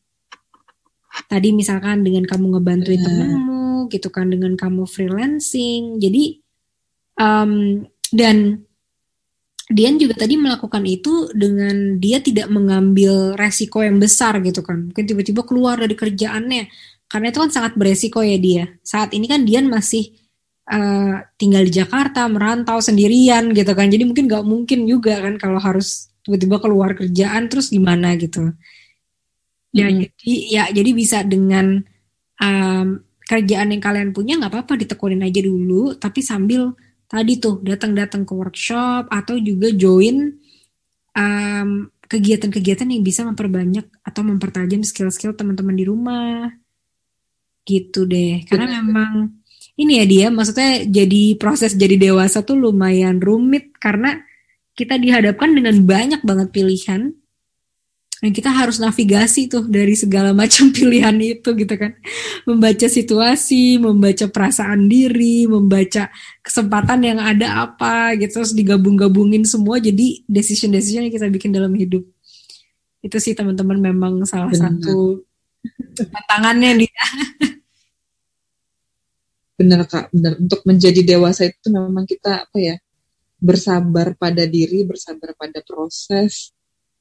Tadi 1.31 1.55
misalkan 1.55 2.03
dengan 2.03 2.27
kamu 2.27 2.59
ngebantuin 2.59 2.99
hmm. 2.99 3.07
temenmu 3.07 3.67
gitu 3.95 4.11
kan 4.11 4.27
dengan 4.27 4.59
kamu 4.59 4.83
freelancing. 4.91 6.03
Jadi 6.03 6.43
um, 7.23 7.87
dan 8.11 8.67
Dian 9.65 9.97
juga 9.97 10.13
tadi 10.21 10.37
melakukan 10.37 10.85
itu 10.85 11.33
dengan 11.33 11.97
dia 11.97 12.21
tidak 12.21 12.53
mengambil 12.53 13.33
resiko 13.33 13.81
yang 13.81 13.97
besar 13.97 14.37
gitu 14.45 14.61
kan. 14.61 14.93
Mungkin 14.93 15.05
tiba-tiba 15.09 15.41
keluar 15.41 15.81
dari 15.81 15.97
kerjaannya 15.97 16.69
karena 17.09 17.31
itu 17.31 17.39
kan 17.39 17.51
sangat 17.53 17.73
beresiko 17.79 18.21
ya 18.25 18.39
dia. 18.41 18.65
Saat 18.83 19.15
ini 19.15 19.31
kan 19.31 19.47
Dian 19.47 19.71
masih 19.71 20.15
uh, 20.69 21.23
tinggal 21.39 21.63
di 21.69 21.73
Jakarta, 21.73 22.27
merantau 22.27 22.81
sendirian 22.81 23.53
gitu 23.53 23.73
kan. 23.77 23.87
Jadi 23.87 24.05
mungkin 24.09 24.25
gak 24.27 24.45
mungkin 24.45 24.89
juga 24.89 25.23
kan 25.23 25.35
kalau 25.37 25.61
harus 25.61 26.11
tiba-tiba 26.25 26.57
keluar 26.59 26.97
kerjaan 26.97 27.53
terus 27.53 27.69
gimana 27.69 28.17
gitu. 28.17 28.51
Ya 29.75 29.91
hmm. 29.91 29.97
jadi 30.01 30.35
ya 30.49 30.65
jadi 30.73 30.91
bisa 30.95 31.19
dengan 31.27 31.83
um, 32.41 32.87
kerjaan 33.25 33.73
yang 33.73 33.83
kalian 33.83 34.11
punya 34.13 34.37
nggak 34.37 34.53
apa-apa 34.53 34.75
ditekunin 34.85 35.25
aja 35.25 35.41
dulu, 35.45 35.97
tapi 35.97 36.21
sambil 36.21 36.73
tadi 37.09 37.41
tuh 37.41 37.61
datang-datang 37.61 38.25
ke 38.25 38.33
workshop 38.33 39.09
atau 39.13 39.37
juga 39.41 39.69
join 39.73 40.35
um, 41.17 41.89
kegiatan-kegiatan 42.05 42.89
yang 42.89 43.03
bisa 43.05 43.25
memperbanyak 43.25 43.87
atau 44.05 44.23
mempertajam 44.25 44.85
skill-skill 44.85 45.33
teman-teman 45.37 45.77
di 45.77 45.85
rumah 45.89 46.53
gitu 47.65 48.05
deh 48.05 48.45
karena 48.47 48.69
Betul. 48.69 48.81
memang 48.85 49.13
ini 49.75 49.93
ya 49.99 50.05
dia 50.07 50.27
maksudnya 50.31 50.87
jadi 50.87 51.35
proses 51.41 51.75
jadi 51.75 51.99
dewasa 51.99 52.47
tuh 52.47 52.55
lumayan 52.55 53.19
rumit 53.19 53.75
karena 53.83 54.23
kita 54.75 54.99
dihadapkan 54.99 55.51
dengan 55.51 55.75
banyak 55.83 56.21
banget 56.23 56.49
pilihan 56.55 57.15
dan 58.23 58.31
kita 58.33 58.49
harus 58.49 58.81
navigasi 58.81 59.53
tuh 59.53 59.67
dari 59.69 59.93
segala 59.99 60.31
macam 60.41 60.71
pilihan 60.71 61.15
itu 61.19 61.49
gitu 61.53 61.75
kan 61.75 61.93
membaca 62.47 62.87
situasi 62.87 63.83
membaca 63.83 64.31
perasaan 64.31 64.87
diri 64.87 65.51
membaca 65.51 66.09
kesempatan 66.41 67.01
yang 67.03 67.19
ada 67.19 67.67
apa 67.67 68.15
gitu 68.17 68.41
terus 68.41 68.55
digabung-gabungin 68.55 69.43
semua 69.43 69.83
jadi 69.83 70.23
decision 70.31 70.71
decision 70.73 71.05
yang 71.05 71.15
kita 71.15 71.29
bikin 71.29 71.51
dalam 71.51 71.75
hidup 71.75 72.07
itu 73.05 73.17
sih 73.21 73.37
teman-teman 73.37 73.77
memang 73.83 74.25
salah 74.25 74.49
Benar. 74.49 74.81
satu 74.81 75.21
tantangannya 76.03 76.83
dia. 76.83 77.05
Benar 79.61 79.87
kak. 79.87 80.11
Benar 80.11 80.43
untuk 80.43 80.67
menjadi 80.67 81.01
dewasa 81.07 81.47
itu 81.47 81.71
memang 81.71 82.05
kita 82.05 82.51
apa 82.51 82.59
ya 82.59 82.77
bersabar 83.39 84.19
pada 84.19 84.51
diri 84.51 84.83
bersabar 84.83 85.39
pada 85.39 85.63
proses. 85.63 86.51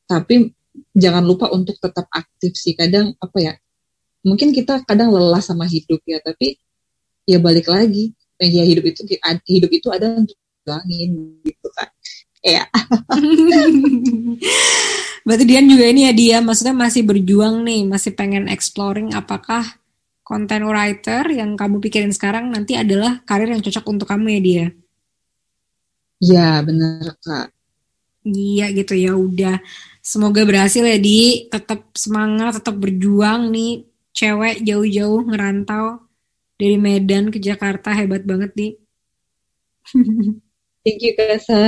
Tapi 0.06 0.54
jangan 0.94 1.26
lupa 1.26 1.50
untuk 1.50 1.82
tetap 1.82 2.06
aktif 2.14 2.54
sih. 2.54 2.78
Kadang 2.78 3.18
apa 3.18 3.38
ya 3.42 3.54
mungkin 4.22 4.54
kita 4.54 4.86
kadang 4.86 5.10
lelah 5.10 5.42
sama 5.42 5.66
hidup 5.66 6.06
ya 6.06 6.22
tapi 6.22 6.62
ya 7.26 7.42
balik 7.42 7.66
lagi. 7.66 8.14
Ya 8.44 8.68
hidup 8.68 8.86
itu 8.86 9.02
hidup 9.48 9.72
itu 9.72 9.88
ada 9.88 10.20
untuk 10.20 10.36
bilangin 10.64 11.44
gitu 11.44 11.68
kan 11.76 11.92
ya 12.44 12.68
berarti 15.26 15.44
Dian 15.48 15.66
juga 15.72 15.88
ini 15.88 16.12
ya 16.12 16.14
dia 16.14 16.38
maksudnya 16.44 16.76
masih 16.76 17.08
berjuang 17.08 17.64
nih 17.64 17.88
masih 17.88 18.12
pengen 18.12 18.52
exploring 18.52 19.16
apakah 19.16 19.64
content 20.24 20.64
writer 20.64 21.24
yang 21.36 21.60
kamu 21.60 21.84
pikirin 21.84 22.16
sekarang 22.16 22.50
nanti 22.50 22.80
adalah 22.80 23.22
karir 23.28 23.52
yang 23.52 23.60
cocok 23.60 23.86
untuk 23.92 24.08
kamu 24.08 24.40
ya 24.40 24.42
dia. 24.42 24.66
Iya 26.24 26.48
bener 26.64 27.12
kak. 27.20 27.48
Iya 28.24 28.72
gitu 28.72 28.96
ya 28.96 29.12
udah. 29.20 29.60
Semoga 30.00 30.48
berhasil 30.48 30.84
ya 30.84 30.96
di 31.00 31.48
tetap 31.52 31.92
semangat, 31.96 32.64
tetap 32.64 32.76
berjuang 32.80 33.52
nih 33.52 33.84
cewek 34.16 34.64
jauh-jauh 34.64 35.28
ngerantau 35.28 36.08
dari 36.56 36.80
Medan 36.80 37.28
ke 37.28 37.40
Jakarta 37.44 37.92
hebat 37.92 38.24
banget 38.24 38.52
nih. 38.56 38.72
Thank 40.84 41.00
you 41.00 41.14
Kasa. 41.16 41.64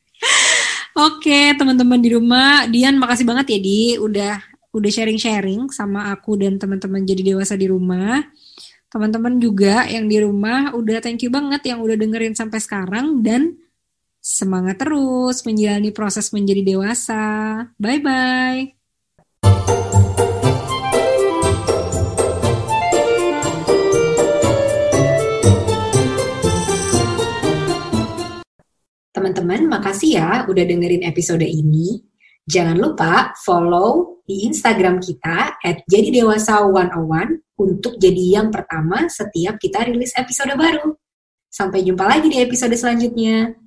Oke, 0.98 1.54
teman-teman 1.54 2.00
di 2.02 2.10
rumah, 2.16 2.66
Dian 2.66 2.98
makasih 2.98 3.22
banget 3.22 3.54
ya 3.54 3.58
Di 3.62 3.80
udah 4.02 4.34
udah 4.74 4.90
sharing-sharing 4.90 5.70
sama 5.70 6.10
aku 6.12 6.36
dan 6.40 6.56
teman-teman 6.56 7.04
jadi 7.04 7.36
dewasa 7.36 7.54
di 7.54 7.68
rumah. 7.70 8.24
Teman-teman 8.88 9.36
juga 9.36 9.84
yang 9.84 10.08
di 10.08 10.18
rumah 10.24 10.72
udah 10.72 11.04
thank 11.04 11.20
you 11.20 11.28
banget 11.28 11.68
yang 11.68 11.84
udah 11.84 11.96
dengerin 12.00 12.32
sampai 12.32 12.58
sekarang 12.58 13.20
dan 13.20 13.60
semangat 14.18 14.80
terus 14.80 15.44
menjalani 15.44 15.92
proses 15.92 16.32
menjadi 16.32 16.64
dewasa. 16.64 17.24
Bye 17.76 18.00
bye. 18.00 18.77
Teman-teman, 29.18 29.66
makasih 29.66 30.14
ya 30.14 30.46
udah 30.46 30.62
dengerin 30.62 31.02
episode 31.02 31.42
ini. 31.42 32.06
Jangan 32.46 32.78
lupa 32.78 33.34
follow 33.42 34.22
di 34.22 34.46
Instagram 34.46 35.02
kita 35.02 35.58
at 35.58 35.82
jadi 35.90 36.22
dewasa 36.22 36.62
101 36.62 37.58
untuk 37.58 37.98
jadi 37.98 38.38
yang 38.38 38.54
pertama 38.54 39.10
setiap 39.10 39.58
kita 39.58 39.90
rilis 39.90 40.14
episode 40.14 40.54
baru. 40.54 40.94
Sampai 41.50 41.82
jumpa 41.82 42.06
lagi 42.06 42.30
di 42.30 42.38
episode 42.38 42.78
selanjutnya. 42.78 43.58